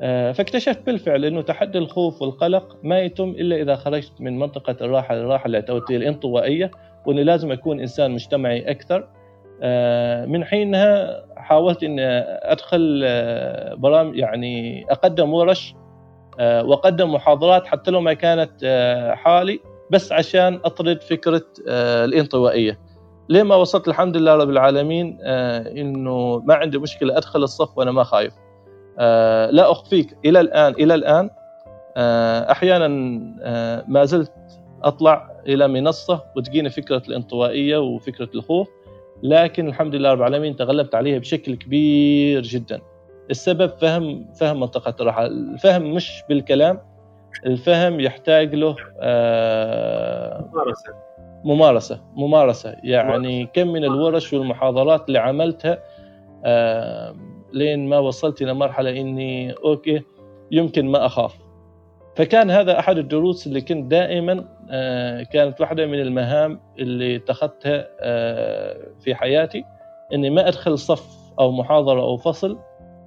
[0.00, 5.14] آه فاكتشفت بالفعل إنه تحدي الخوف والقلق ما يتم إلا إذا خرجت من منطقة الراحة
[5.14, 6.70] للراحه اعتبرتها الانطوائية
[7.06, 9.08] وانه لازم أكون إنسان مجتمعي أكثر.
[9.62, 12.02] آه من حينها حاولت إني
[12.52, 15.74] أدخل آه، برامج يعني أقدم ورش
[16.40, 22.78] واقدم محاضرات حتى لو ما كانت آه، حالي بس عشان أطرد فكرة الانطوائية.
[23.28, 28.34] لما وصلت؟ الحمد لله رب العالمين إنه ما عندي مشكلة أدخل الصف وأنا ما خايف.
[29.50, 30.16] لا أخفيك.
[30.24, 31.30] إلى الآن إلى الآن
[32.50, 32.88] أحيانا
[33.88, 34.32] ما زلت
[34.82, 38.68] أطلع إلى منصة وتجيني فكرة الانطوائية وفكرة الخوف
[39.22, 42.80] لكن الحمد لله رب العالمين تغلبت عليها بشكل كبير جدا.
[43.30, 45.26] السبب فهم فهم منطقة الراحة.
[45.26, 46.80] الفهم مش بالكلام
[47.46, 50.92] الفهم يحتاج له آه ممارسة.
[51.44, 52.00] ممارسة.
[52.14, 52.76] ممارسة.
[52.82, 55.78] يعني كم من الورش والمحاضرات اللي عملتها
[56.44, 57.14] آه
[57.52, 60.02] لين ما وصلت إلى مرحلة إني أوكي
[60.50, 61.44] يمكن ما أخاف.
[62.16, 68.86] فكان هذا أحد الدروس اللي كنت دائما آه، كانت واحدة من المهام اللي اتخذتها آه،
[69.00, 69.64] في حياتي
[70.14, 71.06] إني ما أدخل صف
[71.38, 72.58] أو محاضرة أو فصل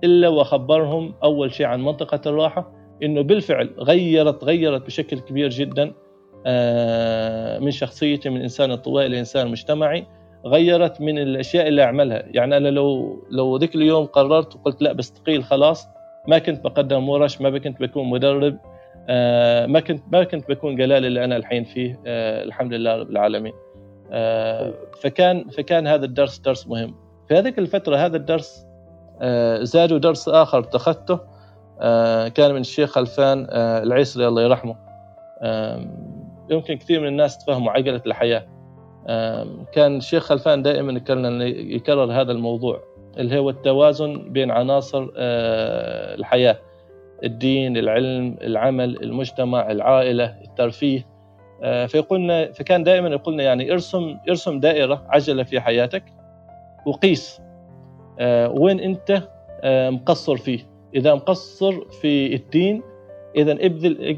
[0.03, 2.71] إلا واخبرهم أول شيء عن منطقة الراحة
[3.03, 5.93] إنه بالفعل غيرت غيرت بشكل كبير جدا
[6.45, 10.07] آه، من شخصيتي من إنسان انطوائي لانسان مجتمعي
[10.45, 12.23] غيرت من الأشياء اللي أعملها.
[12.27, 15.87] يعني أنا لو لو ذيك اليوم قررت وقلت لا بستقيل خلاص
[16.27, 18.57] ما كنت بقدم ورش ما كنت بكون مدرب
[19.09, 23.09] آه، ما كنت ما كنت بكون جلال اللي أنا الحين فيه آه، الحمد لله رب
[23.09, 23.53] العالمين.
[25.01, 26.95] فكان فكان هذا الدرس درس مهم.
[27.27, 28.66] في هذه الفترة هذا الدرس
[29.61, 31.19] زادوا درس آخر اتخذته
[32.29, 34.75] كان من الشيخ خلفان العيسري الله يرحمه.
[36.49, 38.45] يمكن كثير من الناس تفهموا عجلة الحياة.
[39.71, 41.01] كان الشيخ خلفان دائما
[41.47, 42.79] يكرر هذا الموضوع
[43.17, 46.57] اللي هو التوازن بين عناصر الحياة.
[47.23, 51.07] الدين العلم العمل المجتمع العائلة الترفيه.
[51.63, 56.03] آه، فيقولنا فكان دائما يقولنا يعني ارسم ارسم دائرة عجلة في حياتك
[56.85, 57.41] وقيس.
[57.41, 57.46] آه،
[58.59, 59.23] وين أنت
[59.61, 60.59] آه، مقصر فيه.
[60.95, 62.83] إذا مقصر في الدين
[63.35, 64.17] إذا ابذل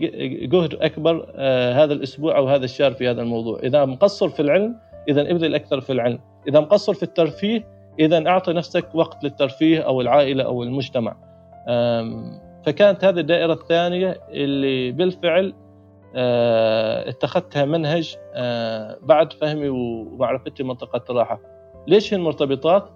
[0.50, 1.26] جهد أكبر
[1.74, 3.60] هذا الأسبوع أو هذا الشهر في هذا الموضوع.
[3.64, 4.76] إذا مقصر في العلم
[5.10, 6.20] إذا ابذل أكثر في العلم.
[6.48, 7.68] إذا مقصر في الترفيه
[8.00, 11.16] إذا أعطي نفسك وقت للترفيه أو العائلة أو المجتمع.
[12.66, 15.54] فكانت هذه الدائرة الثانية اللي بالفعل
[16.16, 21.40] آه، اتخذتها منهج آه، بعد فهمي ومعرفتي منطقة الراحة
[21.88, 22.90] ليش هي المرتبطات؟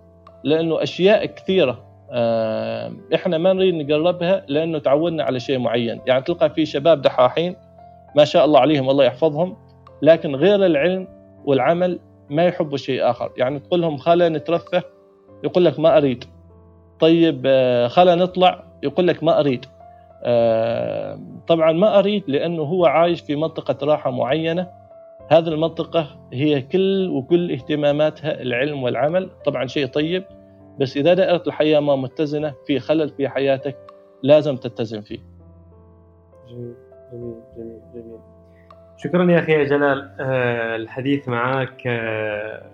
[0.43, 6.01] لأنه أشياء كثيرة آه، إحنا ما نريد نقربها لأنه تعودنا على شيء معين.
[6.05, 7.55] يعني تلقى في شباب دحاحين
[8.15, 9.57] ما شاء الله عليهم الله يحفظهم
[10.01, 11.07] لكن غير العلم
[11.45, 11.99] والعمل
[12.29, 13.31] ما يحبوا شيء آخر.
[13.37, 14.83] يعني تقول لهم خلا نترفه
[15.43, 16.23] يقول لك ما أريد.
[16.99, 17.47] طيب
[17.89, 19.65] خلا نطلع يقول لك ما أريد.
[20.23, 24.67] آه، طبعا ما أريد لأنه هو عايش في منطقة راحة معينة.
[25.27, 29.29] هذه المنطقة هي كل وكل اهتماماتها العلم والعمل.
[29.45, 30.23] طبعا شيء طيب
[30.79, 33.77] بس إذا دائرة الحياة ما متزنة في خلل في حياتك
[34.23, 35.19] لازم تتزن فيه.
[36.49, 36.73] جميل
[37.13, 38.19] جميل جميل جميل.
[38.97, 40.11] شكرا يا أخي يا جلال.
[40.19, 42.65] آه، الحديث معك آه،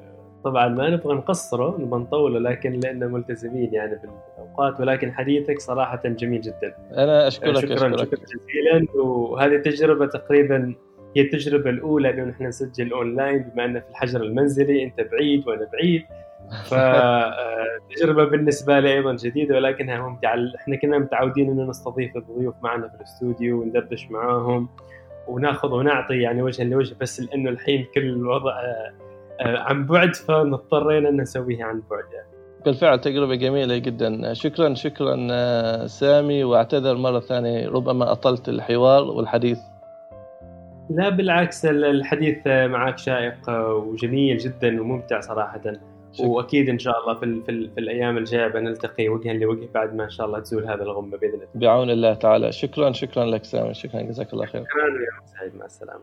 [0.43, 3.99] طبعا ما نبغى نقصره نبغى نطوله لكن لأنه ملتزمين يعني
[4.37, 6.75] بالأوقات ولكن حديثك صراحة جميل جدا.
[6.97, 8.05] أنا أشكرك شكرا أشكرك.
[8.05, 9.01] شكرا جزيلا.
[9.01, 10.75] وهذه التجربه تقريبا
[11.15, 15.67] هي التجربة الأولى انه نحن نسجل أونلاين بما أنه في الحجر المنزلي أنت بعيد وأنا
[15.73, 16.05] بعيد.
[16.65, 20.35] فتجربه بالنسبة لي أيضا جديدة ولكنها ممتعة.
[20.55, 24.69] إحنا كنا متعودين إنه نستضيف الضيوف معنا في الاستوديو وندردش معاهم
[25.27, 28.93] وناخذ ونعطي يعني وجها لوجه بس لأنه الحين كل الوضع آه،
[29.39, 32.27] عن بعد فاضطرينا إن نسويها عن بعد يعني.
[32.65, 34.33] بالفعل تجربة جميلة جدا.
[34.33, 39.59] شكرا شكرا آه، سامي وأعتذر مرة ثانية ربما أطلت الحوار والحديث
[40.89, 45.61] لا بالعكس الحديث معك شائق وجميل جدا وممتع صراحة
[46.11, 46.27] شكرا.
[46.27, 50.09] وأكيد إن شاء الله في, في, في الأيام الجاية بنلتقي وجها لوجه بعد ما إن
[50.09, 51.47] شاء الله تزول هذا الغمة بإذن الله.
[51.55, 54.63] بعون الله تعالى، شكرا شكرا لك سامي، شكرا جزاك الله خير.
[54.63, 56.01] شكرا يا سعيد مع السلامة.